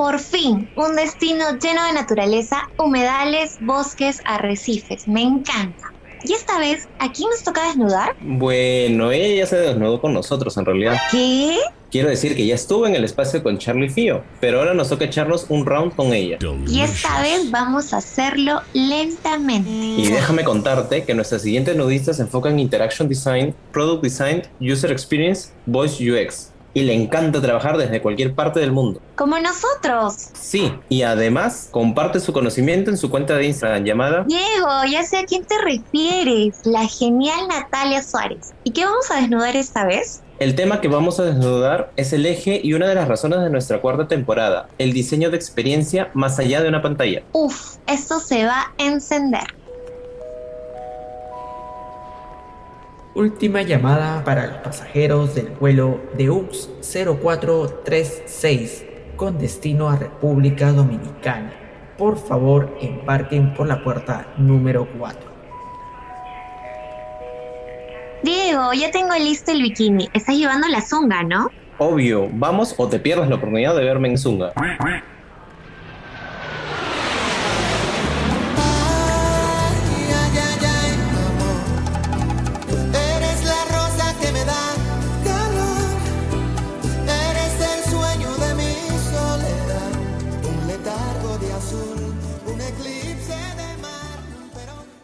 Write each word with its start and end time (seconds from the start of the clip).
Por 0.00 0.18
fin, 0.18 0.66
un 0.76 0.96
destino 0.96 1.58
lleno 1.58 1.86
de 1.86 1.92
naturaleza, 1.92 2.70
humedales, 2.78 3.58
bosques, 3.60 4.22
arrecifes. 4.24 5.06
Me 5.06 5.20
encanta. 5.20 5.92
Y 6.24 6.32
esta 6.32 6.58
vez, 6.58 6.88
¿a 6.98 7.12
quién 7.12 7.28
nos 7.28 7.42
toca 7.42 7.66
desnudar? 7.66 8.16
Bueno, 8.22 9.12
ella 9.12 9.40
ya 9.40 9.44
se 9.44 9.56
desnudó 9.56 10.00
con 10.00 10.14
nosotros 10.14 10.56
en 10.56 10.64
realidad. 10.64 10.96
¿Qué? 11.10 11.58
Quiero 11.90 12.08
decir 12.08 12.34
que 12.34 12.46
ya 12.46 12.54
estuvo 12.54 12.86
en 12.86 12.94
el 12.94 13.04
espacio 13.04 13.42
con 13.42 13.58
Charlie 13.58 13.90
Fio, 13.90 14.24
pero 14.40 14.60
ahora 14.60 14.72
nos 14.72 14.88
toca 14.88 15.04
echarnos 15.04 15.44
un 15.50 15.66
round 15.66 15.94
con 15.94 16.14
ella. 16.14 16.38
Y 16.66 16.80
esta 16.80 17.20
vez 17.20 17.50
vamos 17.50 17.92
a 17.92 17.98
hacerlo 17.98 18.62
lentamente. 18.72 19.68
Y 19.68 20.08
déjame 20.08 20.44
contarte 20.44 21.04
que 21.04 21.12
nuestra 21.12 21.38
siguiente 21.38 21.74
nudista 21.74 22.14
se 22.14 22.22
enfoca 22.22 22.48
en 22.48 22.58
Interaction 22.58 23.06
Design, 23.06 23.54
Product 23.70 24.02
Design, 24.02 24.44
User 24.62 24.90
Experience, 24.90 25.50
Voice 25.66 26.02
UX. 26.02 26.52
Y 26.72 26.82
le 26.82 26.94
encanta 26.94 27.40
trabajar 27.40 27.76
desde 27.76 28.00
cualquier 28.00 28.34
parte 28.34 28.60
del 28.60 28.72
mundo. 28.72 29.00
Como 29.16 29.38
nosotros. 29.38 30.30
Sí, 30.34 30.72
y 30.88 31.02
además 31.02 31.68
comparte 31.70 32.20
su 32.20 32.32
conocimiento 32.32 32.90
en 32.90 32.96
su 32.96 33.10
cuenta 33.10 33.36
de 33.36 33.46
Instagram 33.46 33.84
llamada 33.84 34.24
Diego, 34.26 34.84
ya 34.90 35.02
sé 35.02 35.18
a 35.18 35.24
quién 35.24 35.44
te 35.44 35.58
refieres. 35.58 36.64
La 36.64 36.86
genial 36.86 37.48
Natalia 37.48 38.02
Suárez. 38.02 38.52
¿Y 38.64 38.70
qué 38.70 38.84
vamos 38.84 39.10
a 39.10 39.16
desnudar 39.16 39.56
esta 39.56 39.84
vez? 39.84 40.22
El 40.40 40.54
tema 40.54 40.80
que 40.80 40.88
vamos 40.88 41.20
a 41.20 41.24
desnudar 41.24 41.92
es 41.96 42.14
el 42.14 42.24
eje 42.24 42.62
y 42.64 42.72
una 42.72 42.88
de 42.88 42.94
las 42.94 43.08
razones 43.08 43.40
de 43.40 43.50
nuestra 43.50 43.82
cuarta 43.82 44.08
temporada, 44.08 44.70
el 44.78 44.94
diseño 44.94 45.28
de 45.30 45.36
experiencia 45.36 46.10
más 46.14 46.38
allá 46.38 46.62
de 46.62 46.68
una 46.70 46.80
pantalla. 46.80 47.22
Uf, 47.32 47.76
esto 47.86 48.20
se 48.20 48.46
va 48.46 48.60
a 48.60 48.72
encender. 48.78 49.59
Última 53.14 53.62
llamada 53.62 54.22
para 54.24 54.46
los 54.46 54.56
pasajeros 54.58 55.34
del 55.34 55.48
vuelo 55.48 56.00
de 56.16 56.30
UX 56.30 56.70
0436 56.80 58.84
con 59.16 59.36
destino 59.36 59.88
a 59.88 59.96
República 59.96 60.70
Dominicana. 60.70 61.52
Por 61.98 62.16
favor, 62.16 62.78
embarquen 62.80 63.52
por 63.54 63.66
la 63.66 63.82
puerta 63.82 64.28
número 64.38 64.86
4. 64.96 65.28
Diego, 68.22 68.72
ya 68.74 68.92
tengo 68.92 69.16
listo 69.16 69.50
el 69.50 69.62
bikini. 69.62 70.08
Estás 70.12 70.36
llevando 70.36 70.68
la 70.68 70.80
zunga, 70.80 71.24
¿no? 71.24 71.50
Obvio, 71.78 72.28
vamos 72.32 72.76
o 72.76 72.86
te 72.86 73.00
pierdes 73.00 73.28
la 73.28 73.34
oportunidad 73.36 73.74
de 73.74 73.82
verme 73.82 74.08
en 74.08 74.18
Zunga. 74.18 74.52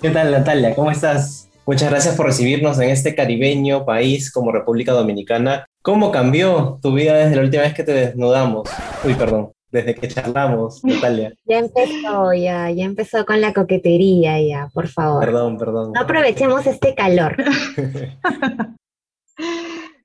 ¿Qué 0.06 0.12
tal 0.12 0.30
Natalia? 0.30 0.72
¿Cómo 0.72 0.92
estás? 0.92 1.50
Muchas 1.66 1.90
gracias 1.90 2.14
por 2.14 2.26
recibirnos 2.26 2.78
en 2.78 2.90
este 2.90 3.16
caribeño 3.16 3.84
país 3.84 4.30
como 4.30 4.52
República 4.52 4.92
Dominicana. 4.92 5.66
¿Cómo 5.82 6.12
cambió 6.12 6.78
tu 6.80 6.92
vida 6.92 7.16
desde 7.16 7.34
la 7.34 7.42
última 7.42 7.64
vez 7.64 7.74
que 7.74 7.82
te 7.82 7.92
desnudamos? 7.92 8.68
Uy, 9.02 9.14
perdón, 9.14 9.50
desde 9.72 9.96
que 9.96 10.06
charlamos, 10.06 10.78
Natalia. 10.84 11.32
Ya 11.44 11.58
empezó, 11.58 12.32
ya, 12.32 12.70
ya 12.70 12.84
empezó 12.84 13.26
con 13.26 13.40
la 13.40 13.52
coquetería, 13.52 14.40
ya, 14.40 14.68
por 14.72 14.86
favor. 14.86 15.24
Perdón, 15.24 15.58
perdón. 15.58 15.90
No 15.92 16.02
aprovechemos 16.02 16.64
este 16.68 16.94
calor. 16.94 17.34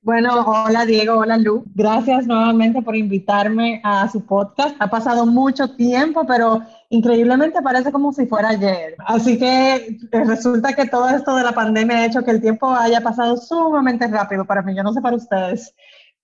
Bueno, 0.04 0.44
hola 0.48 0.84
Diego, 0.88 1.20
hola 1.20 1.38
Lu. 1.38 1.64
Gracias 1.76 2.26
nuevamente 2.26 2.82
por 2.82 2.96
invitarme 2.96 3.82
a 3.84 4.10
su 4.10 4.26
podcast. 4.26 4.76
Ha 4.80 4.90
pasado 4.90 5.28
mucho 5.28 5.76
tiempo, 5.76 6.26
pero 6.26 6.64
increíblemente 6.90 7.62
parece 7.62 7.92
como 7.92 8.12
si 8.12 8.26
fuera 8.26 8.50
ayer. 8.50 8.96
Así 9.06 9.38
que 9.38 9.76
eh, 10.12 10.24
resulta 10.26 10.74
que 10.74 10.88
todo 10.88 11.08
esto 11.08 11.36
de 11.36 11.44
la 11.44 11.52
pandemia 11.52 11.98
ha 11.98 12.06
hecho 12.08 12.24
que 12.24 12.32
el 12.32 12.42
tiempo 12.42 12.72
haya 12.72 13.02
pasado 13.02 13.38
sumamente 13.38 14.08
rápido 14.08 14.44
para 14.44 14.64
mí. 14.64 14.76
Yo 14.76 14.82
no 14.82 14.92
sé 14.92 15.02
para 15.02 15.18
ustedes, 15.18 15.72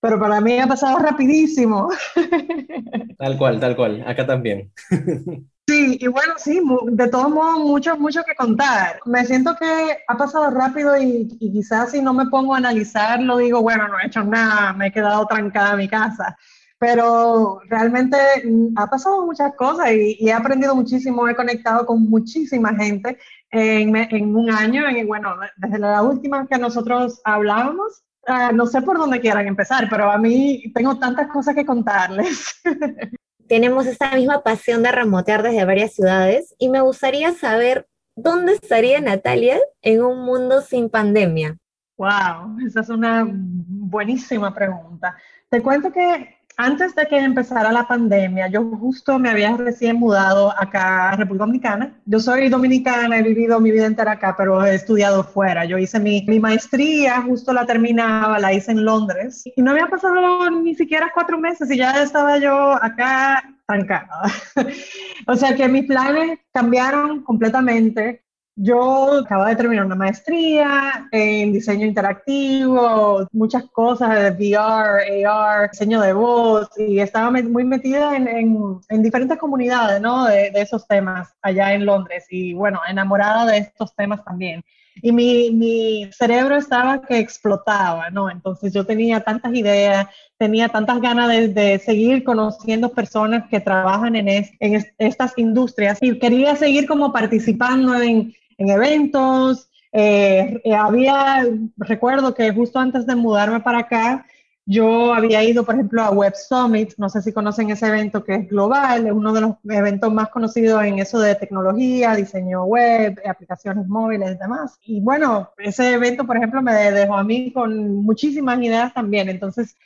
pero 0.01 0.19
para 0.19 0.41
mí 0.41 0.57
ha 0.57 0.66
pasado 0.66 0.97
rapidísimo. 0.97 1.89
Tal 3.19 3.37
cual, 3.37 3.59
tal 3.59 3.75
cual. 3.75 4.03
Acá 4.07 4.25
también. 4.25 4.71
Sí, 5.69 5.97
y 6.00 6.07
bueno, 6.07 6.33
sí, 6.38 6.61
de 6.94 7.09
todos 7.09 7.29
modos, 7.29 7.59
mucho, 7.59 7.97
mucho 7.97 8.23
que 8.23 8.35
contar. 8.35 9.01
Me 9.05 9.25
siento 9.25 9.53
que 9.59 9.97
ha 10.07 10.17
pasado 10.17 10.50
rápido 10.50 10.95
y, 10.97 11.28
y 11.41 11.51
quizás 11.51 11.91
si 11.91 12.01
no 12.01 12.13
me 12.13 12.28
pongo 12.28 12.53
a 12.55 12.57
analizarlo, 12.59 13.38
digo, 13.38 13.61
bueno, 13.61 13.85
no 13.89 14.00
he 14.00 14.07
hecho 14.07 14.23
nada, 14.23 14.72
me 14.73 14.88
he 14.88 14.91
quedado 14.94 15.25
trancada 15.28 15.72
en 15.72 15.78
mi 15.79 15.89
casa. 15.89 16.38
Pero 16.79 17.59
realmente 17.69 18.17
mm, 18.45 18.78
ha 18.78 18.88
pasado 18.89 19.25
muchas 19.25 19.55
cosas 19.55 19.91
y, 19.91 20.16
y 20.19 20.29
he 20.29 20.33
aprendido 20.33 20.73
muchísimo, 20.73 21.28
he 21.28 21.35
conectado 21.35 21.85
con 21.85 22.03
muchísima 22.09 22.73
gente 22.75 23.17
en, 23.51 23.94
en 23.95 24.35
un 24.38 24.49
año. 24.49 24.89
Y 24.89 25.03
bueno, 25.03 25.35
desde 25.57 25.79
la 25.79 26.01
última 26.01 26.47
que 26.47 26.57
nosotros 26.57 27.19
hablábamos, 27.25 28.03
ah, 28.25 28.51
no 28.53 28.67
sé 28.67 28.81
por 28.84 28.97
dónde 28.97 29.19
quieran 29.19 29.47
empezar, 29.47 29.88
pero 29.89 30.09
a 30.11 30.17
mí 30.17 30.72
tengo 30.73 30.97
tantas 30.97 31.28
cosas 31.28 31.55
que 31.55 31.66
contarles. 31.66 32.61
Tenemos 33.47 33.85
esta 33.85 34.13
misma 34.13 34.44
pasión 34.44 34.84
de 34.84 34.91
remotear 34.91 35.41
desde 35.41 35.66
varias 35.66 35.94
ciudades 35.94 36.56
y 36.58 36.69
me 36.69 36.81
gustaría 36.81 37.31
saber 37.34 37.88
dónde 38.16 38.53
estaría 38.53 39.00
Natalia 39.00 39.59
en 39.81 40.03
un 40.03 40.25
mundo 40.25 40.62
sin 40.62 40.90
pandemia. 40.90 41.58
Wow, 41.97 42.59
esa 42.66 42.81
es 42.81 42.90
una 42.90 43.25
buenísima 43.28 44.53
pregunta. 44.53 45.16
Te 45.50 45.62
cuento 45.62 45.91
que 45.91 46.36
antes 46.57 46.95
de 46.95 47.06
que 47.06 47.18
empezara 47.18 47.72
la 47.72 47.88
pandemia, 47.88 48.47
yo 48.47 48.63
justo 48.78 49.19
me 49.19 49.29
había 49.29 49.56
recién 49.56 49.97
mudado 49.97 50.51
acá 50.59 51.12
a 51.12 51.16
República 51.16 51.45
Dominicana. 51.45 51.95
Yo 52.06 52.19
soy 52.19 52.50
dominicana, 52.50 53.19
he 53.19 53.22
vivido 53.22 53.59
mi 53.59 53.69
vida 53.69 53.85
entera 53.85 54.13
acá, 54.13 54.35
pero 54.35 54.66
he 54.66 54.73
estudiado 54.73 55.23
fuera. 55.23 55.66
Yo 55.66 55.78
hice 55.78 56.00
mi, 56.00 56.25
mi 56.28 56.40
maestría, 56.40 57.22
justo 57.22 57.53
la 57.53 57.67
terminaba, 57.67 58.40
la 58.40 58.53
hice 58.53 58.72
en 58.72 58.84
Londres. 58.84 59.44
Y 59.56 59.62
no 59.62 59.72
había 59.72 59.85
pasado 59.85 60.50
ni 60.50 60.73
siquiera 60.73 61.12
cuatro 61.13 61.38
meses 61.38 61.69
y 61.69 61.78
ya 61.78 62.01
estaba 62.01 62.40
yo 62.40 62.73
acá 62.84 63.44
trancada. 63.67 64.23
o 65.28 65.35
sea 65.35 65.56
que 65.56 65.67
mis 65.67 65.85
planes 65.85 66.40
cambiaron 66.51 67.23
completamente. 67.23 68.23
Yo 68.59 69.19
acabo 69.19 69.45
de 69.45 69.56
terminar 69.56 69.85
una 69.85 69.94
maestría 69.95 71.07
en 71.12 71.53
diseño 71.53 71.85
interactivo, 71.85 73.28
muchas 73.31 73.66
cosas 73.66 74.09
de 74.16 74.31
VR, 74.31 75.25
AR, 75.25 75.69
diseño 75.69 76.01
de 76.01 76.13
voz, 76.13 76.67
y 76.75 77.00
estaba 77.00 77.29
muy 77.29 77.63
metida 77.63 78.16
en, 78.16 78.28
en- 78.28 78.79
en 78.90 79.03
diferentes 79.03 79.38
comunidades, 79.38 80.01
¿no? 80.01 80.25
De, 80.25 80.47
esos 80.56 80.88
temas 80.88 81.35
allá 81.44 81.73
en 81.73 81.85
Londres, 81.85 82.25
y 82.31 82.53
bueno, 82.53 82.79
enamorada 82.90 83.46
de 83.46 83.59
estos 83.59 83.96
temas 83.96 84.23
también. 84.25 84.63
Y 85.03 85.12
mi, 85.12 85.51
mi 85.51 86.09
cerebro 86.12 86.56
estaba 86.57 87.03
que 87.03 87.19
explotaba, 87.19 88.09
¿no? 88.09 88.31
Entonces 88.31 88.73
yo 88.73 88.84
tenía 88.88 89.19
tantas 89.19 89.53
ideas, 89.53 90.07
tenía 90.40 90.69
tantas 90.69 91.00
ganas 91.00 91.28
de, 91.53 91.78
seguir 91.78 92.23
conociendo 92.23 92.90
personas 92.90 93.47
que 93.50 93.59
trabajan 93.59 94.16
en, 94.16 94.28
es- 94.29 94.51
en 94.59 94.73
es- 94.78 94.91
estas 94.97 95.34
industrias 95.38 96.00
y 96.01 96.17
quería 96.17 96.56
seguir 96.56 96.88
como 96.88 97.13
participando 97.13 97.94
en, 98.01 98.34
en 98.57 98.69
eventos. 98.69 99.69
Eh, 99.91 100.62
eh, 100.63 100.73
había, 100.73 101.45
recuerdo 101.78 102.34
que 102.34 102.51
justo 102.51 102.79
antes 102.79 103.06
de 103.06 103.16
mudarme 103.16 103.59
para 103.62 103.79
acá, 103.79 104.25
yo 104.69 105.13
había 105.13 105.41
ido, 105.45 105.63
por 105.63 105.75
ejemplo, 105.75 106.03
a 106.03 106.12
Web 106.12 106.34
Summit, 106.35 106.94
no 106.97 107.07
sé 107.09 107.22
si 107.22 107.31
conocen 107.31 107.69
ese 107.69 107.88
evento 107.88 108.25
que 108.25 108.35
es 108.35 108.50
global, 108.50 109.07
es 109.07 109.13
uno 109.13 109.31
de 109.31 109.40
los 109.40 109.56
eventos 109.69 110.12
más 110.12 110.28
conocidos 110.28 110.84
en 110.84 111.00
eso 111.00 111.19
de 111.19 111.35
tecnología, 111.35 112.16
diseño 112.16 112.66
web, 112.66 113.17
aplicaciones 113.25 113.88
móviles 113.88 114.31
y 114.31 114.38
demás. 114.38 114.78
Y 114.85 115.00
bueno, 115.00 115.51
ese 115.57 115.94
evento, 115.94 116.25
por 116.28 116.35
ejemplo, 116.35 116.62
me 116.62 116.73
dejó 116.73 117.16
a 117.16 117.23
mí 117.23 117.53
con 117.53 118.03
muchísimas 118.03 118.62
ideas 118.62 118.94
también. 118.94 119.29
Entonces, 119.29 119.78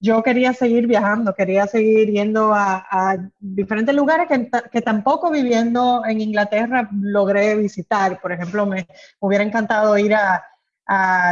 yo 0.00 0.22
quería 0.22 0.54
seguir 0.54 0.86
viajando, 0.86 1.34
quería 1.34 1.66
seguir 1.66 2.10
yendo 2.10 2.52
a, 2.54 3.18
diferentes 3.38 3.94
lugares 3.94 4.26
que, 4.28 4.50
que 4.72 4.80
tampoco 4.80 5.30
viviendo 5.30 6.02
en 6.06 6.22
Inglaterra 6.22 6.88
logré 6.90 7.54
visitar. 7.56 8.18
Por 8.20 8.32
ejemplo, 8.32 8.64
me, 8.64 8.86
hubiera 9.20 9.44
encantado 9.44 9.96
ir 9.98 10.14
a, 10.14 10.44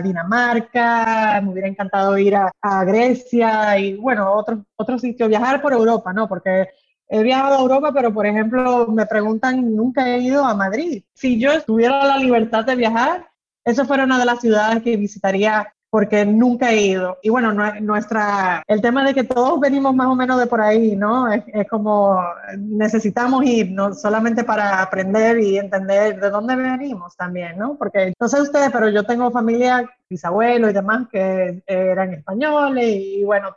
Dinamarca, 0.05 1.41
me 1.43 1.50
hubiera 1.50 1.67
encantado 1.67 2.17
ir 2.17 2.37
a, 2.37 2.85
Grecia 2.85 3.76
y 3.76 3.97
bueno, 3.97 4.32
otros 4.32 4.61
otros 4.76 5.00
sitios, 5.00 5.29
viajar 5.29 5.61
por 5.61 5.73
Europa, 5.73 6.12
¿no? 6.12 6.29
Porque 6.29 6.69
he 7.09 7.23
viajado 7.25 7.56
a 7.56 7.61
Europa, 7.61 7.91
pero 7.93 8.15
por 8.15 8.25
ejemplo 8.25 8.87
me 8.87 9.05
preguntan, 9.06 9.75
nunca 9.75 10.09
he 10.09 10.20
ido 10.20 10.44
a 10.44 10.55
Madrid. 10.55 11.03
Si 11.12 11.41
yo 11.41 11.61
tuviera 11.62 12.05
la 12.05 12.19
libertad 12.19 12.65
de 12.65 12.76
viajar, 12.76 13.29
esa 13.65 13.85
fuera 13.85 14.05
una 14.05 14.20
de 14.20 14.26
las 14.26 14.41
ciudades 14.41 14.81
que 14.85 14.97
visitaría 14.97 15.75
porque 15.90 16.25
nunca 16.26 16.70
he 16.73 16.82
ido. 16.82 17.19
Y 17.23 17.31
bueno, 17.31 17.52
nue- 17.52 17.81
nuestra, 17.81 18.62
el 18.67 18.81
tema 18.82 19.05
de 19.05 19.14
que 19.14 19.25
todos 19.25 19.58
venimos 19.61 19.94
más 19.94 20.06
o 20.08 20.14
menos 20.14 20.38
de 20.38 20.46
por 20.46 20.61
ahí, 20.61 20.96
¿no? 20.96 21.32
Es, 21.32 21.43
es 21.52 21.69
como 21.69 22.19
necesitamos 22.58 23.44
ir, 23.44 23.70
no 23.73 23.94
solamente 23.94 24.44
para 24.44 24.82
aprender 24.82 25.38
y 25.40 25.58
entender 25.58 26.20
de 26.20 26.31
dónde 26.31 26.56
venimos 26.56 27.17
también, 27.17 27.58
¿no? 27.58 27.76
Porque 27.79 28.12
no 28.20 28.29
sé 28.29 28.40
ustedes, 28.43 28.70
pero 28.73 28.88
yo 28.90 29.05
tengo 29.05 29.31
familia, 29.31 29.88
bisabuelos 30.08 30.70
y 30.70 30.75
demás 30.75 31.08
que 31.11 31.62
eran 31.67 32.12
españoles 32.14 32.84
y 32.88 33.25
bueno, 33.25 33.56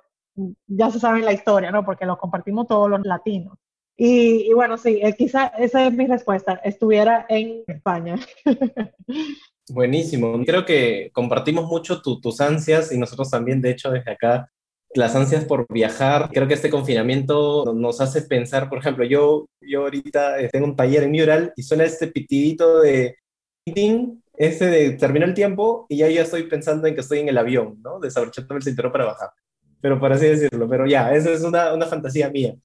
ya 0.67 0.89
se 0.91 0.99
sabe 0.99 1.21
la 1.21 1.33
historia, 1.33 1.71
¿no? 1.71 1.83
Porque 1.85 2.05
lo 2.05 2.17
compartimos 2.17 2.67
todos 2.67 2.89
los 2.89 3.01
latinos. 3.05 3.57
Y, 3.97 4.49
y 4.49 4.53
bueno, 4.53 4.77
sí, 4.77 4.99
eh, 5.01 5.13
quizá 5.17 5.47
esa 5.59 5.85
es 5.87 5.93
mi 5.93 6.07
respuesta, 6.07 6.59
estuviera 6.63 7.25
en 7.29 7.63
España. 7.67 8.15
Buenísimo. 9.69 10.43
Creo 10.45 10.65
que 10.65 11.11
compartimos 11.13 11.65
mucho 11.67 12.01
tu- 12.01 12.19
tus 12.19 12.41
ansias 12.41 12.91
y 12.91 12.97
nosotros 12.97 13.29
también, 13.29 13.61
de 13.61 13.71
hecho, 13.71 13.91
desde 13.91 14.11
acá, 14.11 14.49
las 14.95 15.15
ansias 15.15 15.45
por 15.45 15.65
viajar. 15.71 16.29
Creo 16.33 16.47
que 16.47 16.55
este 16.55 16.69
confinamiento 16.69 17.73
nos 17.73 18.01
hace 18.01 18.23
pensar, 18.23 18.67
por 18.69 18.79
ejemplo, 18.79 19.05
yo, 19.05 19.47
yo 19.61 19.81
ahorita 19.83 20.41
eh, 20.41 20.49
tengo 20.51 20.65
un 20.65 20.75
taller 20.75 21.03
en 21.03 21.11
Mural 21.11 21.53
y 21.55 21.63
suena 21.63 21.85
este 21.85 22.07
pitidito 22.07 22.81
de 22.81 23.15
ese 24.37 24.65
de 24.65 24.91
terminó 24.91 25.25
el 25.25 25.33
tiempo 25.33 25.85
y 25.89 25.97
ya 25.97 26.09
yo 26.09 26.21
estoy 26.21 26.43
pensando 26.43 26.87
en 26.87 26.95
que 26.95 27.01
estoy 27.01 27.19
en 27.19 27.29
el 27.29 27.37
avión, 27.37 27.79
¿no? 27.83 27.99
Desabrochándome 27.99 28.57
el 28.57 28.63
cinturón 28.63 28.91
para 28.91 29.05
bajar. 29.05 29.29
Pero 29.79 29.99
por 29.99 30.11
así 30.11 30.27
decirlo, 30.27 30.67
pero 30.69 30.85
ya, 30.87 31.13
esa 31.13 31.31
es 31.31 31.43
una, 31.43 31.73
una 31.73 31.85
fantasía 31.85 32.29
mía. 32.29 32.55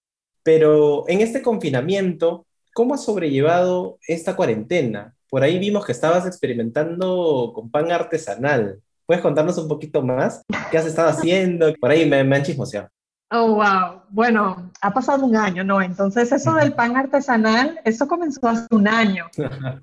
Pero 0.47 1.03
en 1.09 1.23
este 1.23 1.43
confinamiento, 1.43 2.47
¿cómo 2.73 2.95
has 2.95 3.05
sobrellevado 3.05 3.99
esta 4.07 4.37
cuarentena? 4.37 5.17
Por 5.29 5.43
ahí 5.43 5.59
vimos 5.59 5.85
que 5.85 5.91
estabas 5.91 6.25
experimentando 6.25 7.51
con 7.53 7.69
pan 7.69 7.91
artesanal. 7.91 8.81
¿Puedes 9.07 9.23
contarnos 9.25 9.59
un 9.59 9.67
poquito 9.67 10.03
más? 10.03 10.45
¿Qué 10.71 10.79
has 10.79 10.87
estado 10.87 11.09
haciendo? 11.09 11.75
Por 11.75 11.91
ahí 11.91 12.09
me, 12.09 12.23
me 12.23 12.37
han 12.37 12.45
chismoseado. 12.45 12.89
Oh, 13.33 13.55
wow. 13.55 14.03
Bueno, 14.11 14.71
ha 14.81 14.95
pasado 14.95 15.27
un 15.27 15.35
año, 15.35 15.65
¿no? 15.65 15.83
Entonces 15.83 16.31
eso 16.31 16.55
del 16.55 16.75
pan 16.75 16.97
artesanal, 16.97 17.81
eso 17.85 18.07
comenzó 18.07 18.47
hace 18.47 18.67
un 18.71 18.87
año. 18.87 19.27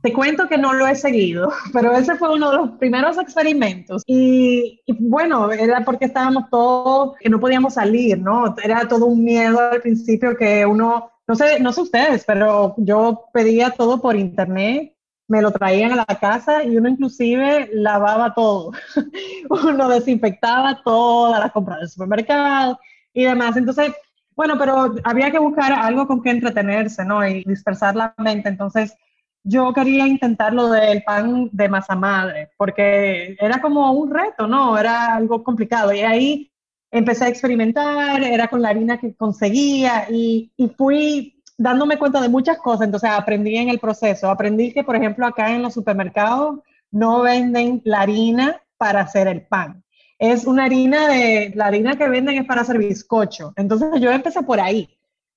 Te 0.02 0.14
cuento 0.14 0.48
que 0.48 0.58
no 0.58 0.72
lo 0.72 0.88
he 0.88 0.96
seguido, 0.96 1.52
pero 1.74 1.92
ese 1.92 2.16
fue 2.16 2.34
uno 2.34 2.52
de 2.52 2.58
los 2.58 2.70
primeros 2.78 3.18
experimentos. 3.18 4.04
Y, 4.08 4.82
y, 4.86 4.94
bueno, 4.98 5.52
era 5.52 5.84
porque 5.84 6.06
estábamos 6.06 6.50
todos, 6.50 7.18
que 7.18 7.30
no 7.30 7.40
podíamos 7.40 7.74
salir, 7.74 8.18
¿no? 8.18 8.56
Era 8.64 8.88
todo 8.88 9.08
un 9.08 9.22
miedo 9.26 9.60
al 9.60 9.82
principio 9.82 10.38
que 10.38 10.66
uno, 10.66 11.12
no 11.28 11.36
sé, 11.36 11.60
no 11.60 11.74
sé 11.74 11.82
ustedes, 11.82 12.24
pero 12.26 12.76
yo 12.78 13.26
pedía 13.34 13.72
todo 13.72 14.02
por 14.02 14.16
internet, 14.16 14.96
me 15.28 15.42
lo 15.42 15.52
traían 15.52 15.92
a 15.92 16.06
la 16.08 16.20
casa 16.20 16.64
y 16.64 16.78
uno 16.78 16.88
inclusive 16.88 17.70
lavaba 17.74 18.34
todo. 18.34 18.72
uno 19.50 19.90
desinfectaba 19.90 20.82
toda 20.82 21.42
la 21.42 21.50
compra 21.50 21.78
del 21.78 21.90
supermercado 21.90 22.80
y 23.14 23.24
demás. 23.24 23.56
Entonces, 23.58 23.94
bueno, 24.36 24.56
pero 24.58 24.96
había 25.04 25.32
que 25.32 25.40
buscar 25.40 25.72
algo 25.74 26.08
con 26.08 26.22
que 26.22 26.32
entretenerse, 26.32 27.06
¿no? 27.06 27.26
Y 27.28 27.44
dispersar 27.44 27.96
la 27.96 28.14
mente. 28.18 28.50
Entonces, 28.50 28.96
yo 29.44 29.74
quería 29.74 30.08
intentar 30.08 30.54
lo 30.54 30.70
del 30.70 31.04
pan 31.04 31.50
de 31.52 31.70
masa 31.70 31.96
madre, 31.96 32.50
porque 32.58 33.36
era 33.40 33.62
como 33.62 33.92
un 33.92 34.12
reto, 34.12 34.48
¿no? 34.48 34.78
Era 34.78 35.16
algo 35.16 35.44
complicado. 35.44 35.94
Y 35.94 36.02
ahí 36.02 36.52
empecé 36.92 37.26
a 37.26 37.30
experimentar, 37.30 38.24
era 38.24 38.48
con 38.48 38.62
la 38.62 38.70
harina 38.70 39.00
que 39.00 39.16
conseguía 39.16 40.08
y, 40.10 40.52
y 40.58 40.70
fui 40.70 41.42
dándome 41.58 41.98
cuenta 41.98 42.22
de 42.22 42.30
muchas 42.30 42.58
cosas. 42.58 42.86
Entonces, 42.86 43.10
aprendí 43.12 43.58
en 43.58 43.70
el 43.70 43.80
proceso. 43.80 44.30
Aprendí 44.30 44.74
que, 44.74 44.84
por 44.84 44.96
ejemplo, 44.96 45.26
acá 45.28 45.54
en 45.54 45.62
los 45.62 45.74
supermercados 45.74 46.60
no 46.92 47.22
venden 47.22 47.82
la 47.86 48.02
harina 48.02 48.62
para 48.78 49.02
hacer 49.02 49.28
el 49.28 49.44
pan 49.44 49.83
es 50.24 50.46
una 50.46 50.64
harina 50.64 51.10
de, 51.10 51.52
la 51.54 51.66
harina 51.66 51.98
que 51.98 52.08
venden 52.08 52.38
es 52.38 52.46
para 52.46 52.62
hacer 52.62 52.78
bizcocho. 52.78 53.52
Entonces 53.58 53.90
yo 54.00 54.10
empecé 54.10 54.42
por 54.42 54.58
ahí 54.58 54.88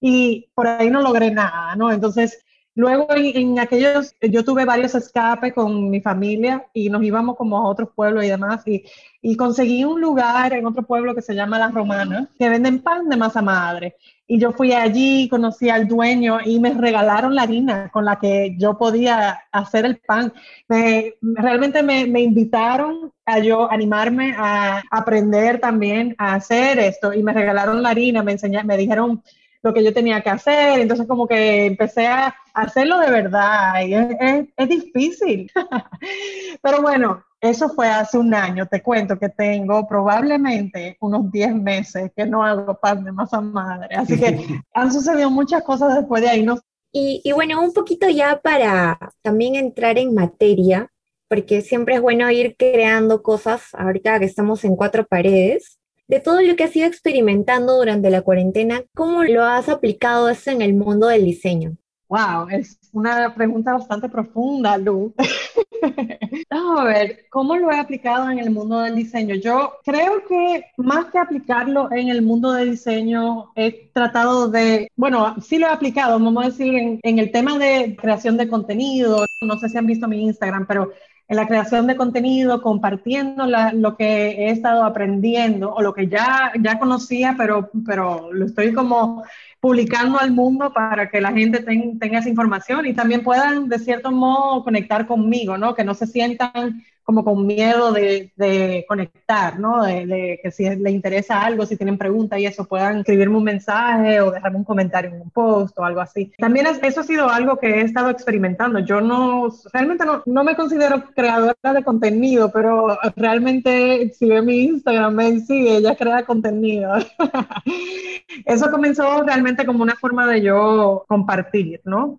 y 0.01 0.49
por 0.55 0.69
ahí 0.69 0.91
no 0.91 1.03
logré 1.03 1.33
nada, 1.33 1.75
¿no? 1.75 1.91
Entonces 1.91 2.45
luego 2.77 3.09
en, 3.11 3.59
aquellos, 3.59 4.15
yo 4.21 4.45
tuve 4.45 4.65
varios 4.65 4.95
escapes 4.95 5.53
con 5.55 5.91
mi 5.91 6.01
familia 6.01 6.67
y 6.73 6.89
nos 6.89 7.03
íbamos 7.03 7.37
como 7.37 7.59
a 7.59 7.67
otros 7.67 7.89
pueblos 7.97 8.25
y 8.25 8.29
demás 8.29 8.63
y, 8.65 8.85
y 9.23 9.37
conseguí 9.37 9.85
un 9.85 10.01
lugar 10.01 10.53
en 10.53 10.65
otro 10.65 10.85
pueblo 10.85 11.17
que 11.17 11.23
se 11.23 11.35
llama 11.35 11.59
La 11.59 11.73
Romana 11.73 12.29
que 12.39 12.49
venden 12.49 12.81
pan 12.81 13.09
de 13.09 13.17
masa 13.17 13.43
madre. 13.43 13.97
Y 14.29 14.41
yo 14.41 14.53
fui 14.53 14.73
allí, 14.73 15.29
conocí 15.29 15.71
al 15.71 15.87
dueño 15.87 16.39
y 16.45 16.59
me 16.59 16.75
regalaron 16.75 17.35
la 17.35 17.43
harina 17.43 17.91
con 17.93 18.05
la 18.05 18.19
que 18.19 18.57
yo 18.59 18.77
podía 18.77 19.45
hacer 19.53 19.85
el 19.85 19.99
pan. 19.99 20.33
Me, 20.69 21.15
realmente 21.21 21.83
me, 21.83 22.07
me, 22.07 22.23
invitaron 22.23 23.13
a 23.25 23.39
yo 23.39 23.71
animarme 23.71 24.35
a 24.37 24.83
aprender 24.91 25.61
también 25.61 26.15
a 26.19 26.35
hacer 26.35 26.79
esto 26.79 27.13
y 27.13 27.23
me 27.23 27.33
regalaron 27.33 27.83
la 27.83 27.91
harina, 27.91 28.23
me 28.25 28.33
enseñaron, 28.33 28.67
me 28.67 28.77
dijeron 28.77 29.23
lo 29.63 29.75
que 29.75 29.85
yo 29.85 29.93
tenía 29.93 30.21
que 30.21 30.31
hacer, 30.31 30.81
entonces 30.81 31.07
como 31.07 31.27
que 31.27 31.67
empecé 31.67 32.07
a 32.07 32.35
hacerlo 32.55 32.99
de 33.01 33.11
verdad 33.11 33.81
y 33.85 33.95
es, 33.95 34.17
es, 34.21 34.47
es 34.57 34.69
difícil. 34.69 35.51
Pero 36.63 36.83
bueno, 36.83 37.25
eso 37.51 37.69
fue 37.71 37.89
hace 37.89 38.19
un 38.19 38.35
año, 38.35 38.67
te 38.67 38.83
cuento 38.83 39.19
que 39.19 39.29
tengo 39.29 39.87
probablemente 39.87 40.97
unos 41.01 41.31
10 41.31 41.55
meses 41.55 42.11
que 42.15 42.27
no 42.27 42.45
hago 42.45 42.79
pan 42.79 43.05
de 43.05 43.13
masa 43.13 43.41
madre, 43.41 43.97
así 43.97 44.19
que 44.19 44.39
han 44.75 44.93
sucedido 44.93 45.31
muchas 45.31 45.63
cosas 45.63 45.95
después 45.95 46.23
de 46.23 46.29
ahí. 46.29 46.43
No... 46.43 46.59
Y, 46.93 47.21
y, 47.25 47.33
bueno, 47.33 47.63
un 47.63 47.73
poquito 47.73 48.09
ya 48.09 48.41
para 48.41 48.99
también 49.23 49.55
entrar 49.57 49.99
en 49.99 50.15
materia, 50.15 50.91
porque 51.29 51.61
siempre 51.61 51.97
es 51.97 52.01
bueno 52.01 52.31
ir 52.31 52.57
creando 52.57 53.23
cosas, 53.23 53.75
ahorita 53.75 54.19
que 54.21 54.27
estamos 54.27 54.65
en 54.65 54.77
cuatro 54.77 55.07
paredes, 55.07 55.79
de 56.09 56.21
todo 56.21 56.41
lo 56.41 56.55
que 56.57 56.65
has 56.65 56.77
ido 56.77 56.87
experimentando 56.87 57.77
durante 57.77 58.11
la 58.11 58.23
cuarentena, 58.23 58.83
¿cómo 58.95 59.25
lo 59.25 59.45
has 59.45 59.69
aplicado 59.69 60.29
eso 60.29 60.51
en 60.51 60.63
el 60.63 60.75
mundo 60.75 61.09
del 61.09 61.25
diseño? 61.25 61.77
Wow, 62.09 62.49
es 62.51 62.79
una 62.93 63.35
pregunta 63.35 63.73
bastante 63.73 64.09
profunda, 64.09 64.79
Lu. 64.79 65.13
Vamos 66.51 66.81
a 66.81 66.85
ver, 66.85 67.27
¿cómo 67.31 67.57
lo 67.57 67.71
he 67.73 67.79
aplicado 67.79 68.31
en 68.31 68.39
el 68.39 68.51
mundo 68.51 68.81
del 68.81 68.95
diseño? 68.95 69.35
Yo 69.35 69.75
creo 69.85 70.25
que 70.29 70.67
más 70.77 71.07
que 71.07 71.19
aplicarlo 71.19 71.91
en 71.91 72.09
el 72.09 72.23
mundo 72.23 72.53
del 72.53 72.71
diseño, 72.73 73.51
he 73.57 73.91
tratado 73.93 74.49
de, 74.49 74.89
bueno, 74.95 75.35
sí 75.43 75.59
lo 75.59 75.67
he 75.67 75.71
aplicado, 75.71 76.19
vamos 76.21 76.45
a 76.45 76.49
decir, 76.49 76.75
en, 76.77 77.01
en 77.03 77.19
el 77.19 77.33
tema 77.33 77.59
de 77.59 77.97
creación 78.01 78.37
de 78.37 78.49
contenido. 78.49 79.27
No 79.41 79.59
sé 79.59 79.69
si 79.69 79.77
han 79.77 79.87
visto 79.87 80.07
mi 80.07 80.23
Instagram, 80.23 80.67
pero 80.67 80.93
en 81.29 81.37
la 81.37 81.49
creación 81.49 81.89
de 81.89 81.97
contenido, 81.97 82.63
compartiendo 82.63 83.47
la, 83.47 83.73
lo 83.73 83.97
que 83.97 84.29
he 84.47 84.51
estado 84.51 84.85
aprendiendo 84.85 85.75
o 85.75 85.83
lo 85.83 85.93
que 85.93 86.07
ya, 86.07 86.53
ya 86.63 86.79
conocía, 86.79 87.35
pero, 87.37 87.69
pero 87.85 88.33
lo 88.33 88.47
estoy 88.47 88.73
como 88.73 89.25
publicando 89.61 90.19
al 90.19 90.33
mundo 90.33 90.73
para 90.73 91.11
que 91.11 91.21
la 91.21 91.33
gente 91.33 91.61
ten, 91.61 91.99
tenga 91.99 92.19
esa 92.19 92.29
información 92.29 92.87
y 92.87 92.95
también 92.95 93.23
puedan 93.23 93.69
de 93.69 93.79
cierto 93.79 94.11
modo 94.11 94.63
conectar 94.63 95.07
conmigo, 95.07 95.59
¿no? 95.59 95.75
Que 95.75 95.85
no 95.85 95.95
se 95.95 96.07
sientan 96.07 96.85
como 97.07 97.25
con 97.25 97.47
miedo 97.47 97.93
de, 97.93 98.33
de 98.35 98.85
conectar, 98.89 99.61
¿no? 99.61 99.85
De, 99.85 100.07
de, 100.07 100.41
que 100.43 100.51
si 100.51 100.69
les 100.69 100.93
interesa 100.93 101.41
algo, 101.41 101.65
si 101.65 101.77
tienen 101.77 101.97
preguntas 101.97 102.41
y 102.41 102.47
eso, 102.47 102.65
puedan 102.65 102.99
escribirme 102.99 103.37
un 103.37 103.45
mensaje 103.45 104.21
o 104.21 104.33
dejarme 104.33 104.59
un 104.59 104.65
comentario 104.65 105.13
en 105.13 105.21
un 105.23 105.31
post 105.31 105.79
o 105.79 105.85
algo 105.85 106.01
así. 106.01 106.33
También 106.37 106.67
es, 106.67 106.81
eso 106.83 107.03
ha 107.03 107.05
sido 107.05 107.31
algo 107.31 107.59
que 107.59 107.69
he 107.69 107.83
estado 107.83 108.11
experimentando. 108.11 108.81
Yo 108.81 109.01
no, 109.01 109.49
realmente 109.73 110.05
no, 110.05 110.25
no 110.27 110.43
me 110.43 110.57
considero 110.57 111.05
creadora 111.15 111.73
de 111.73 111.85
contenido, 111.85 112.51
pero 112.51 112.99
realmente 113.15 114.13
si 114.13 114.29
ve 114.29 114.43
mi 114.43 114.65
Instagram, 114.65 115.15
me 115.15 115.39
sigue, 115.39 115.77
ella 115.77 115.95
crea 115.95 116.25
contenido. 116.25 116.93
eso 118.47 118.69
comenzó 118.69 119.23
realmente 119.23 119.65
como 119.65 119.85
una 119.85 119.95
forma 119.95 120.27
de 120.27 120.43
yo 120.43 121.05
compartir, 121.07 121.81
¿no? 121.85 122.19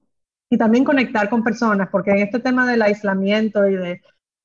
Y 0.49 0.57
también 0.57 0.85
conectar 0.85 1.29
con 1.29 1.43
personas, 1.43 1.89
porque 1.91 2.11
en 2.11 2.19
este 2.19 2.39
tema 2.39 2.65
del 2.65 2.81
aislamiento 2.81 3.67
y 3.67 3.75
de 3.75 4.01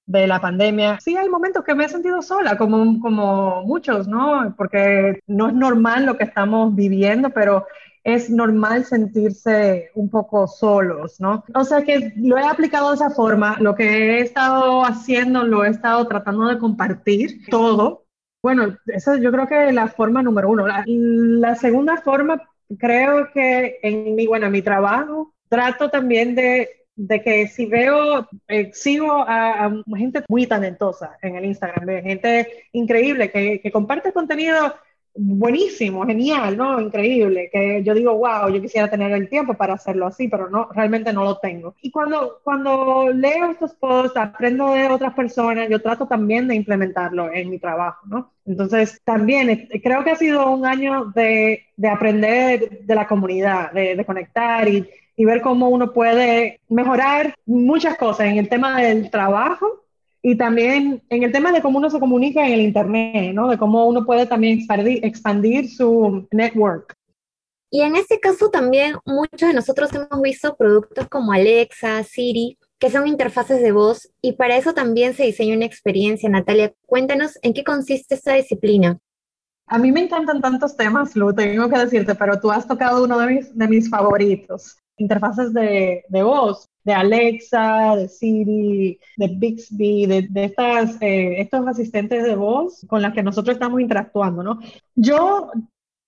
de 0.07 0.27
la 0.27 0.41
pandemia, 0.41 0.99
sí 1.01 1.17
hay 1.17 1.29
momentos 1.29 1.65
que 1.65 1.75
me 1.75 1.85
he 1.85 1.89
sentido 1.89 2.23
sola, 2.23 2.57
como, 2.57 3.01
como 3.01 3.63
muchos, 3.63 4.09
¿no? 4.09 4.55
Porque 4.57 5.21
no 5.27 5.49
es 5.49 5.55
normal 5.55 6.07
lo 6.07 6.17
que 6.17 6.25
estamos 6.25 6.75
viviendo, 6.75 7.31
pero 7.31 7.67
es 8.05 8.31
normal 8.31 8.85
sentirse 8.85 9.91
un 9.95 10.11
poco 10.11 10.49
solos, 10.49 11.21
¿no? 11.21 11.45
O 11.55 11.65
sea 11.65 11.83
que 11.83 12.13
lo 12.17 12.37
he 12.37 12.45
aplicado 12.45 12.91
de 12.91 12.97
esa 12.97 13.11
forma, 13.11 13.57
lo 13.61 13.75
que 13.75 14.19
he 14.19 14.21
estado 14.21 14.85
haciendo, 14.85 15.45
lo 15.45 15.65
he 15.65 15.69
estado 15.69 16.07
tratando 16.09 16.47
de 16.47 16.59
compartir 16.59 17.47
todo. 17.49 18.05
Bueno, 18.43 18.77
esa 18.87 19.17
yo 19.19 19.31
creo 19.31 19.47
que 19.47 19.69
es 19.69 19.75
la 19.75 19.87
forma 19.87 20.23
número 20.23 20.51
uno. 20.51 20.67
La, 20.67 21.55
segunda 21.55 21.99
forma, 21.99 22.43
creo 22.77 23.31
que 23.33 23.79
en 23.83 24.17
mi, 24.17 24.27
bueno, 24.27 24.47
en 24.47 24.53
mi 24.53 24.63
trabajo, 24.63 25.33
trato 25.49 25.89
también 25.89 26.35
de 26.35 26.82
de 26.97 27.23
que 27.23 27.47
si 27.49 27.67
veo, 27.67 28.29
eh, 28.49 28.71
sigo 28.73 29.13
a, 29.13 29.67
a, 29.67 29.73
gente 29.97 30.25
muy 30.29 30.47
talentosa 30.47 31.17
en 31.23 31.37
el 31.37 31.45
Instagram, 31.47 31.87
de 31.87 32.03
gente 32.03 32.49
increíble 32.73 33.31
que, 33.31 33.61
que, 33.61 33.73
comparte 33.73 34.13
contenido 34.13 34.75
buenísimo, 35.15 36.07
genial, 36.07 36.57
¿no? 36.57 36.81
Increíble, 36.81 37.51
que 37.53 37.83
yo 37.85 37.95
digo, 37.95 38.17
wow, 38.17 38.49
yo 38.49 38.63
quisiera 38.63 38.89
tener 38.89 39.13
el 39.13 39.29
tiempo 39.29 39.55
para 39.55 39.75
hacerlo 39.75 40.07
así, 40.07 40.29
pero 40.29 40.49
no, 40.49 40.69
realmente 40.73 41.13
no 41.13 41.25
lo 41.25 41.39
tengo. 41.39 41.75
Y 41.83 41.91
cuando, 41.91 42.41
cuando 42.43 43.11
leo 43.13 43.51
estos 43.51 43.75
posts, 43.75 44.17
aprendo 44.17 44.73
de 44.73 44.89
otras 44.89 45.15
personas, 45.15 45.69
yo 45.69 45.83
trato 45.83 46.07
también 46.07 46.49
de 46.49 46.55
implementarlo 46.55 47.33
en 47.33 47.51
mi 47.51 47.59
trabajo, 47.59 48.07
¿no? 48.07 48.33
Entonces, 48.47 49.01
también 49.05 49.69
creo 49.83 50.03
que 50.03 50.11
ha 50.11 50.17
sido 50.17 50.51
un 50.51 50.67
año 50.67 51.13
de, 51.15 51.67
de 51.77 51.89
aprender 51.89 52.81
de 52.81 52.95
la 52.95 53.07
comunidad, 53.07 53.71
de, 53.73 53.97
de 53.97 54.05
conectar 54.07 54.67
y 54.69 54.89
y 55.17 55.25
ver 55.25 55.43
cómo 55.43 55.69
uno 55.69 55.93
puede 55.93 56.61
mejorar 56.69 57.35
muchas 57.47 57.97
cosas 57.97 58.27
en 58.29 58.39
el 58.39 58.49
tema 58.49 58.81
del 58.81 59.11
trabajo 59.11 59.83
y 60.23 60.37
también 60.37 61.03
en 61.09 61.23
el 61.23 61.33
tema 61.33 61.53
de 61.53 61.61
cómo 61.61 61.79
uno 61.79 61.91
se 61.91 61.99
comunica 61.99 62.47
en 62.47 62.53
el 62.55 62.61
Internet, 62.61 63.35
¿no? 63.35 63.49
De 63.49 63.59
cómo 63.59 63.87
uno 63.87 64.05
puede 64.07 64.27
también 64.27 64.59
expandir, 64.59 65.05
expandir 65.05 65.69
su 65.69 66.27
network. 66.31 66.95
Y 67.71 67.81
en 67.81 67.97
este 67.97 68.21
caso 68.21 68.51
también 68.51 68.97
muchos 69.05 69.49
de 69.49 69.55
nosotros 69.55 69.91
hemos 69.95 70.23
visto 70.23 70.55
productos 70.57 71.09
como 71.09 71.33
Alexa, 71.33 72.05
Siri, 72.05 72.59
que 72.79 72.91
son 72.91 73.07
interfaces 73.07 73.63
de 73.63 73.73
voz 73.73 74.11
y 74.21 74.33
para 74.33 74.57
eso 74.57 74.75
también 74.75 75.15
se 75.15 75.25
diseña 75.25 75.57
una 75.57 75.65
experiencia. 75.65 76.29
Natalia, 76.29 76.75
cuéntanos 76.87 77.39
en 77.43 77.55
qué 77.55 77.65
consiste 77.65 78.15
esta 78.15 78.35
disciplina. 78.35 78.99
A 79.67 79.79
mí 79.79 79.91
me 79.91 80.01
encantan 80.01 80.43
tantos 80.43 80.77
temas, 80.77 81.17
Lu, 81.17 81.33
tengo 81.33 81.69
que 81.69 81.79
decirte, 81.79 82.15
pero 82.15 82.39
tú 82.39 82.51
has 82.51 82.69
tocado 82.69 83.05
uno 83.05 83.19
de 83.19 83.27
mis, 83.27 83.57
de 83.57 83.69
mis 83.69 83.89
favoritos, 83.89 84.77
interfaces 85.03 85.53
de, 85.53 86.05
voz, 86.11 86.69
de 86.85 86.93
Alexa, 86.93 87.97
de 87.97 88.09
Siri, 88.09 88.99
de 89.17 89.29
Bixby, 89.29 90.07
de, 90.07 90.29
de 90.31 90.45
estas, 90.45 90.97
eh, 91.01 91.41
estos 91.41 91.67
asistentes 91.67 92.25
de 92.25 92.37
voz 92.37 92.87
con 92.89 93.03
las 93.03 93.13
que 93.13 93.23
nosotros 93.23 93.55
estamos 93.55 93.81
interactuando, 93.81 94.43
¿no? 94.43 94.59
Yo 94.95 95.51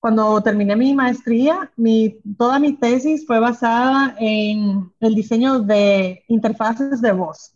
cuando 0.04 0.42
terminé 0.42 0.76
mi 0.76 0.92
maestría, 0.94 1.72
mi, 1.76 2.20
toda 2.36 2.58
mi 2.58 2.74
tesis 2.74 3.26
fue 3.26 3.40
basada 3.40 4.14
en 4.18 4.92
el 5.00 5.14
diseño 5.14 5.60
de 5.60 6.22
interfaces 6.28 7.00
de 7.00 7.12
voz. 7.12 7.54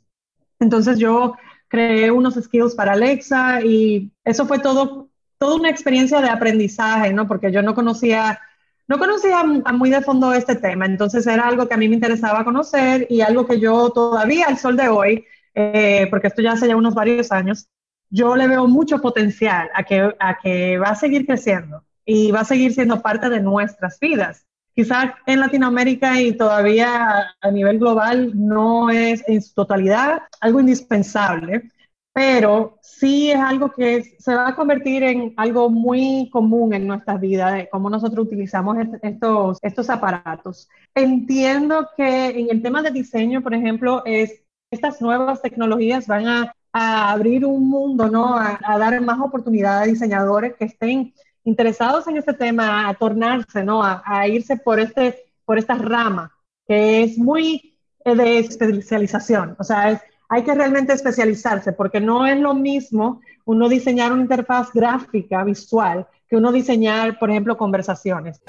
Entonces 0.58 0.98
yo 0.98 1.34
creé 1.68 2.10
unos 2.10 2.36
skills 2.36 2.74
para 2.74 2.92
Alexa 2.92 3.60
y 3.62 4.10
eso 4.24 4.46
fue 4.46 4.58
todo, 4.58 5.10
toda 5.36 5.56
una 5.56 5.68
experiencia 5.68 6.22
de 6.22 6.30
aprendizaje, 6.30 7.12
¿no? 7.12 7.28
Porque 7.28 7.52
yo 7.52 7.62
no 7.62 7.74
conocía, 7.74 8.40
no 8.88 8.98
conocía 8.98 9.44
muy 9.44 9.90
de 9.90 10.00
fondo 10.00 10.32
este 10.32 10.56
tema, 10.56 10.86
entonces 10.86 11.26
era 11.26 11.46
algo 11.46 11.68
que 11.68 11.74
a 11.74 11.76
mí 11.76 11.88
me 11.88 11.94
interesaba 11.94 12.44
conocer 12.44 13.06
y 13.10 13.20
algo 13.20 13.46
que 13.46 13.60
yo 13.60 13.90
todavía 13.90 14.46
al 14.46 14.58
sol 14.58 14.76
de 14.76 14.88
hoy, 14.88 15.26
eh, 15.54 16.06
porque 16.08 16.28
esto 16.28 16.40
ya 16.40 16.52
hace 16.52 16.66
ya 16.66 16.76
unos 16.76 16.94
varios 16.94 17.30
años, 17.30 17.68
yo 18.08 18.34
le 18.34 18.48
veo 18.48 18.66
mucho 18.66 18.98
potencial 19.00 19.68
a 19.74 19.82
que, 19.82 20.14
a 20.18 20.38
que 20.38 20.78
va 20.78 20.88
a 20.88 20.94
seguir 20.94 21.26
creciendo 21.26 21.84
y 22.06 22.30
va 22.30 22.40
a 22.40 22.44
seguir 22.44 22.72
siendo 22.72 23.02
parte 23.02 23.28
de 23.28 23.40
nuestras 23.40 24.00
vidas. 24.00 24.46
Quizás 24.74 25.12
en 25.26 25.40
Latinoamérica 25.40 26.18
y 26.20 26.32
todavía 26.32 27.34
a 27.40 27.50
nivel 27.50 27.78
global 27.78 28.32
no 28.34 28.88
es 28.88 29.22
en 29.28 29.42
su 29.42 29.52
totalidad 29.52 30.22
algo 30.40 30.60
indispensable, 30.60 31.70
pero 32.12 32.78
sí 32.82 33.30
es 33.30 33.38
algo 33.38 33.70
que 33.70 34.16
se 34.18 34.34
va 34.34 34.48
a 34.48 34.56
convertir 34.56 35.02
en 35.04 35.34
algo 35.36 35.70
muy 35.70 36.28
común 36.30 36.74
en 36.74 36.86
nuestras 36.86 37.20
vidas, 37.20 37.54
de 37.54 37.68
cómo 37.68 37.90
nosotros 37.90 38.26
utilizamos 38.26 38.76
estos, 39.02 39.58
estos 39.62 39.88
aparatos. 39.90 40.68
Entiendo 40.94 41.88
que 41.96 42.26
en 42.30 42.50
el 42.50 42.62
tema 42.62 42.82
de 42.82 42.90
diseño, 42.90 43.42
por 43.42 43.54
ejemplo, 43.54 44.02
es, 44.04 44.42
estas 44.70 45.00
nuevas 45.00 45.40
tecnologías 45.42 46.06
van 46.06 46.26
a, 46.26 46.54
a 46.72 47.12
abrir 47.12 47.44
un 47.44 47.68
mundo, 47.68 48.10
¿no? 48.10 48.36
A, 48.36 48.58
a 48.64 48.78
dar 48.78 49.00
más 49.00 49.20
oportunidad 49.20 49.82
a 49.82 49.86
diseñadores 49.86 50.54
que 50.56 50.64
estén 50.64 51.14
interesados 51.48 52.06
en 52.06 52.18
este 52.18 52.34
tema 52.34 52.88
a 52.88 52.94
tornarse, 52.94 53.64
¿no? 53.64 53.82
A, 53.82 54.28
irse 54.28 54.56
por, 54.56 54.78
este, 54.78 55.32
por 55.44 55.58
esta 55.58 55.74
rama, 55.74 56.30
que 56.66 57.02
es 57.02 57.16
muy 57.16 57.78
eh, 58.04 58.14
de 58.14 58.38
especialización. 58.38 59.56
O 59.58 59.64
sea, 59.64 60.02
hay 60.28 60.42
que 60.42 60.54
realmente 60.54 60.92
especializarse, 60.92 61.72
porque 61.72 62.00
no 62.00 62.26
es 62.26 62.38
lo 62.38 62.54
mismo 62.54 63.20
uno 63.44 63.68
diseñar 63.68 64.12
una 64.12 64.22
interfaz 64.22 64.72
gráfica, 64.72 65.42
visual, 65.42 66.06
que 66.28 66.36
uno 66.36 66.52
diseñar, 66.52 67.18
por 67.18 67.30
ejemplo, 67.30 67.56
conversaciones. 67.56 68.42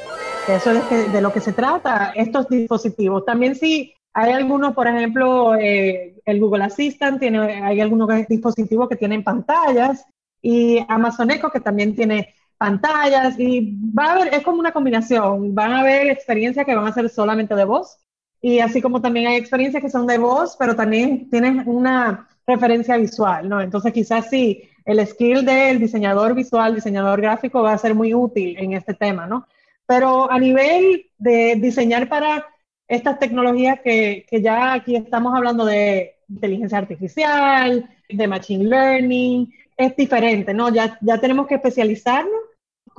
Eso 0.48 0.72
es 0.72 1.14
de, 1.14 1.22
lo 1.22 1.32
que 1.32 1.40
se 1.40 1.54
trata 1.54 2.12
estos 2.16 2.50
dispositivos. 2.50 3.24
También 3.24 3.56
sí 3.56 3.94
hay 4.14 4.34
algunos, 4.34 4.74
por 4.74 4.88
ejemplo, 4.88 5.56
eh, 5.56 6.16
el 6.26 6.40
Google 6.40 6.66
Assistant, 6.66 7.20
tiene, 7.20 7.64
hay 7.64 7.80
algunos 7.80 8.10
dispositivos 8.28 8.90
que 8.90 8.96
tienen 8.98 9.24
pantallas 9.24 10.06
y 10.42 10.84
Amazon 10.90 11.32
Echo 11.32 11.50
que 11.50 11.60
también 11.60 11.96
tiene 11.96 12.36
pantallas 12.58 13.40
y 13.40 13.78
va 13.98 14.06
a 14.06 14.12
haber, 14.14 14.34
es 14.34 14.44
como 14.44 14.60
una 14.60 14.74
combinación, 14.74 15.56
van 15.56 15.72
a 15.72 15.80
haber 15.80 16.08
experiencias 16.08 16.66
que 16.66 16.76
van 16.76 16.88
a 16.88 16.94
ser 16.94 17.10
solamente 17.10 17.56
de 17.56 17.64
voz 17.64 18.00
y 18.42 18.60
así 18.60 18.82
como 18.82 19.02
también 19.02 19.28
hay 19.28 19.38
experiencias 19.38 19.84
que 19.84 19.90
son 19.90 20.08
de 20.08 20.18
voz, 20.18 20.56
pero 20.58 20.76
también 20.76 21.30
tienes 21.30 21.66
una 21.68 22.28
referencia 22.48 22.98
visual, 22.98 23.48
¿no? 23.50 23.62
Entonces 23.62 23.94
quizás 23.94 24.30
sí, 24.30 24.64
el 24.86 25.06
skill 25.06 25.46
del 25.46 25.80
diseñador 25.80 26.34
visual, 26.34 26.76
diseñador 26.76 27.22
gráfico 27.22 27.62
va 27.62 27.74
a 27.74 27.78
ser 27.78 27.94
muy 27.94 28.14
útil 28.14 28.56
en 28.58 28.74
este 28.74 28.94
tema, 28.94 29.28
¿no? 29.28 29.46
Pero 29.86 30.32
a 30.32 30.40
nivel 30.40 31.08
de 31.18 31.56
diseñar 31.56 32.08
para 32.08 32.46
estas 32.88 33.20
tecnologías 33.20 33.82
que, 33.82 34.26
que 34.30 34.42
ya 34.42 34.74
aquí 34.74 34.96
estamos 34.96 35.36
hablando 35.36 35.66
de 35.66 36.16
inteligencia 36.28 36.78
artificial, 36.78 37.90
de 38.08 38.28
machine 38.28 38.66
learning, 38.66 39.54
es 39.78 39.96
diferente, 39.96 40.54
¿no? 40.54 40.74
Ya, 40.74 40.98
ya 41.02 41.20
tenemos 41.20 41.48
que 41.48 41.56
especializarnos 41.56 42.49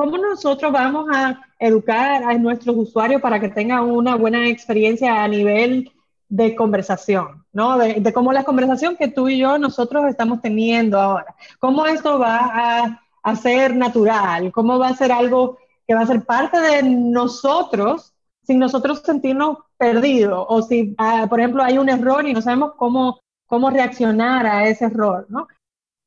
¿Cómo 0.00 0.16
nosotros 0.16 0.72
vamos 0.72 1.10
a 1.14 1.42
educar 1.58 2.24
a 2.24 2.32
nuestros 2.38 2.74
usuarios 2.74 3.20
para 3.20 3.38
que 3.38 3.50
tengan 3.50 3.82
una 3.82 4.16
buena 4.16 4.48
experiencia 4.48 5.22
a 5.22 5.28
nivel 5.28 5.92
de 6.26 6.56
conversación, 6.56 7.44
¿no? 7.52 7.76
De, 7.76 8.00
de 8.00 8.10
cómo 8.10 8.32
la 8.32 8.44
conversación 8.44 8.96
que 8.96 9.08
tú 9.08 9.28
y 9.28 9.36
yo 9.36 9.58
nosotros 9.58 10.06
estamos 10.06 10.40
teniendo 10.40 10.98
ahora, 10.98 11.34
cómo 11.58 11.84
esto 11.84 12.18
va 12.18 12.38
a, 12.38 13.02
a 13.22 13.36
ser 13.36 13.76
natural, 13.76 14.50
cómo 14.52 14.78
va 14.78 14.88
a 14.88 14.96
ser 14.96 15.12
algo 15.12 15.58
que 15.86 15.94
va 15.94 16.00
a 16.00 16.06
ser 16.06 16.24
parte 16.24 16.58
de 16.58 16.82
nosotros 16.82 18.14
sin 18.42 18.58
nosotros 18.58 19.02
sentirnos 19.04 19.58
perdidos 19.76 20.46
o 20.48 20.62
si, 20.62 20.94
ah, 20.96 21.26
por 21.28 21.40
ejemplo, 21.40 21.62
hay 21.62 21.76
un 21.76 21.90
error 21.90 22.26
y 22.26 22.32
no 22.32 22.40
sabemos 22.40 22.72
cómo, 22.78 23.20
cómo 23.44 23.68
reaccionar 23.68 24.46
a 24.46 24.66
ese 24.66 24.86
error, 24.86 25.26
¿no? 25.28 25.46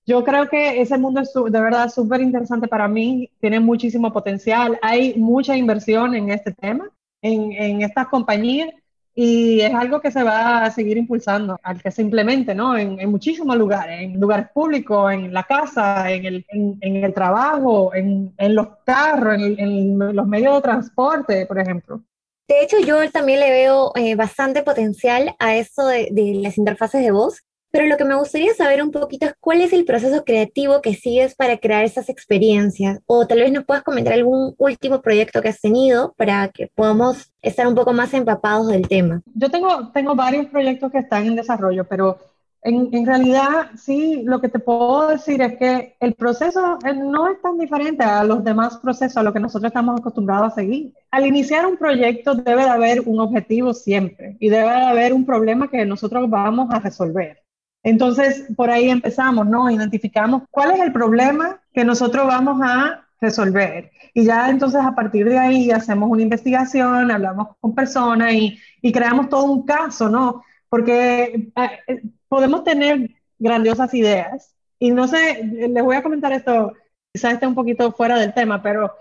Yo 0.05 0.23
creo 0.23 0.49
que 0.49 0.81
ese 0.81 0.97
mundo 0.97 1.21
es 1.21 1.33
de 1.33 1.61
verdad 1.61 1.89
súper 1.89 2.21
interesante 2.21 2.67
para 2.67 2.87
mí, 2.87 3.29
tiene 3.39 3.59
muchísimo 3.59 4.11
potencial, 4.11 4.77
hay 4.81 5.13
mucha 5.15 5.55
inversión 5.55 6.13
en 6.13 6.29
este 6.29 6.51
tema, 6.51 6.89
en, 7.21 7.53
en 7.53 7.81
estas 7.81 8.07
compañías, 8.07 8.69
y 9.15 9.61
es 9.61 9.73
algo 9.73 10.01
que 10.01 10.11
se 10.11 10.23
va 10.23 10.65
a 10.65 10.71
seguir 10.71 10.97
impulsando, 10.97 11.59
al 11.61 11.81
que 11.81 11.91
se 11.91 12.01
implemente, 12.01 12.55
¿no? 12.55 12.75
En, 12.75 12.99
en 12.99 13.11
muchísimos 13.11 13.55
lugares, 13.55 14.01
en 14.01 14.19
lugares 14.19 14.47
públicos, 14.53 15.13
en 15.13 15.31
la 15.31 15.43
casa, 15.43 16.09
en 16.11 16.25
el, 16.25 16.45
en, 16.49 16.77
en 16.81 16.95
el 17.03 17.13
trabajo, 17.13 17.93
en, 17.93 18.33
los 18.39 18.67
carros, 18.83 19.35
en, 19.35 19.99
los 19.99 20.27
medios 20.27 20.55
de 20.55 20.61
transporte, 20.61 21.45
por 21.45 21.59
ejemplo. 21.59 22.01
De 22.47 22.63
hecho, 22.63 22.79
yo 22.79 23.09
también 23.11 23.39
le 23.39 23.51
veo 23.51 23.91
eh, 23.95 24.15
bastante 24.15 24.63
potencial 24.63 25.35
a 25.39 25.55
eso 25.55 25.85
de, 25.85 26.09
de 26.11 26.33
las 26.41 26.57
interfaces 26.57 27.03
de 27.03 27.11
voz, 27.11 27.43
pero 27.73 27.87
lo 27.87 27.97
que 27.97 28.05
me 28.05 28.13
gustaría 28.13 28.53
saber 28.53 28.83
un 28.83 28.91
poquito 28.91 29.25
es 29.25 29.33
cuál 29.39 29.59
es 29.61 29.73
el 29.73 29.83
proceso 29.83 30.23
creativo 30.23 30.79
que 30.79 30.93
sigues 30.93 31.33
para 31.33 31.57
crear 31.57 31.83
esas 31.83 32.07
experiencias. 32.07 32.99
O 33.07 33.25
tal 33.25 33.39
vez 33.39 33.51
nos 33.51 33.65
puedas 33.65 33.81
comentar 33.81 34.13
algún 34.13 34.53
último 34.59 35.01
proyecto 35.01 35.41
que 35.41 35.49
has 35.49 35.59
tenido 35.59 36.13
para 36.15 36.49
que 36.49 36.67
podamos 36.67 37.31
estar 37.41 37.65
un 37.65 37.73
poco 37.73 37.91
más 37.91 38.13
empapados 38.13 38.67
del 38.67 38.87
tema. 38.87 39.23
Yo 39.33 39.49
tengo, 39.49 39.89
tengo 39.91 40.13
varios 40.13 40.45
proyectos 40.45 40.91
que 40.91 40.99
están 40.99 41.25
en 41.25 41.35
desarrollo, 41.35 41.83
pero 41.85 42.19
en, 42.61 42.89
en, 42.93 43.07
realidad, 43.07 43.71
sí, 43.75 44.21
lo 44.23 44.39
que 44.39 44.49
te 44.49 44.59
puedo 44.59 45.07
decir 45.07 45.41
es 45.41 45.57
que 45.57 45.95
el 45.99 46.13
proceso 46.13 46.77
eh, 46.85 46.93
no 46.93 47.27
es 47.27 47.41
tan 47.41 47.57
diferente 47.57 48.03
a 48.03 48.23
los 48.23 48.43
demás 48.43 48.77
procesos, 48.77 49.17
a 49.17 49.23
lo 49.23 49.33
que 49.33 49.39
nosotros 49.39 49.71
estamos 49.71 49.99
acostumbrados 49.99 50.51
a 50.51 50.55
seguir. 50.55 50.93
Al 51.09 51.25
iniciar 51.25 51.65
un 51.65 51.77
proyecto 51.77 52.35
debe 52.35 52.65
de 52.65 52.69
haber 52.69 53.01
un 53.01 53.19
objetivo 53.19 53.73
siempre 53.73 54.37
y 54.39 54.49
debe 54.49 54.69
de 54.69 54.85
haber 54.85 55.11
un 55.11 55.25
problema 55.25 55.67
que 55.67 55.83
nosotros 55.87 56.29
vamos 56.29 56.69
a 56.71 56.79
resolver. 56.79 57.42
Entonces, 57.83 58.45
por 58.55 58.69
ahí 58.69 58.89
empezamos, 58.89 59.45
¿no? 59.45 59.69
Identificamos 59.69 60.43
cuál 60.49 60.71
es 60.71 60.79
el 60.79 60.93
problema 60.93 61.61
que 61.73 61.83
nosotros 61.83 62.25
vamos 62.25 62.61
a 62.63 63.05
resolver. 63.19 63.91
Y 64.13 64.25
ya 64.25 64.49
entonces 64.49 64.81
a 64.81 64.95
partir 64.95 65.27
de 65.27 65.37
ahí 65.37 65.71
hacemos 65.71 66.09
una 66.09 66.21
investigación, 66.21 67.11
hablamos 67.11 67.49
con 67.59 67.75
personas 67.75 68.33
y, 68.33 68.59
creamos 68.91 69.29
todo 69.29 69.45
un 69.45 69.65
caso, 69.65 70.09
¿no? 70.09 70.43
Porque 70.69 71.51
eh, 71.87 72.01
podemos 72.27 72.63
tener 72.63 73.09
grandiosas 73.39 73.93
ideas. 73.93 74.55
Y 74.79 74.91
no 74.91 75.07
sé, 75.07 75.43
les 75.43 75.83
voy 75.83 75.95
a 75.95 76.03
comentar 76.03 76.31
esto, 76.31 76.73
quizás 77.11 77.33
esté 77.33 77.47
un 77.47 77.55
poquito 77.55 77.91
fuera 77.91 78.17
del 78.19 78.33
tema, 78.33 78.61
pero 78.61 78.93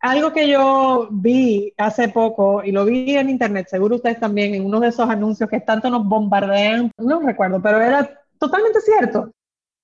algo 0.00 0.32
que 0.32 0.48
yo 0.48 1.08
vi 1.10 1.72
hace 1.76 2.08
poco 2.08 2.64
y 2.64 2.72
lo 2.72 2.84
vi 2.84 3.16
en 3.16 3.30
internet, 3.30 3.68
seguro 3.68 3.96
ustedes 3.96 4.18
también, 4.18 4.54
en 4.54 4.64
uno 4.64 4.80
de 4.80 4.88
esos 4.88 5.08
anuncios 5.08 5.48
que 5.48 5.60
tanto 5.60 5.90
nos 5.90 6.04
bombardean, 6.04 6.90
no 6.98 7.20
recuerdo, 7.20 7.60
pero 7.62 7.80
era 7.80 8.19
totalmente 8.40 8.80
cierto. 8.80 9.32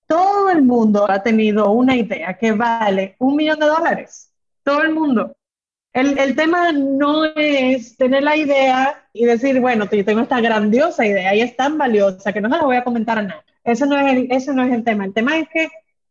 Todo 0.09 0.51
el 0.51 0.63
mundo 0.63 1.09
ha 1.09 1.23
tenido 1.23 1.71
una 1.71 1.95
idea 1.95 2.37
que 2.39 2.53
vale 2.53 3.17
un 3.19 3.37
millón 3.37 3.59
de 3.59 3.67
dólares. 3.67 4.33
Todo 4.65 4.83
el 4.83 4.93
mundo. 4.93 5.37
El, 5.93 6.19
el, 6.19 6.37
tema 6.37 6.73
no 6.73 7.25
es 7.25 7.97
tener 7.97 8.23
la 8.23 8.37
idea 8.37 9.09
y 9.13 9.25
decir, 9.25 9.61
bueno, 9.61 9.89
yo 9.91 10.05
tengo 10.05 10.21
esta 10.21 10.41
grandiosa 10.41 11.07
idea 11.07 11.35
y 11.35 11.41
es 11.41 11.57
tan 11.57 11.79
valiosa 11.79 12.33
que 12.33 12.41
no 12.41 12.51
se 12.51 12.57
la 12.57 12.65
voy 12.65 12.77
a 12.77 12.85
comentar 12.85 13.19
a 13.19 13.23
nadie. 13.23 13.43
Eso 13.65 13.87
no 13.87 13.97
es 13.97 14.13
el, 14.13 14.29
ese 14.31 14.53
no 14.53 14.63
es 14.63 14.73
el 14.73 14.85
tema. 14.85 15.05
El 15.05 15.15
tema 15.15 15.39
es 15.39 15.49
que 15.49 15.69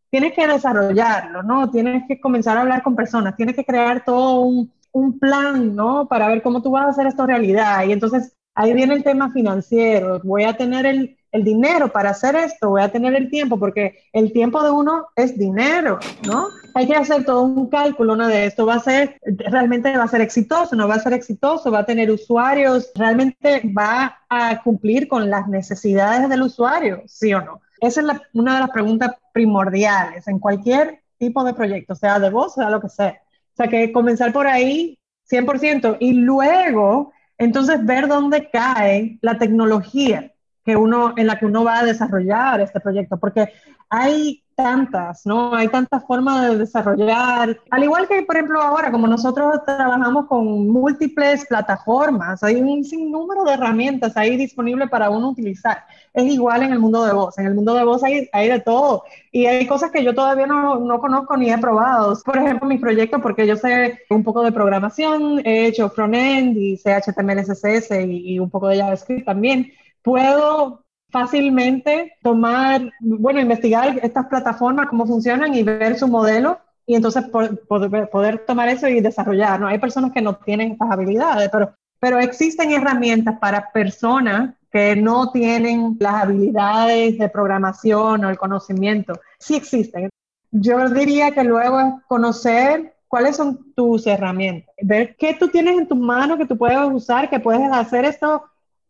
tienes 0.10 0.34
que 0.34 0.48
desarrollarlo, 0.48 1.44
¿no? 1.44 1.70
Tienes 1.70 2.04
que 2.08 2.20
comenzar 2.20 2.58
a 2.58 2.62
hablar 2.62 2.82
con 2.82 2.96
personas, 2.96 3.36
tienes 3.36 3.56
que 3.56 3.66
crear 3.66 4.04
todo 4.04 4.42
un, 4.42 4.72
un 4.92 5.20
plan, 5.20 5.76
¿no? 5.76 6.08
Para 6.08 6.28
ver 6.28 6.42
cómo 6.42 6.62
tú 6.62 6.72
vas 6.72 6.86
a 6.86 6.90
hacer 6.90 7.08
esto 7.08 7.28
realidad. 7.28 7.86
Y 7.86 7.92
entonces 7.92 8.36
ahí 8.56 8.74
viene 8.74 8.96
el 8.96 9.04
tema 9.04 9.32
financiero. 9.32 10.20
Voy 10.24 10.44
a 10.46 10.58
tener 10.58 10.86
el, 10.86 11.18
el 11.36 11.44
dinero 11.44 11.92
para 11.92 12.12
hacer 12.12 12.36
esto, 12.36 12.70
voy 12.70 12.82
a 12.82 12.92
tener 12.92 13.14
el 13.14 13.30
tiempo, 13.30 13.60
porque 13.60 14.00
el 14.14 14.32
tiempo 14.32 14.64
de 14.64 14.72
uno 14.72 15.08
es 15.16 15.38
dinero, 15.38 16.00
¿no? 16.26 16.48
Hay 16.74 16.88
que 16.88 16.96
hacer 16.96 17.26
todo 17.26 17.44
un 17.44 17.70
cálculo, 17.70 18.16
¿no? 18.16 18.28
De 18.28 18.46
esto 18.46 18.66
va 18.66 18.76
a 18.76 18.80
ser, 18.80 19.20
realmente 19.24 19.96
va 19.98 20.06
a 20.06 20.08
ser 20.08 20.22
exitoso, 20.22 20.76
no 20.76 20.88
va 20.88 20.96
a 20.96 21.00
ser 21.00 21.12
exitoso, 21.12 21.72
va 21.72 21.80
a 21.80 21.86
tener 21.86 22.10
usuarios, 22.10 22.92
realmente 22.96 23.62
va 23.78 24.20
a 24.30 24.64
cumplir 24.64 25.10
con 25.10 25.30
las 25.30 25.48
necesidades 25.50 26.30
del 26.30 26.44
usuario, 26.44 27.04
¿sí 27.06 27.34
o 27.34 27.42
no? 27.42 27.62
Esa 27.82 28.02
es 28.02 28.08
una 28.34 28.56
de 28.56 28.60
las 28.62 28.70
preguntas 28.70 29.12
primordiales 29.34 30.28
en 30.30 30.40
cualquier 30.40 31.02
tipo 31.18 31.44
de 31.44 31.54
proyecto, 31.54 31.96
sea 31.96 32.18
de 32.20 32.30
voz, 32.30 32.54
sea 32.54 32.70
lo 32.70 32.80
que 32.80 32.90
sea. 32.90 33.22
O 33.54 33.56
sea, 33.58 33.68
que 33.68 33.92
comenzar 33.92 34.32
por 34.32 34.48
ahí 34.48 34.98
100% 35.30 35.98
y 36.00 36.14
luego 36.14 37.12
entonces 37.38 37.86
ver 37.86 38.08
dónde 38.08 38.50
cae 38.50 39.18
la 39.22 39.38
tecnología 39.38 40.32
que 40.66 40.76
uno, 40.76 41.14
en 41.16 41.28
la 41.28 41.38
que 41.38 41.46
uno 41.46 41.64
va 41.64 41.80
a 41.80 41.86
desarrollar 41.86 42.60
este 42.60 42.80
proyecto, 42.80 43.18
porque 43.18 43.54
hay 43.90 44.42
tantas, 44.56 45.26
¿no? 45.26 45.54
Hay 45.54 45.68
tantas 45.68 46.04
formas 46.06 46.50
de 46.50 46.58
desarrollar. 46.58 47.60
Al 47.70 47.84
igual 47.84 48.08
que, 48.08 48.24
por 48.24 48.36
ejemplo, 48.36 48.62
ahora, 48.62 48.90
como 48.90 49.06
nosotros 49.06 49.60
trabajamos 49.66 50.28
con 50.28 50.70
múltiples 50.70 51.46
plataformas, 51.46 52.42
hay 52.42 52.56
un 52.56 52.84
sinnúmero 52.84 53.44
de 53.44 53.54
herramientas 53.54 54.16
ahí 54.16 54.38
disponibles 54.38 54.90
para 54.90 55.10
uno 55.10 55.30
utilizar. 55.30 55.84
Es 56.14 56.24
igual 56.26 56.64
en 56.64 56.72
el 56.72 56.80
mundo 56.80 57.06
de 57.06 57.14
voz. 57.14 57.38
En 57.38 57.48
el 57.48 57.54
mundo 57.54 57.74
de 57.74 57.84
voz 57.84 58.04
hay, 58.04 58.30
hay 58.32 58.50
de 58.50 58.62
todo. 58.62 59.04
Y 59.32 59.46
hay 59.46 59.68
cosas 59.68 59.92
que 59.92 60.04
yo 60.04 60.16
todavía 60.16 60.48
no, 60.48 60.80
no 60.80 61.00
conozco 61.00 61.36
ni 61.36 61.52
he 61.52 61.58
probado. 61.58 62.18
Por 62.24 62.38
ejemplo, 62.38 62.68
mi 62.68 62.78
proyecto, 62.78 63.22
porque 63.22 63.46
yo 63.46 63.58
sé 63.58 64.00
un 64.10 64.24
poco 64.24 64.42
de 64.42 64.54
programación, 64.54 65.46
he 65.46 65.68
hecho 65.68 65.90
front-end 65.90 66.58
y 66.58 66.78
sé 66.78 66.94
HTML, 66.96 67.44
CSS 67.44 67.92
y, 68.06 68.36
y 68.36 68.40
un 68.40 68.50
poco 68.50 68.70
de 68.70 68.78
JavaScript 68.78 69.26
también. 69.26 69.72
Puedo 70.06 70.86
fácilmente 71.10 72.14
tomar, 72.22 72.92
bueno, 73.00 73.42
investigar 73.42 74.00
estas 74.04 74.28
plataformas, 74.28 74.88
cómo 74.88 75.08
funcionan 75.08 75.56
y 75.56 75.64
ver 75.64 75.98
su 75.98 76.08
modelo 76.08 76.60
y 76.86 76.94
entonces 76.94 77.24
poder, 77.28 78.44
tomar 78.46 78.70
eso 78.70 78.88
y 78.88 79.02
desarrollar. 79.02 79.60
¿no? 79.60 79.68
Hay 79.68 79.80
personas 79.80 80.12
que 80.12 80.22
no 80.22 80.36
tienen 80.36 80.74
estas 80.74 80.92
habilidades, 80.92 81.50
pero, 81.52 81.74
pero 82.00 82.20
existen 82.20 82.72
herramientas 82.72 83.40
para 83.40 83.72
personas 83.72 84.54
que 84.72 84.96
no 84.96 85.32
tienen 85.32 85.98
las 86.00 86.24
habilidades 86.24 87.18
de 87.18 87.30
programación 87.30 88.26
o 88.26 88.30
el 88.30 88.38
conocimiento. 88.38 89.20
Sí 89.40 89.56
existen. 89.56 90.10
Yo 90.52 90.88
diría 90.90 91.32
que 91.32 91.44
luego 91.44 91.80
es 91.80 91.88
conocer 92.08 92.94
cuáles 93.08 93.38
son 93.38 93.74
tus 93.74 94.06
herramientas, 94.06 94.76
ver 94.82 95.16
qué 95.16 95.34
tú 95.34 95.48
tienes 95.48 95.78
en 95.78 95.88
tus 95.88 95.98
manos 95.98 96.38
que 96.38 96.46
tú 96.46 96.58
puedes 96.58 96.78
usar, 96.92 97.30
que 97.30 97.40
puedes 97.40 97.62
hacer 97.72 98.06
esto 98.06 98.44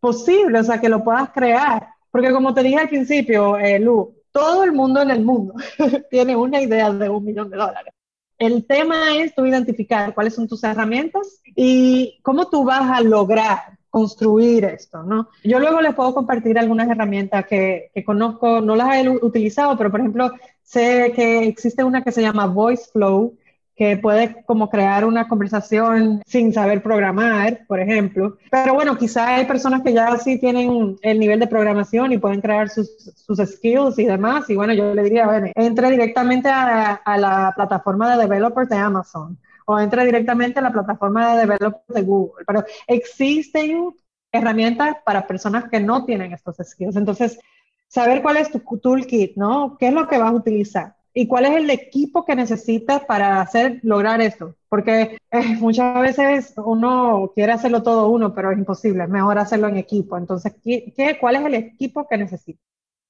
posible, 0.06 0.60
o 0.60 0.64
sea, 0.64 0.80
que 0.80 0.90
lo 0.90 1.04
puedas 1.04 1.32
crear 1.32 1.96
porque 2.16 2.32
como 2.32 2.54
te 2.54 2.64
dije 2.64 2.78
al 2.78 2.88
principio, 2.88 3.58
eh, 3.58 3.78
Lu, 3.78 4.16
todo 4.32 4.64
el 4.64 4.72
mundo 4.72 5.02
en 5.02 5.12
el 5.12 5.22
mundo 5.22 5.54
tiene 6.10 6.34
una 6.34 6.62
idea 6.62 6.90
de 6.90 7.10
un 7.10 7.26
millón 7.26 7.50
de 7.50 7.58
dólares. 7.58 7.94
El 8.38 8.66
tema 8.66 9.18
es 9.18 9.36
tú 9.36 9.46
identificar 9.46 10.14
cuáles 10.14 10.34
son 10.34 10.48
tus 10.48 10.64
herramientas 10.64 11.42
y 11.58 12.18
cómo 12.22 12.48
tú 12.48 12.64
vas 12.64 12.90
a 12.90 13.02
lograr 13.02 13.78
construir 13.90 14.64
esto, 14.64 15.04
¿no? 15.04 15.28
Yo 15.44 15.60
luego 15.60 15.82
les 15.82 15.94
puedo 15.94 16.14
compartir 16.14 16.58
algunas 16.58 16.90
herramientas 16.90 17.46
que, 17.48 17.92
que 17.94 18.06
conozco, 18.06 18.62
no 18.62 18.78
las 18.78 18.96
he 18.96 19.10
utilizado, 19.10 19.78
pero 19.78 19.92
por 19.92 20.00
ejemplo, 20.00 20.32
sé 20.64 21.12
que 21.14 21.48
existe 21.50 21.84
una 21.84 22.02
que 22.02 22.14
se 22.14 22.22
llama 22.22 22.46
Voice 22.46 22.92
Flow, 22.94 23.36
que 23.76 23.98
puede 23.98 24.44
como 24.46 24.70
crear 24.70 25.06
una 25.06 25.28
conversación 25.28 26.22
sin 26.26 26.54
saber 26.54 26.82
programar, 26.82 27.66
por 27.68 27.80
ejemplo. 27.80 28.38
Pero 28.50 28.74
bueno, 28.74 28.98
quizá 28.98 29.36
hay 29.36 29.46
personas 29.46 29.82
que 29.82 29.94
ya 29.94 30.18
sí 30.18 30.40
tienen 30.40 30.98
el 31.02 31.20
nivel 31.20 31.40
de 31.40 31.48
programación 31.48 32.14
y 32.14 32.18
pueden 32.18 32.42
crear 32.42 32.70
sus, 32.70 33.14
skills 33.46 34.00
y 34.00 34.06
demás. 34.06 34.50
Y 34.50 34.56
bueno, 34.56 34.74
yo 34.74 34.94
le 34.94 35.04
diría, 35.04 35.26
bueno, 35.26 35.48
entre 35.56 35.92
directamente 35.92 36.50
a, 36.50 36.94
a 36.94 37.18
la 37.18 37.54
plataforma 37.56 38.16
de 38.16 38.24
developers 38.24 38.70
de 38.70 38.78
Amazon 38.78 39.38
o 39.66 39.80
entre 39.80 40.06
directamente 40.06 40.60
a 40.60 40.62
la 40.62 40.72
plataforma 40.72 41.34
de 41.34 41.42
developers 41.42 41.88
de 41.88 42.02
Google. 42.02 42.46
Pero 42.48 42.64
existen 42.88 43.94
herramientas 44.32 44.98
para 45.06 45.28
personas 45.28 45.70
que 45.70 45.80
no 45.80 46.06
tienen 46.06 46.34
estos 46.34 46.58
skills. 46.64 46.96
Entonces, 46.96 47.40
saber 47.88 48.22
cuál 48.22 48.38
es 48.38 48.52
tu 48.52 48.60
toolkit, 48.60 49.36
¿no? 49.36 49.78
¿Qué 49.78 49.88
es 49.88 49.94
lo 49.94 50.08
que 50.08 50.18
vas 50.18 50.32
a 50.32 50.36
utilizar? 50.36 50.95
Y 51.18 51.28
cuál 51.28 51.46
es 51.46 51.56
el 51.56 51.70
equipo 51.70 52.26
que 52.26 52.36
necesitas 52.36 53.06
para 53.06 53.40
hacer 53.40 53.80
lograr 53.84 54.20
esto. 54.20 54.54
Porque 54.68 55.18
eh, 55.32 55.56
muchas 55.60 56.00
veces 56.02 56.54
uno 56.58 57.32
quiere 57.34 57.54
hacerlo 57.54 57.82
todo 57.82 58.10
uno, 58.10 58.36
pero 58.36 58.52
es 58.52 58.58
imposible, 58.58 59.04
es 59.04 59.10
mejor 59.10 59.40
hacerlo 59.40 59.70
en 59.70 59.78
equipo. 59.78 60.18
Entonces, 60.18 60.54
¿qué, 60.62 61.18
cuál 61.20 61.38
es 61.38 61.46
el 61.46 61.56
equipo 61.56 62.06
que 62.06 62.18
necesitas? 62.18 62.62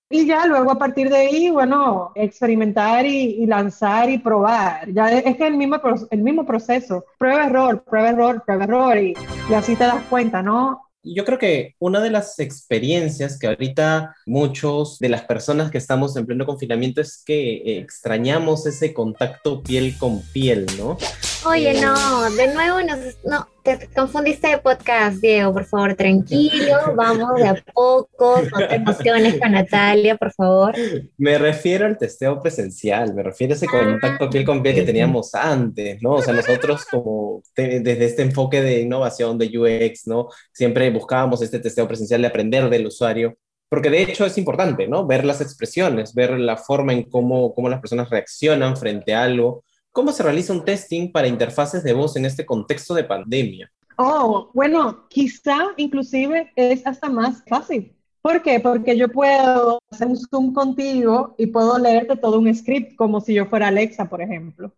Y 0.08 0.28
ya 0.28 0.46
luego 0.46 0.72
a 0.72 0.78
partir 0.78 1.10
de 1.10 1.18
ahí, 1.18 1.50
bueno, 1.50 2.12
experimentar 2.14 3.08
y, 3.08 3.44
lanzar 3.48 4.08
y 4.08 4.20
probar. 4.20 4.88
Ya 4.92 5.10
es, 5.12 5.36
que 5.36 5.48
el 5.48 5.58
mismo, 5.58 5.78
el 6.12 6.22
mismo 6.22 6.46
proceso, 6.46 7.06
prueba, 7.18 7.46
error, 7.48 7.84
prueba, 7.84 8.10
error, 8.10 8.44
prueba, 8.46 8.64
error, 8.66 8.98
y, 9.00 9.16
y 9.50 9.54
así 9.56 9.76
te 9.76 9.86
das 9.86 10.04
cuenta, 10.12 10.44
¿no? 10.44 10.85
Yo 11.14 11.26
creo 11.26 11.38
que 11.38 11.76
una 11.80 12.02
de 12.02 12.10
las 12.10 12.40
experiencias 12.40 13.38
que 13.38 13.48
ahorita 13.48 14.16
muchos 14.26 14.98
de 15.00 15.10
las 15.10 15.24
personas 15.24 15.70
que 15.70 15.78
estamos 15.78 16.16
en 16.16 16.26
pleno 16.26 16.46
confinamiento 16.46 17.02
es 17.02 17.22
que 17.24 17.80
extrañamos 17.80 18.66
ese 18.66 18.94
contacto 18.94 19.62
piel 19.62 19.96
con 19.98 20.22
piel, 20.34 20.66
¿no? 20.78 20.98
Oye, 21.48 21.80
no, 21.80 22.32
de 22.32 22.54
nuevo 22.54 22.82
nos, 22.82 23.18
no, 23.24 23.48
te 23.64 23.88
confundiste 23.96 24.48
de 24.48 24.58
podcast, 24.58 25.18
Diego, 25.18 25.54
por 25.54 25.66
favor, 25.66 25.94
tranquilo, 25.94 26.76
vamos 26.96 27.36
de 27.36 27.48
a 27.48 27.64
poco, 27.72 28.42
no 28.42 28.68
te 28.68 28.76
emociones 28.76 29.40
con 29.40 29.52
Natalia, 29.52 30.18
por 30.18 30.32
favor. 30.34 30.74
Me 31.18 31.38
refiero 31.38 31.86
al 31.86 32.00
testeo 32.00 32.42
presencial, 32.42 33.14
me 33.14 33.22
refiero 33.22 33.54
a 33.54 33.58
ese 33.58 33.68
contacto 33.68 34.30
piel 34.30 34.44
con 34.44 34.64
piel 34.64 34.74
que 34.74 34.82
teníamos 34.84 35.36
antes, 35.36 36.02
¿no? 36.02 36.14
O 36.14 36.22
sea, 36.22 36.34
nosotros 36.34 36.84
como 36.86 37.44
desde 37.56 38.06
este 38.06 38.24
enfoque 38.24 38.64
de 38.64 38.82
innovación, 38.82 39.38
de 39.38 39.46
UX, 39.56 40.08
¿no? 40.08 40.30
Siempre 40.52 40.90
buscábamos 40.90 41.44
este 41.44 41.60
testeo 41.60 41.88
presencial 41.88 42.22
de 42.22 42.28
aprender 42.28 42.70
del 42.70 42.88
usuario, 42.88 43.38
porque 43.70 43.92
de 43.92 44.02
hecho 44.02 44.26
es 44.26 44.38
importante, 44.40 44.88
¿no? 44.88 45.06
Ver 45.06 45.24
las 45.24 45.42
expresiones, 45.42 46.16
ver 46.16 46.40
la 46.40 46.58
forma 46.58 46.94
en 46.94 47.04
cómo, 47.04 47.54
cómo 47.54 47.70
las 47.70 47.82
personas 47.82 48.10
reaccionan 48.10 48.78
frente 48.78 49.14
a 49.14 49.24
algo, 49.24 49.64
¿Cómo 49.96 50.12
se 50.12 50.24
realiza 50.24 50.52
un 50.52 50.66
testing 50.66 51.10
para 51.10 51.30
interfaces 51.30 51.82
de 51.82 51.94
voz 51.94 52.18
en 52.18 52.26
este 52.26 52.46
contexto 52.46 52.94
de 52.94 53.06
pandemia? 53.06 53.72
Oh, 53.98 54.52
bueno, 54.54 55.08
quizá 55.08 55.68
inclusive 55.78 56.52
es 56.58 56.86
hasta 56.86 57.08
más 57.08 57.42
fácil. 57.48 57.96
¿Por 58.22 58.42
qué? 58.42 58.60
Porque 58.60 58.98
yo 58.98 59.08
puedo 59.08 59.80
hacer 59.90 60.08
un 60.08 60.18
Zoom 60.18 60.54
contigo 60.54 61.34
y 61.38 61.46
puedo 61.46 61.80
leerte 61.80 62.18
todo 62.18 62.40
un 62.40 62.54
script 62.54 62.98
como 62.98 63.22
si 63.22 63.36
yo 63.36 63.46
fuera 63.46 63.70
Alexa, 63.70 64.10
por 64.10 64.22
ejemplo. 64.22 64.76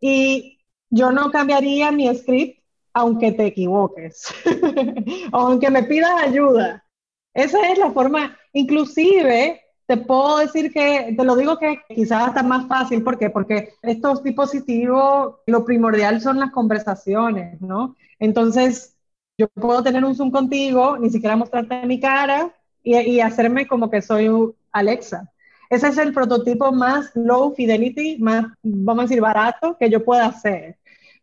Y 0.00 0.60
yo 0.90 1.10
no 1.10 1.32
cambiaría 1.32 1.90
mi 1.90 2.14
script 2.16 2.62
aunque 2.92 3.32
te 3.32 3.46
equivoques, 3.46 4.32
aunque 5.32 5.70
me 5.70 5.82
pidas 5.82 6.22
ayuda. 6.22 6.86
Esa 7.34 7.68
es 7.72 7.78
la 7.78 7.90
forma, 7.90 8.38
inclusive 8.52 9.60
te 9.86 9.96
puedo 9.96 10.38
decir 10.38 10.72
que, 10.72 11.14
te 11.16 11.24
lo 11.24 11.36
digo 11.36 11.58
que 11.58 11.80
quizás 11.88 12.28
está 12.28 12.42
más 12.42 12.66
fácil, 12.66 13.02
¿por 13.02 13.18
qué? 13.18 13.30
Porque 13.30 13.74
estos 13.82 14.22
dispositivos, 14.22 15.36
lo 15.46 15.64
primordial 15.64 16.20
son 16.20 16.38
las 16.38 16.50
conversaciones, 16.52 17.60
¿no? 17.60 17.96
Entonces, 18.18 18.96
yo 19.38 19.48
puedo 19.48 19.82
tener 19.82 20.04
un 20.04 20.14
Zoom 20.14 20.30
contigo, 20.30 20.96
ni 20.98 21.10
siquiera 21.10 21.36
mostrarte 21.36 21.86
mi 21.86 21.98
cara 22.00 22.54
y, 22.82 22.96
y 22.98 23.20
hacerme 23.20 23.66
como 23.66 23.90
que 23.90 24.02
soy 24.02 24.28
Alexa. 24.72 25.32
Ese 25.68 25.88
es 25.88 25.98
el 25.98 26.12
prototipo 26.12 26.70
más 26.70 27.10
low 27.14 27.54
fidelity, 27.54 28.18
más, 28.18 28.44
vamos 28.62 29.04
a 29.04 29.06
decir, 29.08 29.20
barato 29.22 29.76
que 29.78 29.88
yo 29.88 30.04
pueda 30.04 30.26
hacer. 30.26 30.76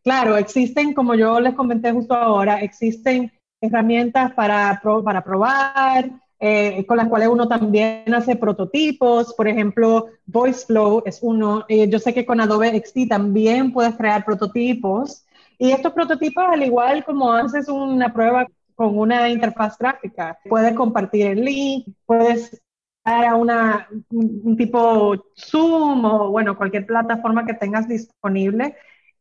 Claro, 0.04 0.38
existen, 0.38 0.93
como 0.93 1.13
yo 1.13 1.39
les 1.39 1.54
comenté 1.54 1.91
justo 1.91 2.15
ahora, 2.15 2.60
existen 2.62 3.32
herramientas 3.62 4.34
para, 4.34 4.82
para 5.04 5.24
probar, 5.24 6.10
eh, 6.39 6.86
con 6.86 6.97
las 6.97 7.10
cuales 7.10 7.28
uno 7.28 7.47
también 7.47 8.13
hace 8.13 8.36
prototipos. 8.36 9.34
Por 9.34 9.47
ejemplo, 9.47 10.08
VoiceFlow 10.25 11.04
es 11.06 11.19
uno. 11.21 11.65
Eh, 11.67 11.89
yo 11.89 11.99
sé 11.99 12.13
que 12.13 12.25
con 12.25 12.39
Adobe 12.39 12.82
XD 12.82 13.10
también 13.10 13.73
puedes 13.73 13.95
crear 13.95 14.23
prototipos. 14.23 15.25
Y 15.58 15.71
estos 15.71 15.91
prototipos, 15.91 16.45
al 16.47 16.63
igual 16.63 17.04
como 17.04 17.34
haces 17.34 17.67
una 17.67 18.13
prueba 18.13 18.47
con 18.75 18.97
una 18.97 19.30
interfaz 19.30 19.78
gráfica, 19.78 20.39
puedes 20.47 20.73
compartir 20.73 21.28
el 21.28 21.43
link, 21.43 21.88
puedes 22.06 22.62
dar 23.04 23.25
a 23.25 23.36
una, 23.36 23.89
un, 24.10 24.56
tipo 24.56 25.15
Zoom 25.36 26.06
o, 26.06 26.30
bueno, 26.32 26.56
cualquier 26.56 26.86
plataforma 26.86 27.45
que 27.45 27.54
tengas 27.56 27.89
disponible 27.89 28.75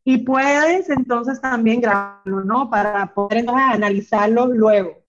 y 0.05 0.19
puedes 0.19 0.89
entonces 0.89 1.41
también 1.41 1.81
grabarlo, 1.81 2.43
¿no? 2.45 2.69
Para 2.69 3.13
poder 3.13 3.39
entonces 3.39 3.65
analizarlo 3.65 4.47
luego 4.47 5.08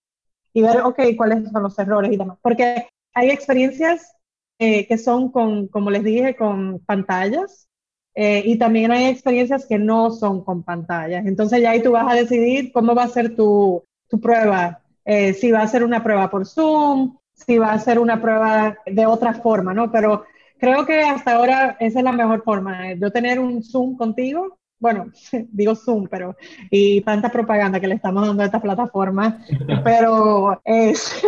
y 0.53 0.61
ver, 0.61 0.81
ok, 0.81 0.99
cuáles 1.17 1.49
son 1.49 1.63
los 1.63 1.77
errores 1.79 2.11
y 2.11 2.17
demás. 2.17 2.37
Porque 2.41 2.87
hay 3.13 3.29
experiencias 3.29 4.15
eh, 4.59 4.87
que 4.87 4.97
son 4.97 5.31
con, 5.31 5.67
como 5.67 5.89
les 5.91 6.03
dije, 6.03 6.35
con 6.35 6.79
pantallas 6.85 7.67
eh, 8.13 8.43
y 8.45 8.57
también 8.57 8.91
hay 8.91 9.05
experiencias 9.05 9.65
que 9.65 9.79
no 9.79 10.11
son 10.11 10.43
con 10.43 10.63
pantallas. 10.63 11.25
Entonces 11.25 11.61
ya 11.61 11.71
ahí 11.71 11.81
tú 11.81 11.91
vas 11.91 12.11
a 12.11 12.15
decidir 12.15 12.71
cómo 12.71 12.93
va 12.93 13.03
a 13.03 13.07
ser 13.07 13.35
tu, 13.35 13.83
tu 14.07 14.19
prueba. 14.19 14.81
Eh, 15.05 15.33
si 15.33 15.51
va 15.51 15.61
a 15.61 15.67
ser 15.67 15.83
una 15.83 16.03
prueba 16.03 16.29
por 16.29 16.45
Zoom, 16.45 17.17
si 17.33 17.57
va 17.57 17.73
a 17.73 17.79
ser 17.79 17.99
una 17.99 18.21
prueba 18.21 18.77
de 18.85 19.05
otra 19.05 19.33
forma, 19.33 19.73
¿no? 19.73 19.91
Pero 19.91 20.25
creo 20.59 20.85
que 20.85 21.01
hasta 21.01 21.35
ahora 21.35 21.77
esa 21.79 21.99
es 21.99 22.05
la 22.05 22.11
mejor 22.11 22.43
forma, 22.43 22.93
yo 22.93 23.11
tener 23.11 23.39
un 23.39 23.63
Zoom 23.63 23.97
contigo 23.97 24.59
bueno, 24.81 25.05
digo 25.51 25.75
Zoom, 25.75 26.07
pero 26.09 26.35
y 26.69 27.01
tanta 27.01 27.29
propaganda 27.29 27.79
que 27.79 27.87
le 27.87 27.95
estamos 27.95 28.27
dando 28.27 28.43
a 28.43 28.47
esta 28.47 28.61
plataforma, 28.61 29.45
pero 29.85 30.59
es, 30.65 31.23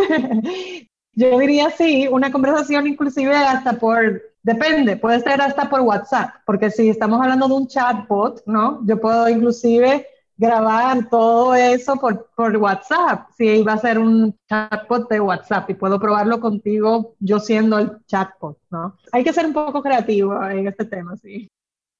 yo 1.13 1.39
diría 1.39 1.69
sí, 1.69 2.07
una 2.11 2.31
conversación 2.31 2.87
inclusive 2.87 3.33
hasta 3.33 3.73
por, 3.73 4.21
depende, 4.41 4.97
puede 4.97 5.21
ser 5.21 5.41
hasta 5.41 5.69
por 5.69 5.81
WhatsApp, 5.81 6.31
porque 6.45 6.71
si 6.71 6.89
estamos 6.89 7.21
hablando 7.21 7.47
de 7.47 7.53
un 7.53 7.67
chatbot, 7.67 8.43
¿no? 8.47 8.85
Yo 8.85 8.99
puedo 8.99 9.29
inclusive 9.29 10.07
grabar 10.35 11.07
todo 11.09 11.53
eso 11.53 11.95
por, 11.95 12.31
por 12.35 12.57
WhatsApp, 12.57 13.29
si 13.37 13.61
va 13.61 13.73
a 13.73 13.77
ser 13.77 13.99
un 13.99 14.35
chatbot 14.49 15.07
de 15.07 15.19
WhatsApp 15.19 15.69
y 15.69 15.75
puedo 15.75 15.99
probarlo 15.99 16.39
contigo 16.39 17.13
yo 17.19 17.39
siendo 17.39 17.77
el 17.77 18.03
chatbot, 18.07 18.57
¿no? 18.71 18.97
Hay 19.11 19.23
que 19.23 19.31
ser 19.31 19.45
un 19.45 19.53
poco 19.53 19.83
creativo 19.83 20.43
en 20.47 20.67
este 20.67 20.85
tema, 20.85 21.15
sí. 21.17 21.47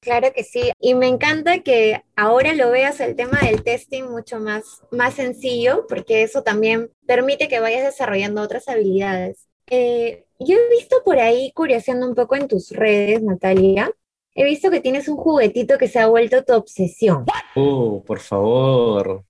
Claro 0.04 0.34
que 0.36 0.44
sí, 0.44 0.72
y 0.80 0.96
me 0.96 1.08
encanta 1.08 1.60
que 1.60 2.04
ahora 2.16 2.54
lo 2.54 2.70
veas 2.72 3.00
el 3.00 3.16
tema 3.16 3.40
del 3.42 3.64
testing 3.64 4.04
mucho 4.04 4.40
más, 4.40 4.82
más 4.92 5.14
sencillo, 5.14 5.86
porque 5.88 6.24
eso 6.24 6.44
también 6.44 6.92
permite 7.08 7.48
que 7.48 7.62
vayas 7.62 7.84
desarrollando 7.84 8.42
otras 8.42 8.68
habilidades. 8.68 9.48
Eh, 9.70 10.26
yo 10.40 10.58
he 10.58 10.70
visto 10.70 10.98
por 11.06 11.20
ahí, 11.20 11.52
curioseando 11.54 12.06
un 12.08 12.16
poco 12.16 12.36
en 12.36 12.50
tus 12.50 12.72
redes, 12.72 13.24
Natalia, 13.24 13.92
he 14.36 14.44
visto 14.44 14.70
que 14.72 14.82
tienes 14.82 15.08
un 15.08 15.16
juguetito 15.16 15.78
que 15.78 15.88
se 15.88 16.00
ha 16.00 16.08
vuelto 16.08 16.44
tu 16.44 16.54
obsesión. 16.54 17.26
Uh, 17.56 18.04
por 18.04 18.20
favor. 18.20 19.24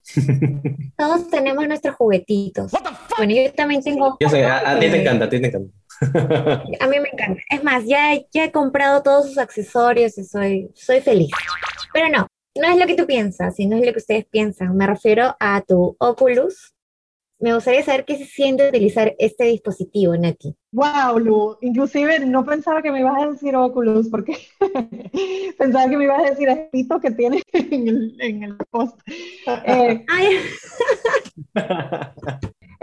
Todos 0.98 1.30
tenemos 1.30 1.68
nuestros 1.68 1.96
juguetitos. 1.96 2.72
Bueno, 3.18 3.34
yo 3.36 3.54
también 3.54 3.84
tengo... 3.84 4.18
Yo 4.20 4.30
sé, 4.30 4.44
a, 4.44 4.72
a 4.72 4.80
ti 4.80 4.90
te 4.90 5.02
encanta, 5.02 5.26
a 5.26 5.30
ti 5.30 5.40
te 5.40 5.48
encanta. 5.48 5.72
A 6.80 6.88
mí 6.88 7.00
me 7.00 7.10
encanta. 7.10 7.42
Es 7.50 7.64
más, 7.64 7.86
ya, 7.86 8.14
ya 8.32 8.46
he 8.46 8.52
comprado 8.52 9.04
todos 9.04 9.28
sus 9.28 9.38
accesorios 9.38 10.18
y 10.18 10.24
soy, 10.24 10.70
soy 10.74 11.02
feliz. 11.02 11.32
Pero 11.94 12.10
no, 12.10 12.28
no 12.56 12.68
es 12.68 12.78
lo 12.78 12.86
que 12.86 12.96
tú 12.96 13.06
piensas, 13.06 13.56
sino 13.56 13.78
es 13.78 13.86
lo 13.86 13.92
que 13.94 14.00
ustedes 14.00 14.26
piensan. 14.26 14.76
Me 14.76 14.88
refiero 14.88 15.36
a 15.40 15.62
tu 15.62 15.96
Oculus. 16.00 16.74
Me 17.40 17.54
gustaría 17.54 17.84
saber 17.84 18.06
qué 18.06 18.18
se 18.18 18.26
siente 18.26 18.70
utilizar 18.70 19.16
este 19.20 19.46
dispositivo, 19.46 20.16
Nati. 20.16 20.56
Wow, 20.72 21.20
Lu, 21.20 21.58
inclusive 21.62 22.20
no 22.20 22.46
pensaba 22.46 22.82
que 22.82 22.90
me 22.90 23.02
ibas 23.02 23.22
a 23.22 23.32
decir 23.32 23.54
Oculus, 23.56 24.08
porque 24.08 24.38
pensaba 25.58 25.90
que 25.90 25.98
me 25.98 26.06
ibas 26.06 26.20
a 26.20 26.30
decir 26.30 26.48
espito 26.48 27.02
que 27.02 27.12
tiene 27.12 27.42
en 27.54 27.88
el, 27.88 28.16
en 28.22 28.44
el 28.44 28.56
post. 28.72 28.98
Eh, 29.66 30.06
Ay, 30.08 30.38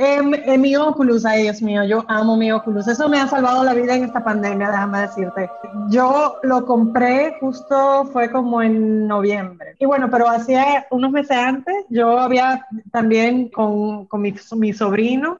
En, 0.02 0.34
en 0.34 0.60
mi 0.62 0.74
Oculus, 0.76 1.26
ay 1.26 1.42
Dios 1.42 1.60
mío, 1.60 1.84
yo 1.84 2.06
amo 2.08 2.34
mi 2.34 2.50
Oculus. 2.50 2.88
Eso 2.88 3.06
me 3.10 3.20
ha 3.20 3.28
salvado 3.28 3.62
la 3.62 3.74
vida 3.74 3.94
en 3.94 4.04
esta 4.04 4.24
pandemia, 4.24 4.70
déjame 4.70 5.02
decirte. 5.02 5.50
Yo 5.90 6.38
lo 6.42 6.64
compré 6.64 7.36
justo, 7.38 8.06
fue 8.10 8.30
como 8.30 8.62
en 8.62 9.06
noviembre. 9.06 9.76
Y 9.78 9.84
bueno, 9.84 10.08
pero 10.10 10.26
hacía 10.26 10.86
unos 10.90 11.10
meses 11.12 11.36
antes, 11.36 11.84
yo 11.90 12.18
había 12.18 12.66
también 12.90 13.50
con, 13.50 14.06
con 14.06 14.22
mi, 14.22 14.34
mi 14.56 14.72
sobrino, 14.72 15.36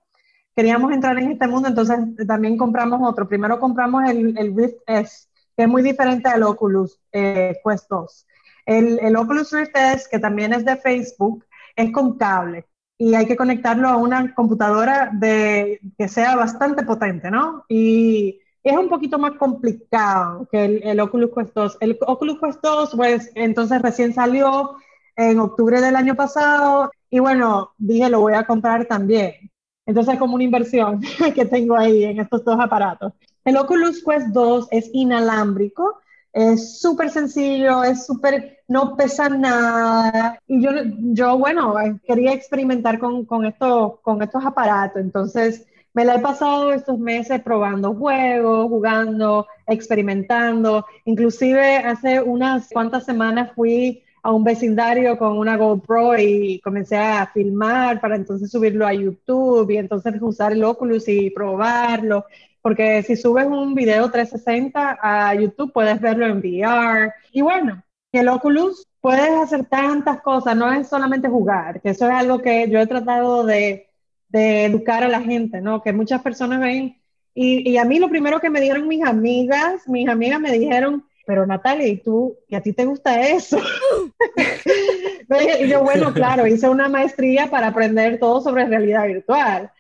queríamos 0.55 0.93
entrar 0.93 1.19
en 1.19 1.31
este 1.31 1.47
mundo, 1.47 1.69
entonces 1.69 1.99
también 2.27 2.59
compramos 2.59 3.01
otro. 3.03 3.27
Primero 3.27 3.59
compramos 3.59 4.11
el, 4.11 4.37
el 4.37 4.55
Rift 4.55 4.77
S, 4.87 5.27
que 5.57 5.63
es 5.63 5.69
muy 5.71 5.81
diferente 5.83 6.29
al 6.29 6.43
Oculus 6.43 7.01
eh, 7.13 7.57
Quest 7.65 7.89
2. 7.89 8.27
El, 8.67 8.99
el 9.01 9.17
Oculus 9.17 9.53
Rift 9.53 9.75
S, 9.75 10.07
que 10.11 10.19
también 10.19 10.53
es 10.53 10.67
de 10.67 10.77
Facebook, 10.77 11.47
es 11.77 11.91
con 11.93 12.19
cable 12.19 12.67
y 13.01 13.15
hay 13.15 13.25
que 13.25 13.35
conectarlo 13.35 13.89
a 13.89 13.97
una 13.97 14.35
computadora 14.35 15.09
de, 15.11 15.81
que 15.97 16.07
sea 16.07 16.37
bastante 16.37 16.83
potente, 16.83 17.31
¿no? 17.31 17.65
Y 17.67 18.41
es 18.63 18.77
un 18.77 18.91
poquito 18.91 19.19
más 19.19 19.33
complicado 19.39 20.47
que 20.53 20.67
el, 20.67 20.83
el 20.83 21.01
Oculus 21.01 21.31
Quest 21.35 21.55
2. 21.55 21.79
El 21.81 21.99
Oculus 22.07 22.39
Quest 22.39 22.61
2, 22.63 22.93
pues, 22.95 23.33
entonces 23.37 23.81
recién 23.81 24.13
salió 24.13 24.77
en 25.17 25.41
octubre 25.41 25.81
del 25.81 25.97
año 25.97 26.15
pasado 26.15 26.91
y 27.09 27.21
bueno, 27.21 27.71
dije, 27.79 28.11
lo 28.11 28.21
voy 28.21 28.35
a 28.35 28.45
comprar 28.45 28.85
también. 28.85 29.51
Entonces, 29.87 30.19
como 30.19 30.35
una 30.35 30.45
inversión 30.45 31.01
que 31.35 31.47
tengo 31.47 31.79
ahí 31.79 32.05
en 32.05 32.21
estos 32.21 32.45
dos 32.45 32.61
aparatos. 32.61 33.15
El 33.47 33.57
Oculus 33.57 34.05
Quest 34.05 34.27
2 34.27 34.69
es 34.73 34.91
inalámbrico, 34.93 36.01
es 36.33 36.81
súper 36.81 37.11
sencillo, 37.11 37.83
es 37.83 38.07
súper, 38.07 38.59
no 38.69 38.97
pesa 38.97 39.29
nada. 39.29 40.39
Y 40.47 40.63
yo, 40.63 40.71
yo 41.13 41.39
bueno, 41.39 41.75
quería 42.07 42.33
experimentar 42.33 42.99
con, 42.99 43.25
con, 43.25 43.45
estos, 43.45 44.01
con 44.01 44.23
estos 44.23 44.45
aparatos. 44.45 45.03
Entonces, 45.03 45.67
me 45.93 46.05
la 46.05 46.17
he 46.17 46.21
pasado 46.21 46.73
estos 46.73 46.99
meses 46.99 47.43
probando 47.43 47.95
juegos, 47.95 48.69
jugando, 48.69 49.47
experimentando. 49.67 50.87
Inclusive 51.05 51.79
hace 51.79 52.21
unas 52.21 52.69
cuantas 52.69 53.05
semanas 53.05 53.51
fui 53.55 54.05
a 54.23 54.31
un 54.33 54.45
vecindario 54.45 55.19
con 55.19 55.39
una 55.39 55.57
GoPro 55.57 56.19
y 56.19 56.61
comencé 56.61 56.97
a 56.97 57.27
filmar 57.33 58.01
para 58.01 58.17
entonces 58.17 58.51
subirlo 58.51 58.87
a 58.87 58.93
YouTube 58.93 59.71
y 59.71 59.79
entonces 59.79 60.15
usar 60.21 60.53
el 60.53 60.63
Oculus 60.63 61.09
y 61.09 61.31
probarlo 61.31 62.27
porque 62.63 63.03
si 63.03 63.17
subes 63.17 63.47
un 63.47 63.75
video 63.75 64.11
360 64.11 64.99
a 65.01 65.35
YouTube 65.35 65.73
puedes 65.73 66.01
verlo 66.01 66.27
en 66.27 66.39
VR. 66.39 67.13
Y 67.33 67.43
bueno, 67.43 67.83
el 68.13 68.29
Oculus 68.29 68.87
puedes 69.01 69.31
hacer 69.31 69.65
tantas 69.67 70.21
cosas, 70.21 70.57
no 70.57 70.71
es 70.73 70.89
solamente 70.89 71.29
jugar, 71.29 71.81
que 71.81 71.91
eso 71.91 72.07
es 72.07 72.13
algo 72.13 72.41
que 72.41 72.69
yo 72.69 72.81
he 72.81 72.87
tratado 72.87 73.45
de, 73.45 73.87
educar 74.33 75.03
a 75.03 75.09
la 75.09 75.21
gente, 75.21 75.61
¿no? 75.61 75.83
Que 75.83 75.93
muchas 75.93 76.23
personas 76.23 76.61
ven, 76.61 76.97
y, 77.35 77.69
y, 77.69 77.79
a 77.79 77.85
mí 77.85 77.99
lo 77.99 78.09
primero 78.09 78.41
que 78.41 78.51
me 78.51 78.61
dijeron 78.61 78.87
mis 78.87 79.05
amigas, 79.05 79.89
mis 79.89 80.09
amigas 80.09 80.41
me 80.41 80.53
dijeron, 80.53 81.05
pero 81.27 81.47
Natalia, 81.47 81.87
¿y 81.87 81.97
tú, 81.97 82.37
y 82.49 82.57
a 82.57 82.61
ti 82.61 82.73
te 82.73 82.85
gusta 82.85 83.29
eso? 83.29 83.59
y 85.61 85.69
yo, 85.69 85.83
bueno, 85.83 86.13
claro, 86.13 86.47
hice 86.47 86.69
una 86.69 86.89
maestría 86.89 87.49
para 87.49 87.69
aprender 87.69 88.19
todo 88.19 88.41
sobre 88.41 88.67
realidad 88.67 89.07
virtual. 89.07 89.71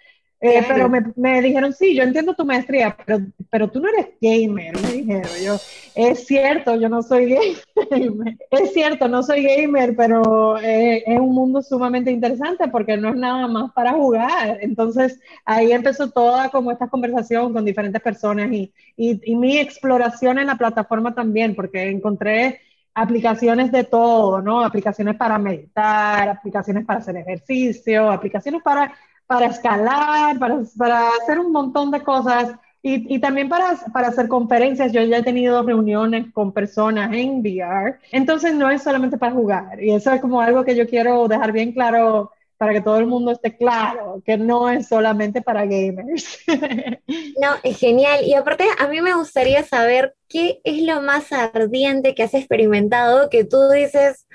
Eh, 0.42 0.64
pero 0.66 0.88
me, 0.88 1.02
me, 1.16 1.42
dijeron, 1.42 1.70
sí, 1.74 1.94
yo 1.94 2.02
entiendo 2.02 2.34
tu 2.34 2.46
maestría, 2.46 2.96
pero, 3.04 3.20
pero 3.50 3.70
tú 3.70 3.78
no 3.78 3.88
eres 3.90 4.06
gamer, 4.22 4.72
me 4.80 4.92
dijeron. 4.92 5.30
Yo, 5.44 5.56
es 5.94 6.26
cierto, 6.26 6.76
yo 6.76 6.88
no 6.88 7.02
soy 7.02 7.34
gamer. 7.34 8.38
es 8.50 8.72
cierto, 8.72 9.06
no 9.06 9.22
soy 9.22 9.42
gamer, 9.42 9.94
pero 9.94 10.58
eh, 10.58 11.04
es 11.06 11.20
un 11.20 11.34
mundo 11.34 11.60
sumamente 11.60 12.10
interesante 12.10 12.68
porque 12.68 12.96
no 12.96 13.10
es 13.10 13.16
nada 13.16 13.46
más 13.48 13.70
para 13.72 13.92
jugar. 13.92 14.58
Entonces, 14.62 15.20
ahí 15.44 15.72
empezó 15.72 16.08
toda 16.10 16.48
como 16.48 16.72
esta 16.72 16.88
conversación 16.88 17.52
con 17.52 17.66
diferentes 17.66 18.00
personas 18.00 18.50
y, 18.50 18.72
y, 18.96 19.20
y 19.30 19.36
mi 19.36 19.58
exploración 19.58 20.38
en 20.38 20.46
la 20.46 20.56
plataforma 20.56 21.14
también, 21.14 21.54
porque 21.54 21.90
encontré 21.90 22.60
aplicaciones 22.94 23.70
de 23.72 23.84
todo, 23.84 24.40
¿no? 24.40 24.64
Aplicaciones 24.64 25.16
para 25.16 25.38
meditar, 25.38 26.28
aplicaciones 26.30 26.84
para 26.86 27.00
hacer 27.00 27.16
ejercicio, 27.16 28.10
aplicaciones 28.10 28.62
para 28.62 28.94
para 29.30 29.46
escalar, 29.46 30.40
para, 30.40 30.60
para 30.76 31.08
hacer 31.10 31.38
un 31.38 31.52
montón 31.52 31.92
de 31.92 32.02
cosas 32.02 32.52
y, 32.82 33.14
y, 33.14 33.20
también 33.20 33.48
para, 33.48 33.76
para 33.92 34.08
hacer 34.08 34.26
conferencias. 34.26 34.90
Yo 34.90 35.02
ya 35.02 35.18
he 35.18 35.22
tenido 35.22 35.62
reuniones 35.62 36.32
con 36.32 36.50
personas 36.52 37.12
en 37.12 37.38
VR. 37.38 38.00
Entonces 38.10 38.52
no 38.54 38.68
es 38.68 38.82
solamente 38.82 39.18
para 39.18 39.30
jugar. 39.32 39.80
Y 39.80 39.92
eso 39.92 40.10
es 40.12 40.20
como 40.20 40.40
algo 40.40 40.64
que 40.64 40.74
yo 40.74 40.84
quiero 40.88 41.28
dejar 41.28 41.52
bien 41.52 41.70
claro 41.70 42.32
para 42.58 42.72
que 42.72 42.80
todo 42.80 42.98
el 42.98 43.06
mundo 43.06 43.30
esté 43.30 43.56
claro, 43.56 44.20
que 44.26 44.36
no 44.36 44.68
es 44.68 44.88
solamente 44.88 45.42
para 45.42 45.64
gamers. 45.64 46.40
No, 47.40 47.54
es 47.62 47.78
genial. 47.78 48.24
Y 48.24 48.34
aparte, 48.34 48.64
a 48.78 48.86
mí 48.88 49.00
me 49.00 49.14
gustaría 49.14 49.62
saber 49.62 50.14
qué 50.28 50.60
es 50.64 50.82
lo 50.82 51.00
más 51.00 51.32
ardiente 51.32 52.14
que 52.14 52.22
has 52.22 52.34
experimentado 52.34 53.30
que 53.30 53.44
tú 53.44 53.68
dices, 53.70 54.26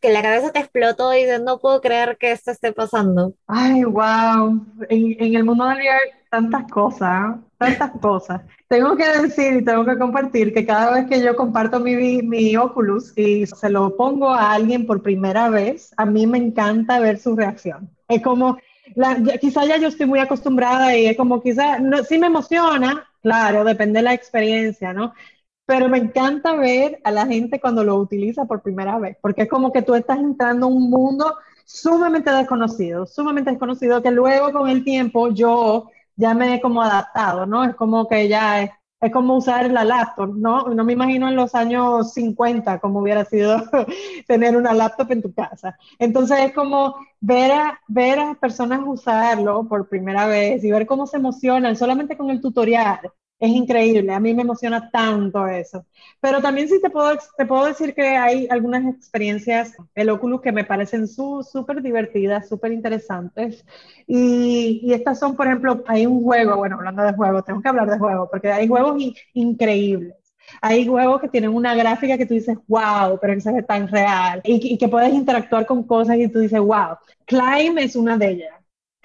que 0.00 0.12
la 0.12 0.22
cabeza 0.22 0.52
te 0.52 0.60
explotó 0.60 1.14
y 1.14 1.24
dices, 1.24 1.40
no 1.42 1.58
puedo 1.58 1.80
creer 1.80 2.16
que 2.18 2.32
esto 2.32 2.50
esté 2.50 2.72
pasando? 2.72 3.32
Ay, 3.46 3.84
wow. 3.84 4.64
En, 4.88 5.16
en 5.18 5.34
el 5.34 5.44
mundo 5.44 5.66
del 5.66 5.78
VR, 5.78 6.18
tantas 6.30 6.70
cosas, 6.70 7.36
tantas 7.56 7.90
cosas. 8.00 8.42
Tengo 8.68 8.96
que 8.96 9.08
decir 9.08 9.54
y 9.54 9.64
tengo 9.64 9.84
que 9.84 9.98
compartir 9.98 10.52
que 10.52 10.66
cada 10.66 10.92
vez 10.94 11.06
que 11.06 11.22
yo 11.22 11.34
comparto 11.34 11.80
mi, 11.80 12.22
mi 12.22 12.56
Oculus 12.56 13.16
y 13.16 13.46
se 13.46 13.70
lo 13.70 13.96
pongo 13.96 14.30
a 14.30 14.52
alguien 14.52 14.86
por 14.86 15.02
primera 15.02 15.48
vez, 15.48 15.92
a 15.96 16.04
mí 16.04 16.26
me 16.26 16.38
encanta 16.38 17.00
ver 17.00 17.18
su 17.18 17.34
reacción. 17.34 17.90
Es 18.08 18.22
como, 18.22 18.58
la, 18.94 19.16
quizá 19.40 19.64
ya 19.64 19.78
yo 19.78 19.88
estoy 19.88 20.06
muy 20.06 20.18
acostumbrada 20.18 20.96
y 20.96 21.06
es 21.06 21.16
como 21.16 21.42
quizá, 21.42 21.78
no, 21.78 22.04
sí 22.04 22.18
me 22.18 22.26
emociona, 22.26 23.06
claro, 23.22 23.64
depende 23.64 23.98
de 23.98 24.04
la 24.04 24.14
experiencia, 24.14 24.92
¿no? 24.92 25.14
Pero 25.68 25.86
me 25.90 25.98
encanta 25.98 26.56
ver 26.56 26.98
a 27.04 27.10
la 27.10 27.26
gente 27.26 27.60
cuando 27.60 27.84
lo 27.84 27.96
utiliza 27.96 28.46
por 28.46 28.62
primera 28.62 28.98
vez, 28.98 29.18
porque 29.20 29.42
es 29.42 29.50
como 29.50 29.70
que 29.70 29.82
tú 29.82 29.94
estás 29.94 30.18
entrando 30.18 30.64
a 30.64 30.70
un 30.70 30.88
mundo 30.88 31.36
sumamente 31.66 32.30
desconocido, 32.30 33.04
sumamente 33.04 33.50
desconocido, 33.50 34.02
que 34.02 34.10
luego 34.10 34.50
con 34.50 34.70
el 34.70 34.82
tiempo 34.82 35.28
yo 35.28 35.90
ya 36.16 36.32
me 36.32 36.54
he 36.54 36.60
como 36.62 36.80
adaptado, 36.80 37.44
¿no? 37.44 37.64
Es 37.64 37.74
como 37.74 38.08
que 38.08 38.28
ya 38.28 38.62
es 38.98 39.12
como 39.12 39.36
usar 39.36 39.70
la 39.70 39.84
laptop, 39.84 40.34
¿no? 40.34 40.68
No 40.68 40.84
me 40.84 40.94
imagino 40.94 41.28
en 41.28 41.36
los 41.36 41.54
años 41.54 42.14
50 42.14 42.78
cómo 42.78 43.00
hubiera 43.00 43.26
sido 43.26 43.62
tener 44.26 44.56
una 44.56 44.72
laptop 44.72 45.12
en 45.12 45.20
tu 45.20 45.34
casa. 45.34 45.76
Entonces 45.98 46.38
es 46.46 46.52
como 46.54 46.94
ver 47.20 47.52
a, 47.52 47.78
ver 47.88 48.18
a 48.20 48.34
personas 48.40 48.80
usarlo 48.86 49.68
por 49.68 49.86
primera 49.90 50.26
vez 50.26 50.64
y 50.64 50.70
ver 50.70 50.86
cómo 50.86 51.06
se 51.06 51.18
emocionan 51.18 51.76
solamente 51.76 52.16
con 52.16 52.30
el 52.30 52.40
tutorial 52.40 53.00
es 53.40 53.50
increíble, 53.50 54.12
a 54.12 54.18
mí 54.20 54.34
me 54.34 54.42
emociona 54.42 54.90
tanto 54.90 55.46
eso. 55.46 55.86
Pero 56.20 56.40
también 56.40 56.68
sí 56.68 56.80
te 56.80 56.90
puedo, 56.90 57.16
te 57.36 57.46
puedo 57.46 57.66
decir 57.66 57.94
que 57.94 58.02
hay 58.02 58.48
algunas 58.50 58.84
experiencias 58.92 59.76
del 59.94 60.10
Oculus 60.10 60.40
que 60.40 60.50
me 60.50 60.64
parecen 60.64 61.06
súper 61.06 61.80
divertidas, 61.80 62.48
súper 62.48 62.72
interesantes. 62.72 63.64
Y, 64.06 64.92
estas 64.92 65.20
son, 65.20 65.36
por 65.36 65.46
ejemplo, 65.46 65.84
hay 65.86 66.06
un 66.06 66.22
juego, 66.24 66.56
bueno, 66.56 66.76
hablando 66.76 67.02
de 67.04 67.12
juegos, 67.12 67.44
tengo 67.44 67.62
que 67.62 67.68
hablar 67.68 67.88
de 67.88 67.98
juegos, 67.98 68.28
porque 68.30 68.50
hay 68.50 68.66
juegos 68.66 69.00
increíbles. 69.34 70.14
Hay 70.62 70.86
juegos 70.86 71.20
que 71.20 71.28
tienen 71.28 71.50
una 71.50 71.74
gráfica 71.74 72.16
que 72.16 72.26
tú 72.26 72.34
dices, 72.34 72.56
wow, 72.66 73.18
pero 73.20 73.34
que 73.34 73.40
se 73.40 73.62
tan 73.62 73.86
real. 73.86 74.40
Y, 74.44 74.74
y 74.74 74.78
que 74.78 74.88
puedes 74.88 75.12
interactuar 75.12 75.66
con 75.66 75.84
cosas 75.84 76.16
y 76.16 76.28
tú 76.28 76.40
dices, 76.40 76.58
wow. 76.58 76.96
Climb 77.26 77.78
es 77.78 77.94
una 77.94 78.16
de 78.16 78.30
ellas. 78.30 78.57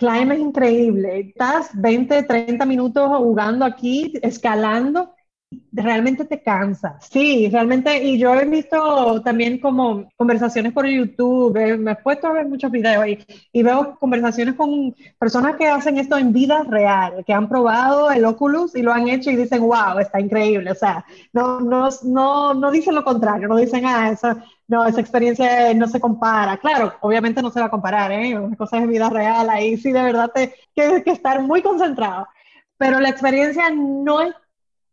Climb 0.04 0.34
es 0.34 0.40
increíble. 0.40 1.20
Estás 1.30 1.70
20, 1.76 2.24
30 2.24 2.66
minutos 2.66 3.10
jugando 3.20 3.64
aquí, 3.64 4.12
escalando, 4.22 5.16
realmente 5.72 6.26
te 6.26 6.44
cansa. 6.44 6.98
Sí, 7.00 7.48
realmente, 7.50 8.04
y 8.04 8.18
yo 8.20 8.34
he 8.34 8.44
visto 8.44 9.22
también 9.22 9.60
como 9.60 10.10
conversaciones 10.18 10.74
por 10.74 10.86
YouTube, 10.86 11.56
eh, 11.56 11.78
me 11.78 11.92
he 11.92 11.96
puesto 11.96 12.28
a 12.28 12.34
ver 12.34 12.50
muchos 12.50 12.70
videos 12.70 13.08
y, 13.08 13.20
y, 13.54 13.64
veo 13.64 13.98
conversaciones 13.98 14.56
con 14.56 14.94
personas 15.18 15.56
que 15.56 15.68
hacen 15.68 15.98
esto 15.98 16.18
en 16.18 16.34
vida 16.34 16.64
real, 16.64 17.24
que 17.26 17.32
han 17.32 17.48
probado 17.48 18.12
el 18.12 18.26
Oculus 18.26 18.76
y 18.76 18.82
lo 18.82 18.92
han 18.92 19.08
hecho 19.08 19.32
y 19.32 19.38
dicen, 19.38 19.62
wow, 19.62 20.00
está 20.02 20.20
increíble. 20.20 20.70
O 20.70 20.76
sea, 20.76 21.06
no, 21.32 21.62
no, 21.62 21.88
no, 22.04 22.54
no 22.54 22.72
dicen 22.72 22.94
lo 22.94 23.06
contrario, 23.06 23.48
no 23.48 23.56
dicen, 23.56 23.86
ah, 23.86 24.12
eso 24.12 24.36
no, 24.74 24.88
esa 24.88 25.02
experiencia 25.02 25.72
no 25.76 25.88
se 25.88 26.00
compara. 26.00 26.58
Claro, 26.58 26.96
obviamente 27.02 27.44
no 27.44 27.52
se 27.52 27.60
va 27.60 27.68
a 27.68 27.70
comparar, 27.70 28.12
¿eh? 28.12 28.38
Una 28.38 28.56
cosa 28.56 28.84
vida 28.88 29.08
real, 29.08 29.48
ahí 29.52 29.78
sí 29.78 29.92
de 29.92 30.02
verdad 30.02 30.32
te, 30.34 30.56
tienes 30.74 31.04
que 31.04 31.12
estar 31.12 31.40
muy 31.44 31.62
concentrado. 31.62 32.28
Pero 32.78 33.00
la 33.00 33.10
experiencia 33.10 33.70
no 33.70 34.22
es 34.22 34.34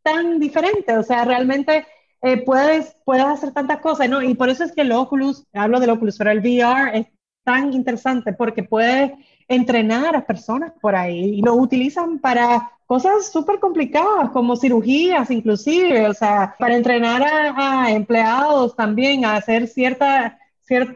tan 0.02 0.38
diferente, 0.38 0.98
o 0.98 1.02
sea, 1.02 1.24
realmente 1.24 1.86
eh, 2.20 2.44
puedes, 2.44 2.94
puedes 3.06 3.24
hacer 3.24 3.52
tantas 3.52 3.80
cosas, 3.80 4.08
¿no? 4.10 4.20
Y 4.20 4.34
por 4.34 4.50
eso 4.50 4.64
es 4.64 4.72
que 4.72 4.82
el 4.82 4.92
Oculus, 4.92 5.46
hablo 5.54 5.80
del 5.80 5.90
Oculus, 5.90 6.18
pero 6.18 6.30
el 6.30 6.40
VR 6.40 6.98
es 6.98 7.06
tan 7.42 7.72
interesante 7.72 8.34
porque 8.34 8.62
puedes 8.62 9.12
entrenar 9.48 10.14
a 10.14 10.26
personas 10.26 10.72
por 10.78 10.94
ahí 10.94 11.36
y 11.38 11.42
lo 11.42 11.54
utilizan 11.54 12.18
para 12.18 12.70
cosas 12.90 13.30
súper 13.30 13.60
complicadas 13.60 14.30
como 14.30 14.56
cirugías 14.56 15.30
inclusive, 15.30 16.08
o 16.08 16.12
sea, 16.12 16.56
para 16.58 16.74
entrenar 16.74 17.22
a, 17.24 17.88
empleados 17.92 18.74
también 18.74 19.24
a 19.24 19.36
hacer 19.36 19.68
cierta, 19.68 20.36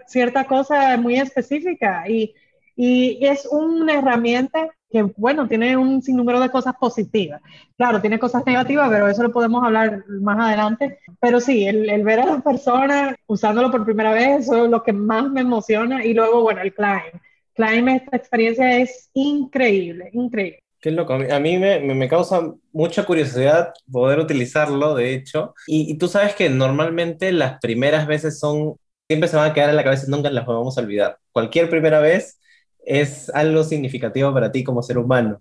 cierta 0.08 0.44
cosa 0.44 0.96
muy 0.96 1.14
específica 1.14 2.02
y, 2.08 2.34
y 2.74 3.24
es 3.24 3.46
una 3.48 3.94
herramienta 3.94 4.70
que, 4.90 5.04
bueno, 5.16 5.46
tiene 5.46 5.76
un 5.76 6.02
sinnúmero 6.02 6.40
de 6.40 6.50
cosas 6.50 6.74
positivas. 6.80 7.40
Claro, 7.76 8.00
tiene 8.00 8.18
cosas 8.18 8.44
negativas, 8.44 8.90
pero 8.90 9.06
eso 9.06 9.22
lo 9.22 9.30
podemos 9.30 9.62
hablar 9.62 10.04
más 10.08 10.38
adelante. 10.48 10.98
Pero 11.20 11.40
sí, 11.40 11.64
el, 11.64 11.88
el 11.88 12.02
ver 12.02 12.18
a 12.20 12.26
las 12.26 12.42
personas 12.42 13.14
usándolo 13.28 13.70
por 13.70 13.84
primera 13.84 14.12
vez, 14.12 14.40
eso 14.40 14.64
es 14.64 14.70
lo 14.70 14.82
que 14.82 14.92
más 14.92 15.30
me 15.30 15.42
emociona. 15.42 16.04
Y 16.04 16.12
luego, 16.12 16.42
bueno, 16.42 16.60
el 16.60 16.74
climb. 16.74 17.20
Climb, 17.54 17.88
esta 17.88 18.16
experiencia 18.16 18.78
es 18.78 19.10
increíble, 19.14 20.10
increíble. 20.12 20.63
Qué 20.84 20.90
loco. 20.90 21.14
A 21.14 21.40
mí 21.40 21.56
me, 21.56 21.80
me, 21.80 22.08
causa 22.10 22.52
mucha 22.70 23.06
curiosidad 23.06 23.72
poder 23.90 24.18
utilizarlo, 24.18 24.94
de 24.94 25.14
hecho. 25.14 25.54
Y, 25.66 25.90
y, 25.90 25.96
tú 25.96 26.08
sabes 26.08 26.34
que 26.34 26.50
normalmente 26.50 27.32
las 27.32 27.58
primeras 27.58 28.06
veces 28.06 28.38
son, 28.38 28.74
siempre 29.08 29.30
se 29.30 29.36
van 29.36 29.50
a 29.50 29.54
quedar 29.54 29.70
en 29.70 29.76
la 29.76 29.82
cabeza, 29.82 30.04
nunca 30.08 30.28
las 30.28 30.44
vamos 30.44 30.76
a 30.76 30.82
olvidar. 30.82 31.18
Cualquier 31.32 31.70
primera 31.70 32.00
vez 32.00 32.38
es 32.84 33.30
algo 33.30 33.64
significativo 33.64 34.30
para 34.34 34.52
ti 34.52 34.62
como 34.62 34.82
ser 34.82 34.98
humano. 34.98 35.40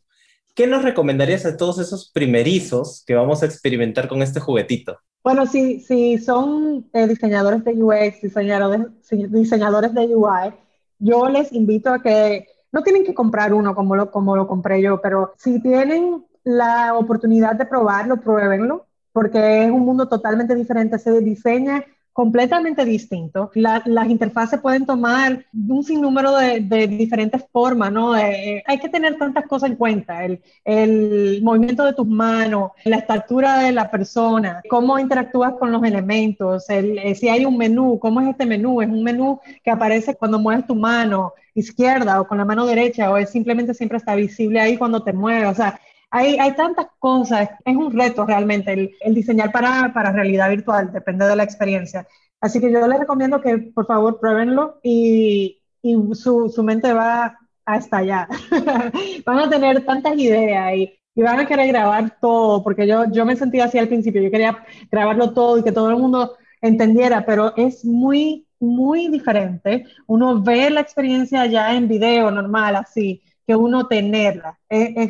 ¿Qué 0.56 0.65
nos 0.65 0.82
recomendarías 0.82 1.45
a 1.45 1.58
todos 1.58 1.77
esos 1.77 2.10
primerizos 2.10 3.03
que 3.06 3.13
vamos 3.13 3.43
a 3.43 3.45
experimentar 3.45 4.08
con 4.08 4.21
este 4.21 4.39
juguetito? 4.39 4.97
Bueno, 5.25 5.45
si, 5.45 5.82
si 5.82 6.19
son 6.19 6.89
eh, 6.93 7.06
diseñadores 7.06 7.65
de 7.65 7.73
UX, 7.73 8.21
diseñadores, 8.21 8.88
diseñadores 9.12 9.93
de 9.93 10.15
UI, 10.15 10.53
yo 10.99 11.27
les 11.27 11.51
invito 11.51 11.89
a 11.89 12.01
que 12.01 12.47
no 12.73 12.83
tienen 12.83 13.05
que 13.05 13.13
comprar 13.13 13.53
uno 13.53 13.73
como 13.75 13.95
lo, 13.95 14.12
como 14.12 14.36
lo 14.36 14.47
compré 14.47 14.81
yo, 14.81 14.99
pero 14.99 15.33
si 15.38 15.62
tienen 15.62 16.25
la 16.43 16.97
oportunidad 16.97 17.55
de 17.55 17.65
probarlo, 17.65 18.19
pruébenlo, 18.19 18.88
porque 19.13 19.63
es 19.63 19.71
un 19.71 19.86
mundo 19.86 20.09
totalmente 20.09 20.55
diferente. 20.55 20.99
Se 20.99 21.21
diseña 21.21 21.86
completamente 22.13 22.86
distinto. 22.86 23.52
las 23.56 24.10
interfaces 24.10 24.62
pueden 24.62 24.86
tomar 24.86 25.45
un 25.52 25.84
sinnúmero 25.84 26.38
de, 26.38 26.62
de 26.62 26.88
diferentes 26.88 27.43
formas, 27.52 27.91
¿no? 27.91 28.15
Eh, 28.15 28.63
hay 28.67 28.78
que 28.78 28.88
tener 28.88 29.17
tantas 29.17 29.47
cosas 29.47 29.71
en 29.71 29.76
cuenta, 29.76 30.23
el, 30.23 31.41
movimiento 31.41 31.84
de 31.84 31.93
tus 31.93 32.08
manos, 32.08 32.71
la 32.86 32.97
estatura 32.97 33.60
de 33.60 33.71
la 33.71 33.89
persona, 33.89 34.62
cómo 34.69 34.99
interactúas 34.99 35.54
con 35.54 35.71
los 35.71 35.84
elementos, 35.84 36.69
el, 36.69 36.97
eh, 36.99 37.15
si 37.15 37.28
hay 37.30 37.45
un 37.45 37.58
menú, 37.58 37.97
cómo 37.99 38.21
es 38.21 38.30
este 38.30 38.45
menú, 38.45 38.82
es 38.82 38.89
un 38.89 39.04
menú 39.04 39.39
que 39.63 39.71
aparece 39.71 40.15
cuando 40.15 40.39
mueves 40.39 40.67
tu 40.67 40.76
mano 40.76 41.34
izquierda 41.56 42.21
o 42.21 42.28
con 42.28 42.38
la 42.38 42.45
mano 42.45 42.65
derecha, 42.65 43.10
o 43.12 43.17
es 43.17 43.32
simplemente 43.32 43.73
siempre 43.73 43.97
está 43.97 44.15
visible 44.15 44.60
ahí 44.60 44.78
cuando 44.78 45.04
te 45.04 45.13
mueves, 45.13 45.49
o 45.49 45.56
sea, 45.56 45.80
hay, 46.13 46.38
hay, 46.38 46.56
tantas 46.56 46.86
cosas, 46.99 47.49
es 47.65 47.76
un 47.76 47.91
reto 47.91 48.23
realmente 48.23 48.71
el, 48.71 48.91
el, 49.02 49.15
diseñar 49.15 49.52
para, 49.52 49.91
para 49.93 50.12
realidad 50.12 50.47
virtual, 50.52 50.93
depende 50.93 51.26
de 51.26 51.36
la 51.36 51.43
experiencia. 51.43 52.08
Así 52.39 52.60
que 52.62 52.71
yo 52.71 52.88
les 52.88 52.99
recomiendo 52.99 53.41
que 53.41 53.58
por 53.58 53.88
favor 53.88 54.19
pruébenlo 54.19 54.80
y, 54.84 55.60
y 55.82 55.95
su, 56.13 56.49
su, 56.54 56.62
mente 56.62 56.93
va 56.93 57.39
a 57.65 57.78
estallar. 57.78 58.28
van 59.26 59.39
a 59.39 59.49
tener 59.49 59.84
tantas 59.86 60.15
ideas 60.15 60.76
y, 60.76 60.93
y, 61.15 61.21
van 61.23 61.39
a 61.39 61.47
querer 61.47 61.69
grabar 61.69 62.19
todo, 62.21 62.63
porque 62.63 62.86
yo, 62.86 63.06
yo 63.12 63.26
me 63.26 63.36
sentía 63.36 63.65
así 63.65 63.80
al 63.80 63.88
principio, 63.88 64.21
yo 64.21 64.30
quería 64.30 64.63
grabarlo 64.91 65.34
todo 65.34 65.58
y 65.58 65.63
que 65.63 65.71
todo 65.71 65.89
el 65.89 65.97
mundo 65.97 66.38
entendiera, 66.62 67.26
pero 67.26 67.56
es 67.58 67.84
muy, 67.84 68.45
muy 68.60 69.08
diferente 69.08 69.86
uno 70.06 70.43
ve 70.43 70.69
la 70.69 70.82
experiencia 70.82 71.47
ya 71.47 71.76
en 71.76 71.88
video 71.88 72.30
normal, 72.30 72.76
así 72.76 73.23
que 73.45 73.56
uno 73.56 73.88
tenerla. 73.88 74.58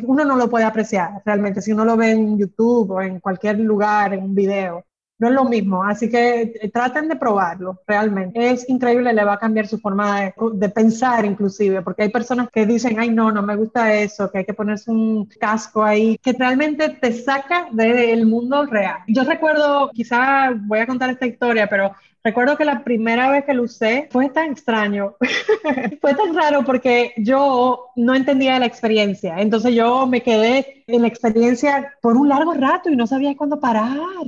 Uno 0.06 0.24
no 0.24 0.36
lo 0.36 0.48
puede 0.50 0.64
apreciar 0.64 1.22
realmente 1.24 1.62
si 1.62 1.72
uno 1.72 1.84
lo 1.84 1.96
ve 1.96 2.10
en 2.12 2.38
YouTube 2.38 2.90
o 2.90 3.02
en 3.02 3.20
cualquier 3.20 3.58
lugar, 3.60 4.14
en 4.14 4.24
un 4.24 4.34
video. 4.34 4.84
No 5.18 5.28
es 5.28 5.34
lo 5.34 5.44
mismo, 5.44 5.84
así 5.84 6.08
que 6.10 6.42
eh, 6.42 6.70
traten 6.72 7.08
de 7.08 7.16
probarlo 7.16 7.80
realmente. 7.86 8.50
Es 8.50 8.68
increíble, 8.68 9.12
le 9.12 9.24
va 9.24 9.34
a 9.34 9.38
cambiar 9.38 9.66
su 9.66 9.78
forma 9.78 10.20
de, 10.20 10.34
de, 10.54 10.68
pensar 10.68 11.24
inclusive, 11.24 11.82
porque 11.82 12.02
hay 12.02 12.08
personas 12.08 12.48
que 12.50 12.66
dicen, 12.66 12.98
ay 12.98 13.10
no, 13.10 13.30
no 13.30 13.42
me 13.42 13.54
gusta 13.54 13.94
eso, 13.94 14.30
que 14.30 14.38
hay 14.38 14.44
que 14.44 14.54
ponerse 14.54 14.90
un 14.90 15.26
casco 15.26 15.84
ahí, 15.84 16.18
que 16.18 16.32
realmente 16.32 16.88
te 16.88 17.12
saca 17.12 17.68
del 17.70 18.26
mundo 18.26 18.66
real. 18.66 18.98
Yo 19.06 19.22
recuerdo, 19.22 19.90
quizá 19.92 20.50
voy 20.52 20.80
a 20.80 20.86
contar 20.86 21.10
esta 21.10 21.26
historia, 21.26 21.68
pero 21.68 21.94
Recuerdo 22.26 22.56
que 22.56 22.64
la 22.64 22.82
primera 22.82 23.30
vez 23.30 23.44
que 23.44 23.52
lo 23.52 23.64
usé 23.64 24.08
fue 24.10 24.30
tan 24.30 24.50
extraño, 24.50 25.14
fue 26.00 26.14
tan 26.14 26.34
raro 26.34 26.64
porque 26.64 27.12
yo 27.18 27.88
no 27.96 28.14
entendía 28.14 28.58
la 28.58 28.64
experiencia. 28.64 29.36
Entonces 29.40 29.74
yo 29.74 30.06
me 30.06 30.22
quedé 30.22 30.84
en 30.86 31.02
la 31.02 31.08
experiencia 31.08 31.92
por 32.00 32.16
un 32.16 32.30
largo 32.30 32.54
rato 32.54 32.88
y 32.88 32.96
no 32.96 33.06
sabía 33.06 33.36
cuándo 33.36 33.60
parar. 33.60 34.24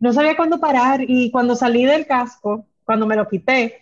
No 0.00 0.12
sabía 0.12 0.36
cuándo 0.36 0.58
parar 0.58 1.00
y 1.06 1.30
cuando 1.30 1.54
salí 1.54 1.84
del 1.84 2.06
casco, 2.06 2.66
cuando 2.84 3.06
me 3.06 3.16
lo 3.16 3.28
quité, 3.28 3.80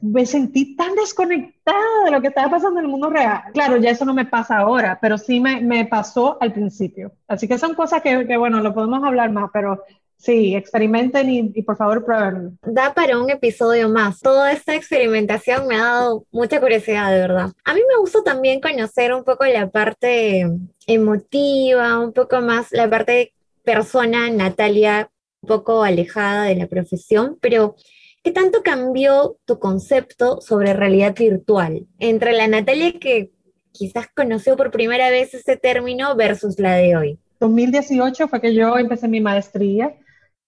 me 0.00 0.24
sentí 0.24 0.74
tan 0.74 0.94
desconectada 0.94 2.04
de 2.04 2.10
lo 2.10 2.20
que 2.20 2.28
estaba 2.28 2.50
pasando 2.50 2.80
en 2.80 2.86
el 2.86 2.90
mundo 2.90 3.10
real. 3.10 3.42
Claro, 3.52 3.76
ya 3.76 3.90
eso 3.90 4.04
no 4.04 4.14
me 4.14 4.24
pasa 4.24 4.58
ahora, 4.58 4.98
pero 5.00 5.18
sí 5.18 5.40
me, 5.40 5.60
me 5.60 5.84
pasó 5.84 6.38
al 6.40 6.52
principio. 6.52 7.12
Así 7.28 7.46
que 7.46 7.58
son 7.58 7.74
cosas 7.74 8.02
que, 8.02 8.26
que, 8.26 8.36
bueno, 8.36 8.60
lo 8.60 8.74
podemos 8.74 9.04
hablar 9.04 9.30
más, 9.30 9.50
pero 9.52 9.82
Sí, 10.22 10.54
experimenten 10.54 11.28
y, 11.28 11.62
por 11.62 11.76
favor 11.76 12.04
prueben. 12.04 12.56
Da 12.62 12.94
para 12.94 13.18
un 13.18 13.28
episodio 13.28 13.88
más. 13.88 14.20
Toda 14.20 14.52
esta 14.52 14.76
experimentación 14.76 15.66
me 15.66 15.74
ha 15.74 15.82
dado 15.82 16.24
mucha 16.30 16.60
curiosidad, 16.60 17.10
de 17.10 17.18
verdad. 17.18 17.50
A 17.64 17.74
mí 17.74 17.80
me 17.88 17.98
gusta 17.98 18.22
también 18.22 18.60
conocer 18.60 19.12
un 19.12 19.24
poco 19.24 19.44
la 19.46 19.68
parte 19.68 20.48
emotiva, 20.86 21.98
un 21.98 22.12
poco 22.12 22.40
más 22.40 22.68
la 22.70 22.88
parte 22.88 23.32
persona, 23.64 24.30
Natalia, 24.30 25.10
un 25.42 25.48
poco 25.48 25.82
alejada 25.82 26.44
de 26.44 26.56
la 26.56 26.66
profesión, 26.68 27.36
pero 27.40 27.74
¿qué 28.22 28.30
tanto 28.30 28.62
cambió 28.62 29.36
tu 29.44 29.58
concepto 29.58 30.40
sobre 30.40 30.72
realidad 30.72 31.14
virtual 31.16 31.86
entre 31.98 32.32
la 32.32 32.46
Natalia 32.46 32.98
que 32.98 33.32
quizás 33.72 34.06
conoció 34.14 34.56
por 34.56 34.70
primera 34.70 35.10
vez 35.10 35.34
ese 35.34 35.56
término 35.56 36.14
versus 36.14 36.58
la 36.58 36.74
de 36.76 36.96
hoy? 36.96 37.18
2018 37.40 38.28
fue 38.28 38.40
que 38.40 38.54
yo 38.54 38.78
empecé 38.78 39.08
mi 39.08 39.20
maestría 39.20 39.96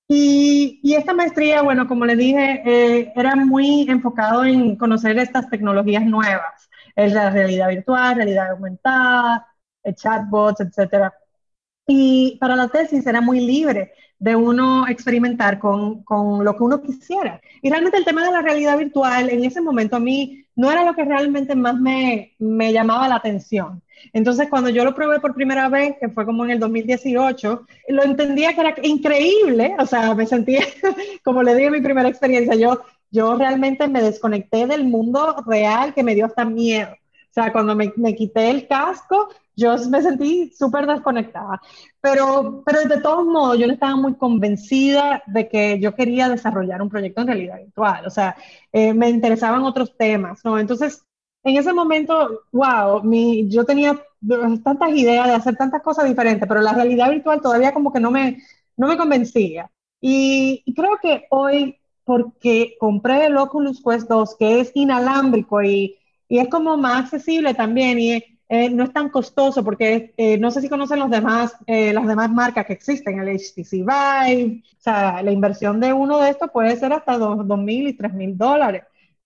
y, 0.07 0.81
y, 0.83 0.95
esta 0.95 1.15
maestría, 1.15 1.63
bueno, 1.63 1.89
como 1.89 2.05
le 2.05 2.15
dije, 2.15 2.63
eh, 2.67 3.13
era 3.17 3.35
muy 3.37 3.87
enfocado 3.89 4.45
en 4.45 4.77
conocer 4.77 5.19
estas 5.19 5.49
tecnologías 5.49 6.05
nuevas, 6.05 6.69
es 6.95 7.13
la 7.15 7.31
realidad 7.31 7.69
virtual, 7.71 8.17
realidad 8.17 8.51
aumentada, 8.51 9.47
chatbots, 9.95 10.61
etcétera. 10.61 11.15
Y 11.87 12.37
para 12.39 12.55
la 12.55 12.69
tesis 12.69 13.07
era 13.07 13.21
muy 13.23 13.41
libre 13.41 13.93
de 14.25 14.35
uno 14.35 14.89
experimentar 14.89 15.59
con, 15.59 16.03
con, 16.03 16.43
lo 16.43 16.57
que 16.57 16.63
uno 16.63 16.81
quisiera. 16.81 17.43
Y 17.61 17.69
realmente 17.69 17.99
el 17.99 18.07
tema 18.07 18.25
de 18.25 18.33
la 18.33 18.41
realidad 18.41 18.79
virtual 18.79 19.29
en 19.29 19.45
ese 19.45 19.61
momento 19.61 19.97
a 19.97 20.01
mí 20.01 20.47
no 20.57 20.73
era 20.73 20.83
lo 20.83 20.95
que 20.95 21.05
realmente 21.05 21.55
más 21.55 21.79
me, 21.79 22.35
me 22.39 22.73
llamaba 22.73 23.07
la 23.07 23.17
atención. 23.17 23.83
Entonces, 24.15 24.49
cuando 24.49 24.71
yo 24.71 24.83
lo 24.83 24.95
probé 24.95 25.21
por 25.21 25.35
primera 25.35 25.69
vez, 25.69 25.97
que 26.01 26.09
fue 26.09 26.25
como 26.25 26.43
en 26.47 26.53
el 26.53 26.59
2018, 26.59 27.67
lo 27.89 28.03
entendía 28.03 28.55
que 28.55 28.63
era 28.63 28.75
increíble, 28.83 29.77
o 29.79 29.85
sea, 29.85 30.15
me 30.15 30.25
sentía, 30.25 30.63
como 31.23 31.43
le 31.43 31.55
dije 31.55 31.67
en 31.67 31.73
mi 31.75 31.83
primera 31.83 32.09
experiencia, 32.09 32.55
yo, 32.55 32.81
yo 33.11 33.37
realmente 33.37 33.89
me 33.89 34.01
desconecté 34.01 34.67
del 34.67 34.85
mundo 34.85 35.37
real 35.47 35.93
que 35.93 36.03
me 36.03 36.15
dio 36.15 36.25
hasta 36.25 36.47
miedo. 36.47 36.97
Sea, 37.35 37.53
cuando 37.53 37.75
me, 37.75 37.93
me 37.97 38.15
quité 38.15 38.49
el 38.51 38.69
casco, 38.69 39.29
yo 39.57 39.77
me 39.89 40.01
sentí 40.03 40.53
súper 40.57 40.87
desconectada. 40.87 41.61
Pero, 42.01 42.63
pero 42.65 42.83
de 42.83 43.01
todos 43.01 43.25
modos, 43.27 43.59
yo 43.59 43.67
no 43.67 43.73
estaba 43.73 43.97
muy 43.97 44.15
convencida 44.15 45.23
de 45.27 45.49
que 45.49 45.81
yo 45.81 45.95
quería 45.97 46.29
desarrollar 46.29 46.81
un 46.81 46.89
proyecto 46.91 47.23
en 47.23 47.27
realidad 47.27 47.59
virtual. 47.59 48.07
O 48.07 48.11
sea, 48.11 48.37
eh, 48.73 48.95
me 48.95 49.09
interesaban 49.11 49.65
otros 49.65 49.97
temas, 49.97 50.45
¿no? 50.45 50.59
Entonces, 50.61 51.05
en 51.43 51.57
ese 51.57 51.73
momento, 51.73 52.43
wow, 52.53 53.03
mi, 53.03 53.49
yo 53.49 53.65
tenía 53.65 54.01
tantas 54.63 54.91
ideas 54.91 55.27
de 55.27 55.35
hacer 55.35 55.57
tantas 55.57 55.83
cosas 55.83 56.07
diferentes, 56.07 56.49
pero 56.49 56.61
la 56.61 56.73
realidad 56.73 57.11
virtual 57.11 57.41
todavía 57.41 57.75
como 57.75 57.93
que 57.93 58.01
no 58.01 58.11
me, 58.13 58.39
no 58.77 58.87
me 58.89 58.97
convencía. 58.97 59.71
Y, 60.01 60.63
y 60.65 60.75
creo 60.75 60.99
que 61.03 61.27
hoy, 61.31 61.79
porque 62.05 62.77
compré 62.79 63.27
el 63.27 63.37
Oculus 63.37 63.83
Quest 63.83 64.09
2, 64.09 64.37
que 64.39 64.61
es 64.61 64.71
inalámbrico 64.75 65.63
y, 65.63 65.97
y 66.35 66.41
es 66.41 66.49
como 66.49 66.77
más 66.77 67.05
accesible 67.05 67.55
también, 67.55 67.97
y 68.01 68.13
eh, 68.49 68.69
no 68.69 68.83
es 68.83 68.93
tan 68.93 69.09
costoso 69.09 69.63
porque 69.63 70.13
eh, 70.17 70.37
no 70.37 70.51
sé 70.51 70.61
si 70.61 70.69
conocen 70.69 70.99
los 70.99 71.09
demás, 71.09 71.55
eh, 71.65 71.93
las 71.93 72.09
demás 72.09 72.29
marcas 72.29 72.67
que 72.67 72.73
existen, 72.73 73.21
el 73.21 73.39
HTC 73.39 73.71
Vive, 73.71 74.65
o 74.77 74.81
sea, 74.81 75.23
la 75.23 75.31
inversión 75.31 75.79
de 75.79 75.93
uno 75.93 76.19
de 76.19 76.31
estos 76.31 76.51
puede 76.51 76.75
ser 76.75 76.93
hasta 76.93 77.19
dos 77.19 77.47
mil 77.59 77.87
y 77.87 77.93
tres 77.93 78.13
mil 78.15 78.37
dólares. 78.37 78.83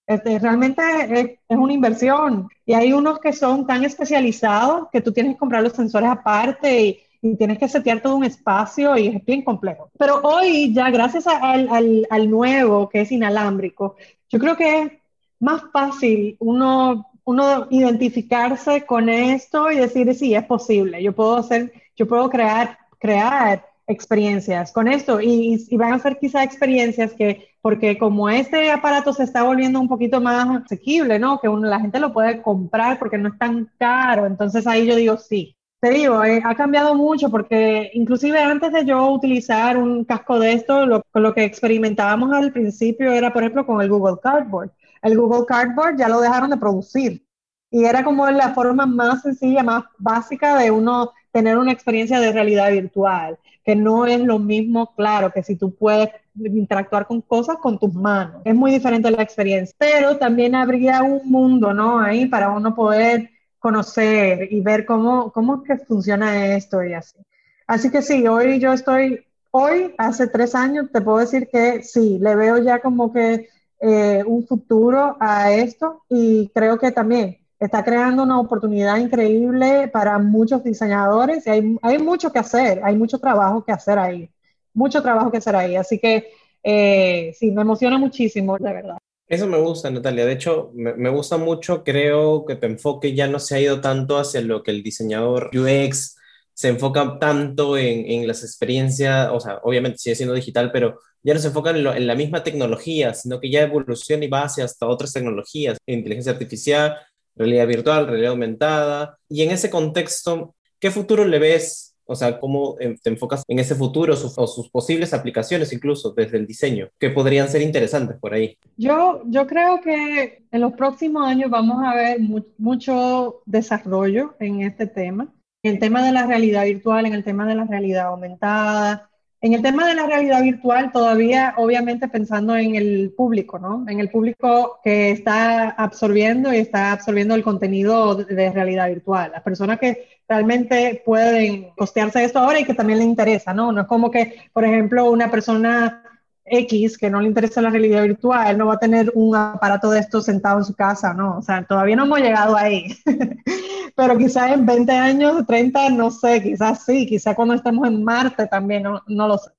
Este, 0.07 0.39
realmente 0.39 0.83
es, 1.09 1.27
es, 1.49 1.57
una 1.57 1.73
inversión 1.73 2.47
y 2.67 2.75
hay 2.75 2.93
unos 2.93 3.21
que 3.21 3.33
son 3.33 3.67
tan 3.67 3.85
especializados 3.85 4.89
que 4.93 5.01
tú 5.01 5.11
tienes 5.11 5.33
que 5.33 5.39
comprar 5.39 5.63
los 5.63 5.73
sensores 5.73 6.11
aparte 6.11 6.81
y, 6.83 7.01
y 7.23 7.37
tienes 7.37 7.59
que 7.59 7.69
setear 7.69 8.03
todo 8.03 8.17
un 8.17 8.25
espacio 8.25 8.99
y 8.99 9.07
es 9.09 9.25
bien 9.25 9.41
complejo. 9.41 9.91
Pero 9.99 10.21
hoy 10.25 10.75
ya 10.75 10.91
gracias 10.91 11.27
al, 11.27 11.71
al, 11.71 12.07
al 12.11 12.31
nuevo 12.31 12.91
que 12.91 13.01
es 13.01 13.13
inalámbrico, 13.13 13.97
yo 14.29 14.39
creo 14.39 14.59
que 14.59 14.99
más 15.41 15.63
fácil 15.73 16.37
uno 16.41 17.09
uno 17.29 17.67
identificarse 17.69 18.87
con 18.87 19.11
esto 19.11 19.71
y 19.71 19.77
decir, 19.77 20.15
sí, 20.15 20.35
es 20.35 20.45
posible, 20.45 21.03
yo 21.03 21.13
puedo 21.15 21.37
hacer, 21.37 21.71
yo 21.95 22.09
puedo 22.09 22.31
crear, 22.31 22.79
crear 22.99 23.67
experiencias 23.87 24.73
con 24.73 24.89
esto 24.89 25.21
y, 25.21 25.63
y, 25.69 25.77
van 25.77 25.93
a 25.93 25.99
ser 25.99 26.19
quizá 26.19 26.43
experiencias 26.43 27.13
que, 27.13 27.51
porque 27.61 27.99
como 27.99 28.31
este 28.31 28.71
aparato 28.71 29.13
se 29.13 29.25
está 29.25 29.43
volviendo 29.43 29.79
un 29.79 29.89
poquito 29.89 30.23
más 30.23 30.65
asequible, 30.65 31.19
¿no? 31.19 31.39
Que 31.39 31.51
uno, 31.51 31.69
la 31.69 31.81
gente 31.81 32.01
lo 32.01 32.15
puede 32.15 32.41
comprar 32.41 32.99
porque 32.99 33.19
no 33.19 33.29
es 33.29 33.39
tan 33.39 33.71
caro, 33.79 34.25
entonces 34.25 34.67
ahí 34.67 34.87
yo 34.87 34.97
digo, 34.97 35.19
sí. 35.19 35.55
Te 35.81 35.91
digo, 35.91 36.25
eh, 36.25 36.41
ha 36.45 36.55
cambiado 36.55 36.95
mucho 36.95 37.31
porque 37.31 37.91
inclusive 37.93 38.39
antes 38.41 38.73
de 38.73 38.87
yo 38.87 39.07
utilizar 39.13 39.77
un 39.77 40.05
casco 40.05 40.39
de 40.41 40.55
esto, 40.55 40.87
lo, 40.87 41.05
lo 41.13 41.35
que 41.35 41.45
experimentábamos 41.45 42.33
al 42.33 42.53
principio 42.53 43.13
era, 43.13 43.35
por 43.35 43.43
ejemplo, 43.43 43.67
con 43.67 43.83
el 43.83 43.91
Google 43.91 44.17
Cardboard 44.21 44.71
el 45.03 45.19
Google 45.19 45.47
Cardboard 45.47 45.97
ya 45.97 46.09
lo 46.09 46.21
dejaron 46.21 46.51
de 46.51 46.57
producir. 46.57 47.25
Y 47.71 47.85
era 47.85 48.03
como 48.03 48.29
la 48.31 48.55
forma 48.55 48.87
más 48.87 49.23
sencilla, 49.23 49.63
más 49.63 49.85
básica 49.99 50.57
de 50.57 50.71
uno 50.71 51.13
tener 51.33 51.59
una 51.59 51.73
experiencia 51.73 52.19
de 52.19 52.33
realidad 52.33 52.71
virtual, 52.71 53.39
que 53.65 53.77
no 53.77 54.07
es 54.07 54.21
lo 54.21 54.39
mismo, 54.39 54.95
claro, 54.95 55.31
que 55.31 55.43
si 55.43 55.57
tú 55.57 55.75
puedes 55.75 56.09
interactuar 56.35 57.07
con 57.07 57.21
cosas 57.21 57.57
con 57.59 57.79
tus 57.79 57.93
manos. 57.93 58.41
Es 58.45 58.55
muy 58.55 58.71
diferente 58.71 59.11
la 59.11 59.23
experiencia, 59.23 59.75
pero 59.79 60.17
también 60.17 60.55
habría 60.55 61.03
un 61.03 61.29
mundo, 61.31 61.75
¿no? 61.75 62.01
Ahí 62.01 62.27
para 62.27 62.51
uno 62.51 62.75
poder 62.75 63.31
conocer 63.59 64.49
y 64.51 64.61
ver 64.61 64.87
cómo, 64.87 65.33
cómo 65.33 65.63
que 65.63 65.77
funciona 65.77 66.55
esto 66.55 66.83
y 66.83 66.95
así. 66.95 67.19
Así 67.67 67.91
que 67.91 68.01
sí, 68.01 68.27
hoy 68.27 68.59
yo 68.61 68.73
estoy, 68.73 69.27
hoy, 69.51 69.95
hace 69.99 70.29
tres 70.29 70.55
años, 70.55 70.91
te 70.93 71.03
puedo 71.03 71.19
decir 71.19 71.49
que 71.53 71.83
sí, 71.83 72.19
le 72.21 72.35
veo 72.35 72.59
ya 72.59 72.81
como 72.81 73.13
que 73.13 73.49
eh, 73.81 74.23
un 74.27 74.47
futuro 74.47 75.17
a 75.21 75.53
esto 75.53 76.03
y 76.09 76.49
creo 76.55 76.79
que 76.79 76.91
también 76.91 77.39
está 77.61 77.85
creando 77.85 78.23
una 78.23 78.41
oportunidad 78.41 78.97
increíble 78.99 79.89
para 79.89 80.19
muchos 80.19 80.63
diseñadores 80.63 81.47
y 81.47 81.51
hay, 81.51 81.77
hay 81.83 81.99
mucho 81.99 82.33
que 82.33 82.39
hacer, 82.39 82.81
hay 82.85 82.97
mucho 82.97 83.19
trabajo 83.19 83.65
que 83.65 83.73
hacer 83.73 83.99
ahí, 83.99 84.31
mucho 84.75 85.03
trabajo 85.03 85.31
que 85.31 85.39
hacer 85.39 85.57
ahí. 85.57 85.77
Así 85.77 85.99
que 85.99 86.29
eh, 86.63 87.35
sí, 87.39 87.51
me 87.51 87.63
emociona 87.63 87.99
muchísimo, 87.99 88.57
de 88.59 88.73
verdad. 88.73 88.99
Eso 89.27 89.47
me 89.47 89.59
gusta, 89.59 89.91
Natalia. 89.91 90.25
De 90.25 90.33
hecho, 90.33 90.71
me, 90.75 90.95
me, 90.95 91.11
gusta 91.11 91.37
mucho. 91.37 91.85
Creo 91.85 92.45
que 92.47 92.57
tu 92.57 92.67
enfoque 92.67 93.15
ya 93.15 93.27
no 93.27 93.39
se 93.39 93.55
ha 93.55 93.61
ido 93.61 93.81
tanto 93.81 94.19
hacia 94.19 94.41
lo 94.41 94.63
que 94.63 94.71
el 94.71 94.83
diseñador 94.83 95.51
UX 95.55 96.18
se 96.59 96.67
enfoca 96.67 97.21
tanto 97.21 97.79
en, 97.79 98.05
en 98.11 98.27
las 98.27 98.43
experiencias, 98.43 99.29
o 99.33 99.39
sea, 99.39 99.61
obviamente 99.63 99.99
sigue 99.99 100.17
siendo 100.17 100.35
digital, 100.35 100.73
pero 100.73 100.99
ya 101.23 101.33
no 101.33 101.39
se 101.39 101.47
enfocan 101.47 101.77
en, 101.77 101.87
en, 101.87 102.07
la 102.09 102.17
misma 102.17 102.43
tecnología, 102.43 103.15
sino 103.15 103.39
que 103.39 103.49
ya 103.49 103.63
evoluciona 103.63 104.25
y 104.25 104.29
va 104.29 104.43
hacia 104.43 104.65
hasta 104.65 104.89
otras 104.89 105.13
tecnologías, 105.13 105.79
inteligencia 105.87 106.33
artificial, 106.33 106.97
realidad 107.37 107.69
virtual, 107.69 108.09
realidad 108.09 108.33
aumentada. 108.33 109.17
Y 109.29 109.43
en 109.43 109.53
ese 109.53 109.71
contexto, 109.71 110.57
¿qué 110.81 110.91
futuro 110.91 111.25
le 111.25 111.39
ves? 111.39 111.95
O 112.07 112.17
sea, 112.17 112.41
¿cómo 112.41 112.75
te 112.75 113.09
enfocas 113.09 113.45
en 113.47 113.61
ese 113.61 113.77
futuro 113.77 114.15
o 114.15 114.47
sus 114.49 114.69
posibles 114.69 115.15
aplicaciones 115.15 115.73
incluso 115.73 116.11
desde 116.11 116.39
el 116.39 116.47
diseño, 116.47 116.89
que 116.99 117.11
podrían 117.11 117.49
ser 117.49 117.63
interesantes 117.63 118.17
por 118.19 118.35
ahí? 118.35 118.59
Yo, 118.77 119.23
yo 119.27 119.47
creo 119.47 119.81
que 119.81 120.43
en 120.51 120.61
los 120.61 120.73
próximos 120.73 121.25
años 121.25 121.51
vamos 121.51 121.77
a 121.87 121.95
ver 121.95 122.19
mu 122.19 122.41
mucho 122.57 123.43
desarrollo 123.47 124.35
en 124.41 124.63
este 124.63 124.89
tema, 124.89 125.33
en 125.63 125.73
el 125.73 125.79
tema 125.79 126.05
de 126.05 126.13
la 126.13 126.27
realidad 126.27 126.65
virtual, 126.65 127.07
en 127.07 127.15
el 127.15 127.25
tema 127.25 127.47
de 127.47 127.55
la 127.55 127.65
realidad 127.65 128.07
aumentada, 128.07 129.11
en 129.41 129.53
el 129.53 129.63
tema 129.63 129.87
de 129.87 129.95
la 129.95 130.07
realidad 130.07 130.43
virtual, 130.43 130.91
todavía 130.91 131.55
obviamente 131.59 132.09
pensando 132.09 132.57
en 132.57 132.75
el 132.75 133.13
público, 133.17 133.59
¿no? 133.59 133.85
En 133.89 134.01
el 134.01 134.11
público 134.11 134.81
que 134.83 135.13
está 135.13 135.71
absorbiendo 135.71 136.53
y 136.53 136.57
está 136.57 136.93
absorbiendo 136.93 137.37
el 137.37 137.45
contenido 137.45 138.17
de 138.17 138.51
realidad 138.51 138.89
virtual. 138.89 139.31
Las 139.33 139.43
personas 139.43 139.79
que 139.79 140.09
realmente 140.29 141.03
pueden 141.05 141.71
costearse 141.77 142.25
esto 142.25 142.41
ahora 142.41 142.59
y 142.59 142.65
que 142.65 142.75
también 142.75 142.99
le 142.99 143.05
interesa, 143.05 143.55
¿no? 143.55 143.71
No 143.71 143.83
es 143.83 143.87
como 143.87 144.11
que, 144.11 144.43
por 144.53 144.65
ejemplo, 144.65 145.09
una 145.09 145.31
persona 145.31 146.03
X 146.51 146.99
que 146.99 147.11
no 147.11 147.21
le 147.21 147.29
interesa 147.29 147.63
la 147.63 147.71
realidad 147.71 148.03
virtual 148.03 148.57
no 148.57 148.67
va 148.67 148.75
a 148.75 148.79
tener 148.79 149.11
un 149.15 149.35
aparato 149.35 149.91
de 149.91 150.01
esto 150.01 150.21
sentado 150.21 150.59
en 150.59 150.65
su 150.65 150.75
casa, 150.75 151.15
¿no? 151.15 151.39
O 151.39 151.43
sea, 151.43 151.65
todavía 151.65 151.97
no 151.97 152.05
hemos 152.05 152.21
llegado 152.21 152.57
ahí. 152.57 152.89
pero 153.97 154.17
quizás 154.17 154.53
en 154.53 154.67
20 154.67 154.93
años, 154.93 155.47
30, 155.47 155.91
no 155.91 156.11
sé, 156.11 156.43
quizás 156.43 156.85
sí, 156.85 157.07
quizás 157.07 157.35
cuando 157.35 157.55
estemos 157.55 157.87
en 157.89 158.05
Marte 158.05 158.47
también, 158.47 158.85
no, 158.85 159.03
no 159.07 159.29
lo 159.29 159.39
sé. 159.39 159.51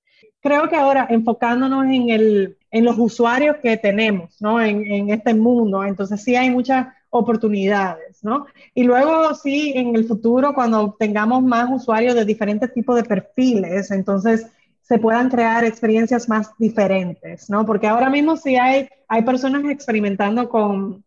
Creo 0.41 0.69
que 0.69 0.75
ahora 0.75 1.07
enfocándonos 1.09 1.85
en, 1.85 2.09
el, 2.09 2.57
en 2.71 2.85
los 2.85 2.97
usuarios 2.97 3.57
que 3.61 3.75
tenemos, 3.77 4.41
¿no? 4.41 4.61
En, 4.61 4.85
en 4.85 5.09
este 5.09 5.33
mundo, 5.33 5.83
entonces 5.83 6.23
sí 6.23 6.35
hay 6.35 6.49
muchas 6.49 6.87
oportunidades, 7.09 8.23
¿no? 8.23 8.45
Y 8.73 8.83
luego 8.83 9.33
sí, 9.35 9.73
en 9.75 9.95
el 9.95 10.05
futuro, 10.05 10.53
cuando 10.53 10.95
tengamos 10.97 11.43
más 11.43 11.69
usuarios 11.69 12.15
de 12.15 12.25
diferentes 12.25 12.73
tipos 12.73 12.95
de 12.95 13.03
perfiles, 13.03 13.91
entonces 13.91 14.47
se 14.89 14.97
puedan 14.97 15.29
crear 15.29 15.63
experiencias 15.63 16.27
más 16.27 16.49
diferentes, 16.57 17.47
¿no? 17.47 17.63
Porque 17.63 17.85
ahora 17.85 18.09
mismo 18.09 18.35
sí 18.35 18.55
hay, 18.55 18.89
hay 19.07 19.21
personas 19.21 19.63
experimentando 19.69 20.49
con 20.49 21.03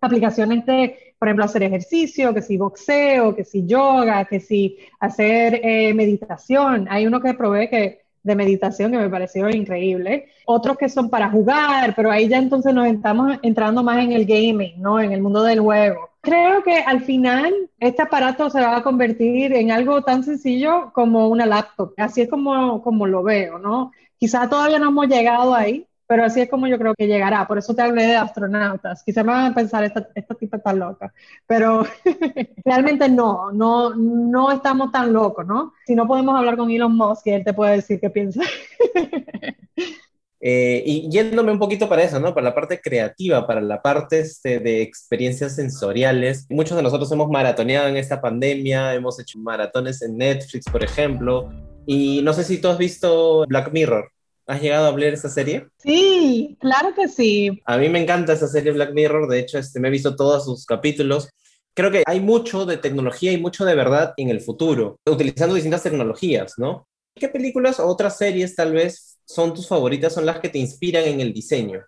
aplicaciones 0.00 0.64
de, 0.64 1.14
por 1.18 1.26
ejemplo, 1.26 1.44
hacer 1.44 1.64
ejercicio, 1.64 2.32
que 2.32 2.40
si 2.40 2.56
boxeo, 2.56 3.34
que 3.34 3.44
si 3.44 3.66
yoga, 3.66 4.26
que 4.26 4.38
si 4.38 4.78
hacer 5.00 5.60
eh, 5.60 5.92
meditación. 5.92 6.86
Hay 6.88 7.04
uno 7.04 7.20
que 7.20 7.34
probé 7.34 7.68
que 7.68 8.05
de 8.26 8.34
meditación 8.34 8.92
que 8.92 8.98
me 8.98 9.08
pareció 9.08 9.48
increíble. 9.48 10.26
Otros 10.44 10.76
que 10.76 10.88
son 10.88 11.08
para 11.08 11.30
jugar, 11.30 11.94
pero 11.94 12.10
ahí 12.10 12.28
ya 12.28 12.38
entonces 12.38 12.74
nos 12.74 12.86
estamos 12.88 13.38
entrando 13.42 13.82
más 13.82 14.04
en 14.04 14.12
el 14.12 14.26
gaming, 14.26 14.80
¿no? 14.80 15.00
En 15.00 15.12
el 15.12 15.22
mundo 15.22 15.42
del 15.42 15.60
juego. 15.60 16.10
Creo 16.20 16.62
que 16.64 16.78
al 16.78 17.02
final 17.02 17.54
este 17.78 18.02
aparato 18.02 18.50
se 18.50 18.60
va 18.60 18.76
a 18.76 18.82
convertir 18.82 19.52
en 19.52 19.70
algo 19.70 20.02
tan 20.02 20.24
sencillo 20.24 20.90
como 20.92 21.28
una 21.28 21.46
laptop. 21.46 21.94
Así 21.96 22.22
es 22.22 22.28
como, 22.28 22.82
como 22.82 23.06
lo 23.06 23.22
veo, 23.22 23.58
¿no? 23.58 23.92
Quizás 24.18 24.50
todavía 24.50 24.78
no 24.78 24.88
hemos 24.88 25.06
llegado 25.06 25.54
ahí, 25.54 25.86
pero 26.06 26.24
así 26.24 26.40
es 26.40 26.48
como 26.48 26.66
yo 26.66 26.78
creo 26.78 26.94
que 26.94 27.06
llegará. 27.06 27.46
Por 27.46 27.58
eso 27.58 27.74
te 27.74 27.82
hablé 27.82 28.06
de 28.06 28.16
astronautas. 28.16 29.02
Quizá 29.02 29.22
me 29.22 29.32
van 29.32 29.52
a 29.52 29.54
pensar, 29.54 29.84
esta, 29.84 30.08
esta 30.14 30.34
tipa 30.34 30.56
está 30.56 30.72
loca, 30.72 31.12
pero 31.46 31.84
realmente 32.64 33.08
no, 33.08 33.52
no, 33.52 33.94
no 33.94 34.52
estamos 34.52 34.92
tan 34.92 35.12
locos, 35.12 35.46
¿no? 35.46 35.72
Si 35.86 35.94
no 35.94 36.06
podemos 36.06 36.36
hablar 36.36 36.56
con 36.56 36.70
Elon 36.70 36.96
Musk, 36.96 37.26
él 37.26 37.44
te 37.44 37.54
puede 37.54 37.76
decir 37.76 38.00
qué 38.00 38.10
piensa. 38.10 38.42
Eh, 40.48 40.82
y 40.86 41.10
yéndome 41.10 41.50
un 41.50 41.58
poquito 41.58 41.88
para 41.88 42.04
eso, 42.04 42.20
¿no? 42.20 42.32
Para 42.32 42.50
la 42.50 42.54
parte 42.54 42.80
creativa, 42.80 43.46
para 43.48 43.60
la 43.60 43.82
parte 43.82 44.20
este, 44.20 44.60
de 44.60 44.82
experiencias 44.82 45.56
sensoriales. 45.56 46.46
Muchos 46.50 46.76
de 46.76 46.84
nosotros 46.84 47.10
hemos 47.10 47.28
maratoneado 47.28 47.88
en 47.88 47.96
esta 47.96 48.20
pandemia, 48.20 48.94
hemos 48.94 49.18
hecho 49.18 49.40
maratones 49.40 50.02
en 50.02 50.16
Netflix, 50.18 50.66
por 50.70 50.84
ejemplo. 50.84 51.48
Y 51.86 52.20
no 52.22 52.32
sé 52.32 52.44
si 52.44 52.60
tú 52.60 52.68
has 52.68 52.78
visto 52.78 53.44
Black 53.48 53.72
Mirror. 53.72 54.12
¿Has 54.46 54.62
llegado 54.62 54.86
a 54.86 54.92
ver 54.92 55.14
esa 55.14 55.28
serie? 55.28 55.68
Sí, 55.78 56.56
claro 56.60 56.94
que 56.94 57.08
sí. 57.08 57.60
A 57.64 57.76
mí 57.78 57.88
me 57.88 58.00
encanta 58.00 58.32
esa 58.32 58.46
serie 58.46 58.72
Black 58.72 58.92
Mirror. 58.92 59.28
De 59.28 59.40
hecho, 59.40 59.58
este, 59.58 59.80
me 59.80 59.88
he 59.88 59.90
visto 59.90 60.14
todos 60.14 60.44
sus 60.44 60.64
capítulos. 60.64 61.28
Creo 61.74 61.90
que 61.90 62.04
hay 62.06 62.20
mucho 62.20 62.64
de 62.64 62.76
tecnología 62.76 63.32
y 63.32 63.40
mucho 63.40 63.64
de 63.64 63.74
verdad 63.74 64.14
en 64.16 64.30
el 64.30 64.40
futuro, 64.40 64.98
utilizando 65.04 65.54
distintas 65.54 65.82
tecnologías, 65.82 66.54
¿no? 66.58 66.86
¿Qué 67.14 67.28
películas 67.28 67.80
o 67.80 67.86
otras 67.86 68.16
series 68.16 68.54
tal 68.54 68.72
vez 68.72 69.18
son 69.26 69.52
tus 69.52 69.66
favoritas, 69.66 70.14
son 70.14 70.24
las 70.24 70.38
que 70.38 70.48
te 70.48 70.58
inspiran 70.58 71.04
en 71.04 71.20
el 71.20 71.32
diseño? 71.32 71.80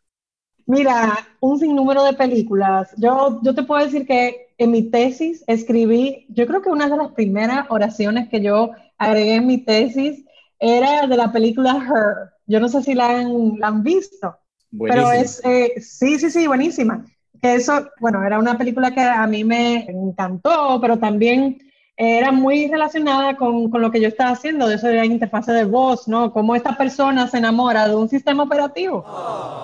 Mira, 0.67 1.17
un 1.41 1.59
sinnúmero 1.59 2.05
de 2.05 2.13
películas. 2.13 2.91
Yo, 2.99 3.41
yo 3.43 3.55
te 3.55 3.63
puedo 3.63 3.85
decir 3.85 4.07
que 4.07 4.49
en 4.59 4.71
mi 4.71 4.83
tesis 4.91 5.43
escribí, 5.47 6.27
yo 6.29 6.47
creo 6.47 6.61
que 6.61 6.71
una 6.71 6.89
de 6.89 6.97
las 6.97 7.13
primeras 7.13 7.67
oraciones 7.71 8.29
que 8.29 8.43
yo 8.43 8.73
agregué 8.99 9.37
en 9.37 9.47
mi 9.47 9.59
tesis 9.59 10.25
era 10.59 11.07
de 11.07 11.17
la 11.17 11.33
película 11.33 11.73
Her. 11.73 12.38
Yo 12.49 12.59
no 12.59 12.68
sé 12.68 12.82
si 12.82 12.94
la 12.94 13.20
han, 13.20 13.59
la 13.59 13.68
han 13.68 13.82
visto, 13.82 14.36
Buenísimo. 14.70 15.09
pero 15.09 15.22
es, 15.22 15.40
eh, 15.44 15.74
sí, 15.80 16.18
sí, 16.18 16.30
sí, 16.30 16.46
buenísima. 16.46 17.05
Eso, 17.40 17.88
bueno, 18.01 18.24
era 18.24 18.38
una 18.38 18.59
película 18.59 18.92
que 18.92 19.01
a 19.01 19.26
mí 19.26 19.44
me 19.44 19.84
encantó, 19.88 20.78
pero 20.80 20.99
también 20.99 21.59
era 22.01 22.30
muy 22.30 22.68
relacionada 22.68 23.36
con, 23.36 23.70
con, 23.70 23.82
lo 23.82 23.90
que 23.90 24.01
yo 24.01 24.07
estaba 24.07 24.30
haciendo, 24.30 24.68
de 24.68 24.76
eso 24.76 24.86
de 24.86 24.94
la 24.94 25.05
interfase 25.05 25.53
de 25.53 25.64
voz, 25.64 26.07
¿no? 26.07 26.32
Cómo 26.32 26.55
esta 26.55 26.76
persona 26.76 27.26
se 27.26 27.38
enamora 27.38 27.88
de 27.88 27.96
un 27.96 28.09
sistema 28.09 28.44
operativo. 28.44 29.05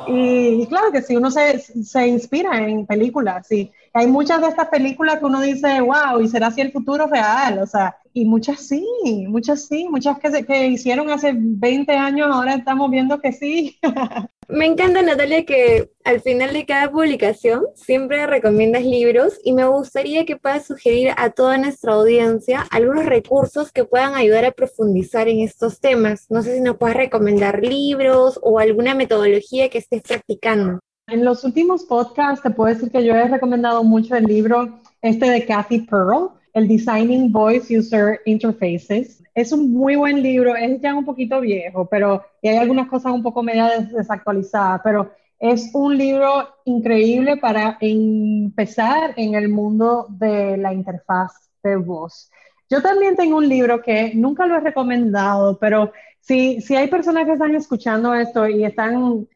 Y, 0.08 0.62
y, 0.62 0.66
claro 0.66 0.90
que 0.90 1.00
sí, 1.00 1.16
uno 1.16 1.30
se, 1.30 1.60
se 1.60 2.06
inspira 2.08 2.58
en 2.58 2.86
películas, 2.86 3.46
sí. 3.46 3.70
Hay 3.92 4.08
muchas 4.08 4.40
de 4.40 4.48
estas 4.48 4.68
películas 4.68 5.20
que 5.20 5.24
uno 5.26 5.40
dice, 5.40 5.80
wow, 5.80 6.20
¿y 6.20 6.28
será 6.28 6.48
así 6.48 6.60
el 6.60 6.72
futuro 6.72 7.06
real? 7.06 7.60
O 7.60 7.66
sea, 7.66 7.96
y 8.14 8.24
muchas 8.26 8.60
sí, 8.68 8.86
muchas 9.28 9.66
sí, 9.66 9.88
muchas 9.90 10.20
que, 10.20 10.30
se, 10.30 10.46
que 10.46 10.68
hicieron 10.68 11.10
hace 11.10 11.32
20 11.36 11.92
años, 11.92 12.28
ahora 12.32 12.54
estamos 12.54 12.88
viendo 12.88 13.20
que 13.20 13.32
sí. 13.32 13.76
Me 14.48 14.66
encanta, 14.66 15.02
Natalia, 15.02 15.44
que 15.44 15.90
al 16.04 16.20
final 16.20 16.52
de 16.52 16.64
cada 16.64 16.90
publicación 16.90 17.64
siempre 17.74 18.26
recomiendas 18.26 18.84
libros 18.84 19.40
y 19.42 19.52
me 19.52 19.66
gustaría 19.66 20.24
que 20.26 20.36
puedas 20.36 20.66
sugerir 20.66 21.12
a 21.16 21.30
toda 21.30 21.58
nuestra 21.58 21.94
audiencia 21.94 22.64
algunos 22.70 23.06
recursos 23.06 23.72
que 23.72 23.84
puedan 23.84 24.14
ayudar 24.14 24.44
a 24.44 24.52
profundizar 24.52 25.28
en 25.28 25.40
estos 25.40 25.80
temas. 25.80 26.26
No 26.28 26.42
sé 26.42 26.56
si 26.56 26.60
nos 26.60 26.76
puedes 26.76 26.96
recomendar 26.96 27.62
libros 27.62 28.38
o 28.42 28.58
alguna 28.58 28.94
metodología 28.94 29.70
que 29.70 29.78
estés 29.78 30.02
practicando. 30.02 30.78
En 31.08 31.24
los 31.24 31.42
últimos 31.42 31.84
podcasts 31.84 32.42
te 32.42 32.50
puedo 32.50 32.72
decir 32.72 32.90
que 32.90 33.04
yo 33.04 33.14
he 33.14 33.28
recomendado 33.28 33.82
mucho 33.82 34.14
el 34.14 34.24
libro 34.24 34.78
este 35.02 35.28
de 35.28 35.44
Kathy 35.46 35.80
Pearl, 35.80 36.30
el 36.54 36.68
Designing 36.68 37.30
Voice 37.32 37.76
User 37.76 38.20
Interfaces. 38.24 39.22
Es 39.34 39.52
un 39.52 39.72
muy 39.72 39.96
buen 39.96 40.22
libro, 40.22 40.54
es 40.54 40.80
ya 40.80 40.94
un 40.94 41.04
poquito 41.04 41.40
viejo, 41.40 41.86
pero 41.86 42.24
y 42.40 42.48
hay 42.48 42.56
algunas 42.56 42.88
cosas 42.88 43.12
un 43.12 43.22
poco 43.22 43.42
media 43.42 43.80
desactualizadas, 43.80 44.80
pero 44.84 45.10
es 45.40 45.70
un 45.74 45.98
libro 45.98 46.48
increíble 46.64 47.36
para 47.36 47.76
empezar 47.80 49.12
en 49.16 49.34
el 49.34 49.48
mundo 49.48 50.06
de 50.08 50.56
la 50.56 50.72
interfaz 50.72 51.50
de 51.62 51.76
voz. 51.76 52.30
Yo 52.70 52.80
también 52.80 53.16
tengo 53.16 53.36
un 53.36 53.48
libro 53.48 53.82
que 53.82 54.12
nunca 54.14 54.46
lo 54.46 54.56
he 54.56 54.60
recomendado, 54.60 55.58
pero 55.58 55.92
si, 56.20 56.60
si 56.60 56.76
hay 56.76 56.86
personas 56.86 57.26
que 57.26 57.32
están 57.32 57.54
escuchando 57.54 58.14
esto 58.14 58.48
y 58.48 58.64
están, 58.64 59.26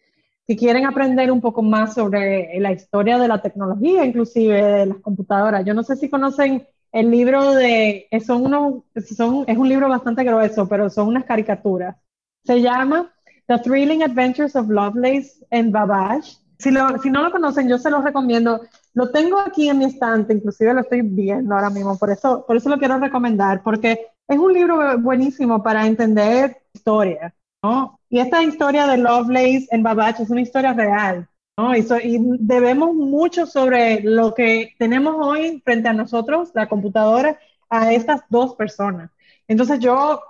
si 0.46 0.56
quieren 0.56 0.86
aprender 0.86 1.30
un 1.32 1.40
poco 1.40 1.62
más 1.62 1.94
sobre 1.94 2.58
la 2.60 2.72
historia 2.72 3.18
de 3.18 3.28
la 3.28 3.42
tecnología, 3.42 4.04
inclusive 4.04 4.62
de 4.62 4.86
las 4.86 4.98
computadoras, 4.98 5.64
yo 5.64 5.74
no 5.74 5.82
sé 5.82 5.96
si 5.96 6.08
conocen 6.08 6.66
el 6.92 7.10
libro 7.10 7.52
de, 7.52 8.08
son 8.24 8.46
unos, 8.46 8.82
son, 9.16 9.44
es 9.46 9.56
un 9.56 9.68
libro 9.68 9.88
bastante 9.88 10.24
grueso, 10.24 10.68
pero 10.68 10.88
son 10.90 11.08
unas 11.08 11.24
caricaturas. 11.24 11.96
Se 12.44 12.60
llama 12.60 13.12
The 13.46 13.58
Thrilling 13.58 14.02
Adventures 14.02 14.56
of 14.56 14.68
Lovelace 14.68 15.44
and 15.50 15.72
Babbage. 15.72 16.38
Si, 16.58 16.70
lo, 16.70 16.98
si 16.98 17.10
no 17.10 17.22
lo 17.22 17.30
conocen, 17.30 17.68
yo 17.68 17.78
se 17.78 17.90
los 17.90 18.02
recomiendo. 18.02 18.60
Lo 18.94 19.10
tengo 19.10 19.38
aquí 19.38 19.68
en 19.68 19.78
mi 19.78 19.84
estante, 19.84 20.32
inclusive 20.32 20.74
lo 20.74 20.80
estoy 20.80 21.02
viendo 21.02 21.54
ahora 21.54 21.70
mismo, 21.70 21.96
por 21.96 22.10
eso, 22.10 22.44
por 22.46 22.56
eso 22.56 22.68
lo 22.68 22.78
quiero 22.78 22.98
recomendar, 22.98 23.62
porque 23.62 24.08
es 24.26 24.38
un 24.38 24.52
libro 24.52 24.98
buenísimo 24.98 25.62
para 25.62 25.86
entender 25.86 26.56
historia, 26.72 27.34
¿no? 27.62 28.00
Y 28.10 28.18
esta 28.18 28.42
historia 28.42 28.86
de 28.86 28.98
Lovelace 28.98 29.68
and 29.70 29.84
Babbage 29.84 30.22
es 30.22 30.30
una 30.30 30.40
historia 30.40 30.72
real, 30.72 31.28
¿no? 31.58 31.76
Y, 31.76 31.82
so, 31.82 31.98
y 31.98 32.18
debemos 32.38 32.94
mucho 32.94 33.44
sobre 33.46 34.00
lo 34.02 34.32
que 34.32 34.74
tenemos 34.78 35.16
hoy 35.18 35.60
frente 35.64 35.88
a 35.88 35.92
nosotros, 35.92 36.50
la 36.54 36.68
computadora, 36.68 37.38
a 37.68 37.92
estas 37.92 38.22
dos 38.30 38.54
personas. 38.54 39.10
Entonces 39.48 39.80
yo 39.80 40.20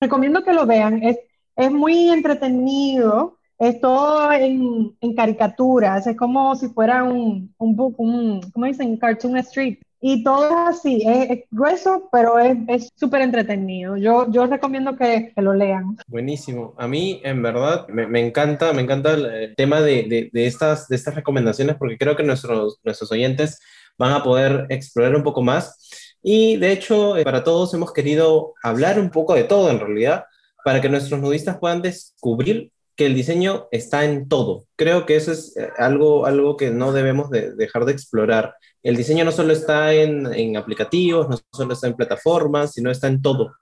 recomiendo 0.00 0.42
que 0.42 0.52
lo 0.52 0.66
vean. 0.66 1.02
Es, 1.02 1.18
es 1.56 1.70
muy 1.70 2.10
entretenido, 2.10 3.38
es 3.58 3.80
todo 3.80 4.32
en, 4.32 4.96
en, 5.00 5.14
caricaturas, 5.14 6.06
es 6.06 6.16
como 6.16 6.54
si 6.56 6.68
fuera 6.68 7.04
un, 7.04 7.54
un 7.58 7.76
book, 7.76 7.94
un, 7.98 8.40
¿cómo 8.52 8.66
dicen? 8.66 8.96
Cartoon 8.98 9.36
Street. 9.38 9.78
Y 10.00 10.22
todo 10.22 10.46
es 10.48 10.76
así, 10.76 11.02
es, 11.06 11.30
es 11.30 11.44
grueso, 11.50 12.08
pero 12.12 12.38
es 12.38 12.90
súper 12.94 13.22
entretenido. 13.22 13.96
Yo, 13.96 14.30
yo 14.30 14.46
recomiendo 14.46 14.96
que, 14.96 15.32
que, 15.34 15.42
lo 15.42 15.54
lean. 15.54 15.96
Buenísimo. 16.06 16.74
A 16.76 16.86
mí, 16.86 17.20
en 17.24 17.42
verdad, 17.42 17.88
me, 17.88 18.06
me 18.06 18.24
encanta, 18.24 18.72
me 18.72 18.82
encanta 18.82 19.14
el 19.14 19.54
tema 19.56 19.80
de, 19.80 20.04
de, 20.04 20.30
de, 20.32 20.46
estas, 20.46 20.88
de 20.88 20.96
estas 20.96 21.14
recomendaciones 21.14 21.76
porque 21.76 21.98
creo 21.98 22.14
que 22.14 22.22
nuestros, 22.22 22.78
nuestros 22.84 23.10
oyentes 23.10 23.58
van 23.98 24.12
a 24.12 24.22
poder 24.22 24.66
explorar 24.68 25.16
un 25.16 25.22
poco 25.22 25.42
más. 25.42 26.14
Y 26.22 26.56
de 26.56 26.72
hecho, 26.72 27.14
para 27.24 27.44
todos 27.44 27.72
hemos 27.74 27.92
querido 27.92 28.54
hablar 28.62 28.98
un 28.98 29.10
poco 29.10 29.34
de 29.34 29.44
todo 29.44 29.70
en 29.70 29.80
realidad 29.80 30.24
para 30.64 30.80
que 30.80 30.88
nuestros 30.88 31.20
nudistas 31.20 31.58
puedan 31.58 31.82
descubrir 31.82 32.72
que 32.96 33.06
el 33.06 33.14
diseño 33.14 33.68
está 33.70 34.04
en 34.04 34.28
todo. 34.28 34.64
Creo 34.74 35.06
que 35.06 35.16
eso 35.16 35.30
es 35.30 35.56
eh, 35.56 35.68
algo, 35.76 36.26
algo 36.26 36.56
que 36.56 36.70
no 36.70 36.92
debemos 36.92 37.30
de 37.30 37.54
dejar 37.54 37.84
de 37.84 37.92
explorar. 37.92 38.56
El 38.86 38.96
diseño 38.96 39.24
no 39.24 39.32
solo 39.32 39.52
está 39.52 39.92
en, 39.92 40.32
en, 40.32 40.56
aplicativos, 40.56 41.28
no 41.28 41.36
solo 41.52 41.72
está 41.72 41.88
en 41.88 41.96
plataformas, 41.96 42.72
sino 42.72 42.88
está 42.88 43.08
en 43.08 43.20
todo. 43.20 43.52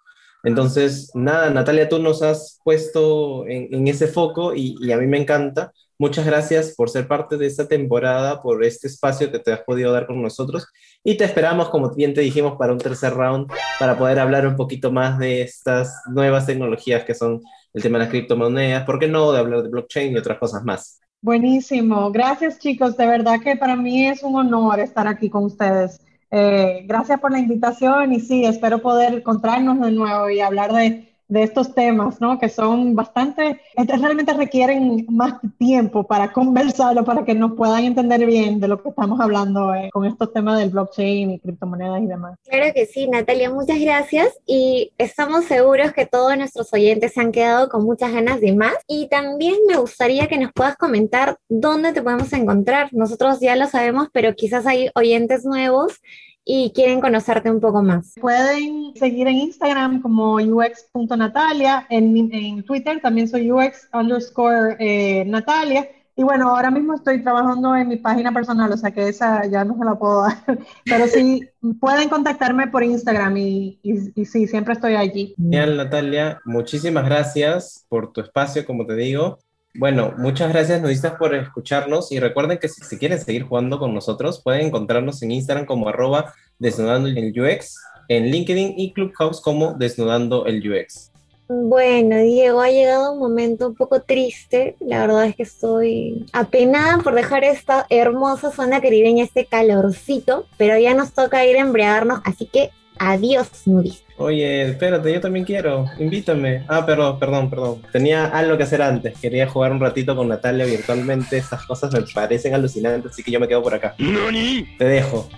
Entonces, 0.43 1.11
nada, 1.15 1.49
Natalia, 1.49 1.89
tú 1.89 1.99
nos 1.99 2.21
has 2.21 2.61
puesto 2.63 3.47
en, 3.47 3.73
en 3.73 3.89
ese 3.89 4.07
foco 4.07 4.55
y, 4.55 4.93
a 4.93 4.99
mí 4.99 5.07
me 5.07 5.17
encanta. 5.17 5.73
Muchas 5.97 6.27
gracias 6.27 6.75
por 6.77 6.91
ser 6.91 7.09
parte 7.09 7.39
de 7.39 7.47
esta 7.47 7.67
temporada, 7.67 8.43
por 8.43 8.63
este 8.63 8.87
espacio 8.87 9.33
que 9.33 9.39
te 9.39 9.51
has 9.51 9.63
podido 9.63 9.93
dar 9.93 10.07
con 10.07 10.21
nosotros 10.21 10.67
y 11.03 11.17
te 11.17 11.25
esperamos, 11.25 11.71
como 11.71 11.95
bien 11.95 12.13
te 12.13 12.21
dijimos, 12.21 12.57
para 12.59 12.75
un 12.75 12.79
tercer 12.79 13.15
round 13.15 13.51
para 13.79 13.97
poder 13.97 14.19
hablar 14.19 14.47
un 14.47 14.57
poquito 14.57 14.93
más 14.93 15.19
de 15.19 15.41
estas 15.41 16.03
nuevas 16.07 16.45
tecnologías 16.45 17.05
que 17.05 17.15
son 17.15 17.41
el 17.73 17.83
tema 17.83 17.97
de 17.97 18.05
las 18.05 18.11
criptomonedas, 18.11 18.85
¿por 18.85 18.99
qué 18.99 19.09
no? 19.09 19.33
De 19.33 19.39
hablar 19.39 19.63
de 19.63 19.71
blockchain 19.71 20.13
y 20.13 20.19
otras 20.19 20.39
cosas 20.39 20.63
más. 20.65 21.01
Buenísimo, 21.25 22.13
gracias 22.13 22.59
chicos, 22.59 22.99
de 22.99 23.07
verdad 23.07 23.41
que 23.43 23.57
para 23.57 23.77
mí 23.77 24.07
es 24.07 24.23
un 24.23 24.37
honor 24.37 24.79
estar 24.79 25.09
aquí 25.09 25.31
con 25.31 25.45
ustedes. 25.45 25.99
Eh, 26.31 26.85
gracias 26.85 27.19
por 27.19 27.33
la 27.33 27.39
invitación 27.39 28.13
y 28.13 28.21
sí, 28.21 28.45
espero 28.45 28.83
poder 28.83 29.15
encontrarnos 29.15 29.81
de 29.81 29.91
nuevo 29.91 30.29
y 30.29 30.41
hablar 30.41 30.75
de, 30.75 31.14
de 31.29 31.43
estos 31.43 31.75
temas, 31.75 32.21
¿no? 32.21 32.39
Que 32.39 32.49
son 32.49 32.95
bastante, 32.95 33.61
realmente 33.77 34.33
requieren 34.33 35.07
más 35.09 35.35
tiempo 35.59 36.05
para 36.05 36.33
conversarlo, 36.33 37.05
para 37.05 37.25
que 37.25 37.35
nos 37.35 37.53
puedan 37.53 37.85
entender 37.85 38.27
bien 38.27 38.61
de 38.61 38.69
lo 38.69 38.83
que 38.83 38.91
estamos 38.91 39.21
hablando 39.21 39.75
eh, 39.75 39.91
con 39.93 40.05
estos 40.05 40.33
temas 40.33 40.59
del 40.59 40.71
blockchain 40.71 41.33
y 41.33 41.39
criptomonedas 41.39 42.03
y 42.03 42.07
demás. 42.07 42.39
Claro 42.45 42.73
que 42.75 42.87
sí, 42.87 43.09
Natalia, 43.09 43.51
muchas 43.51 43.81
gracias 43.81 44.29
y 44.47 44.93
estamos 44.99 45.47
seguros 45.47 45.93
que 45.93 46.07
todos 46.07 46.37
nuestros 46.37 46.73
oyentes 46.73 47.13
se 47.15 47.21
han 47.21 47.33
quedado 47.33 47.69
con 47.69 47.85
muchas 47.85 48.13
ganas 48.13 48.41
de 48.41 48.55
más 48.55 48.75
y 48.87 49.09
también 49.09 49.57
me 49.67 49.77
gustaría 49.77 50.27
que 50.27 50.39
nos 50.39 50.53
puedas 50.53 50.77
comentar 50.77 51.39
dónde 51.49 51.93
te 51.93 52.03
podemos 52.03 52.33
encontrar. 52.33 52.89
Nosotros 52.93 53.41
ya 53.41 53.57
lo 53.57 53.67
sabemos, 53.67 54.09
pero 54.13 54.35
quizás 54.35 54.67
hay 54.67 54.91
oyentes 54.95 55.45
nuevos 55.45 56.01
y 56.45 56.73
quieren 56.75 57.01
conocerte 57.01 57.51
un 57.51 57.61
poco 57.61 57.83
más. 57.83 58.15
Pueden 58.21 58.93
seguir 58.97 59.27
en 59.29 59.37
Instagram 59.37 60.03
como 60.03 60.35
ux.natalia, 60.35 61.87
en, 61.89 62.33
en 62.33 62.63
Twitter 62.65 63.01
también 63.01 63.29
soy 63.29 63.51
ux 63.51 63.89
underscore 63.93 64.77
eh, 64.79 65.25
Natalia. 65.25 65.89
Y 66.17 66.23
bueno, 66.23 66.51
ahora 66.51 66.71
mismo 66.71 66.95
estoy 66.95 67.25
trabajando 67.25 67.75
en 67.75 67.89
mi 67.89 67.97
página 67.97 68.33
personal, 68.33 68.71
o 68.71 68.77
sea 68.77 68.93
que 68.93 69.09
esa 69.09 69.47
ya 69.47 69.65
no 69.65 69.77
se 69.77 69.85
la 69.85 69.99
puedo 69.99 70.23
dar. 70.23 70.37
Pero 70.85 71.09
sí, 71.09 71.49
pueden 71.81 72.09
contactarme 72.09 72.69
por 72.69 72.85
Instagram 72.85 73.37
y, 73.37 73.81
y, 73.83 74.21
y 74.21 74.25
sí, 74.25 74.47
siempre 74.47 74.75
estoy 74.75 74.95
allí. 74.95 75.35
Genial, 75.37 75.77
Natalia. 75.77 76.41
Muchísimas 76.45 77.05
gracias 77.05 77.85
por 77.89 78.13
tu 78.13 78.21
espacio, 78.21 78.65
como 78.65 78.87
te 78.87 78.95
digo. 78.95 79.39
Bueno, 79.77 80.15
muchas 80.19 80.53
gracias 80.53 80.81
nudistas 80.81 81.15
por 81.19 81.35
escucharnos 81.35 82.13
y 82.13 82.21
recuerden 82.21 82.59
que 82.59 82.69
si, 82.69 82.97
quieren 82.97 83.19
seguir 83.19 83.43
jugando 83.43 83.81
con 83.81 83.93
nosotros 83.93 84.41
pueden 84.41 84.67
encontrarnos 84.67 85.21
en 85.23 85.33
Instagram 85.33 85.67
como 85.67 85.89
arroba 85.89 86.33
desnudando 86.61 87.09
el 87.09 87.35
UX, 87.37 87.77
en 88.09 88.27
LinkedIn 88.31 88.75
y 88.77 88.93
Clubhouse 88.93 89.41
como 89.41 89.75
desnudando 89.75 90.47
el 90.47 90.63
UX. 90.71 91.11
Bueno, 91.49 92.19
Diego, 92.19 92.61
ha 92.61 92.71
llegado 92.71 93.13
un 93.13 93.19
momento 93.19 93.67
un 93.67 93.75
poco 93.75 94.01
triste. 94.01 94.77
La 94.79 95.01
verdad 95.01 95.27
es 95.27 95.37
que 95.37 95.43
estoy 95.43 96.25
apenada 96.33 96.99
por 96.99 97.15
dejar 97.15 97.43
esta 97.43 97.85
hermosa 97.91 98.53
zona 98.53 98.81
caribeña, 98.81 99.25
este 99.25 99.45
calorcito, 99.45 100.47
pero 100.57 100.79
ya 100.79 100.95
nos 100.95 101.13
toca 101.13 101.45
ir 101.45 101.57
a 101.57 101.61
embriagarnos, 101.61 102.21
así 102.25 102.47
que 102.47 102.71
adiós, 102.99 103.49
nudis. 103.67 104.05
Oye, 104.17 104.71
espérate, 104.71 105.13
yo 105.13 105.21
también 105.21 105.45
quiero. 105.45 105.87
Invítame. 105.99 106.65
Ah, 106.69 106.87
perdón, 106.87 107.19
perdón, 107.19 107.51
perdón. 107.51 107.83
Tenía 107.91 108.27
algo 108.27 108.57
que 108.57 108.63
hacer 108.63 108.81
antes. 108.81 109.19
Quería 109.19 109.49
jugar 109.49 109.73
un 109.73 109.81
ratito 109.81 110.15
con 110.15 110.29
Natalia 110.29 110.65
virtualmente. 110.65 111.37
Esas 111.37 111.65
cosas 111.67 111.93
me 111.93 112.03
parecen 112.03 112.55
alucinantes, 112.55 113.13
así 113.13 113.23
que 113.23 113.33
yo 113.33 113.41
me 113.41 113.49
quedo 113.49 113.63
por 113.63 113.75
acá. 113.75 113.95
Te 113.97 114.85
dejo. 114.85 115.29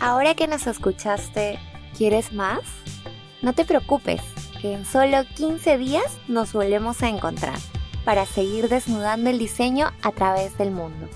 Ahora 0.00 0.34
que 0.34 0.46
nos 0.46 0.66
escuchaste, 0.66 1.58
¿quieres 1.96 2.32
más? 2.32 2.60
No 3.42 3.52
te 3.52 3.64
preocupes, 3.64 4.22
que 4.60 4.72
en 4.72 4.84
solo 4.84 5.18
15 5.36 5.78
días 5.78 6.18
nos 6.28 6.52
volvemos 6.52 7.02
a 7.02 7.08
encontrar 7.08 7.58
para 8.04 8.24
seguir 8.24 8.68
desnudando 8.68 9.30
el 9.30 9.38
diseño 9.38 9.90
a 10.02 10.12
través 10.12 10.56
del 10.58 10.70
mundo. 10.70 11.08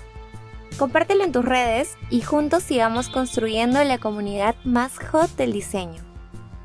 Compártelo 0.77 1.23
en 1.23 1.31
tus 1.31 1.45
redes 1.45 1.97
y 2.09 2.21
juntos 2.21 2.63
sigamos 2.63 3.09
construyendo 3.09 3.83
la 3.83 3.97
comunidad 3.97 4.55
más 4.63 4.97
hot 4.99 5.29
del 5.35 5.53
diseño. 5.53 6.01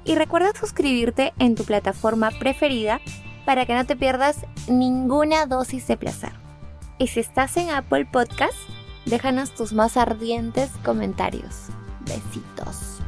Y 0.05 0.15
recuerda 0.15 0.53
suscribirte 0.59 1.33
en 1.39 1.55
tu 1.55 1.65
plataforma 1.65 2.31
preferida 2.31 3.01
para 3.45 3.67
que 3.67 3.75
no 3.75 3.85
te 3.87 3.97
pierdas 3.97 4.47
ninguna 4.69 5.47
dosis 5.47 5.87
de 5.87 5.97
placer. 5.97 6.33
Y 6.99 7.09
si 7.09 7.21
estás 7.21 7.57
en 7.57 7.71
Apple 7.71 8.07
Podcast, 8.07 8.57
déjanos 9.05 9.55
tus 9.55 9.73
más 9.73 9.97
ardientes 9.97 10.71
comentarios. 10.85 11.67
Besitos. 12.07 12.99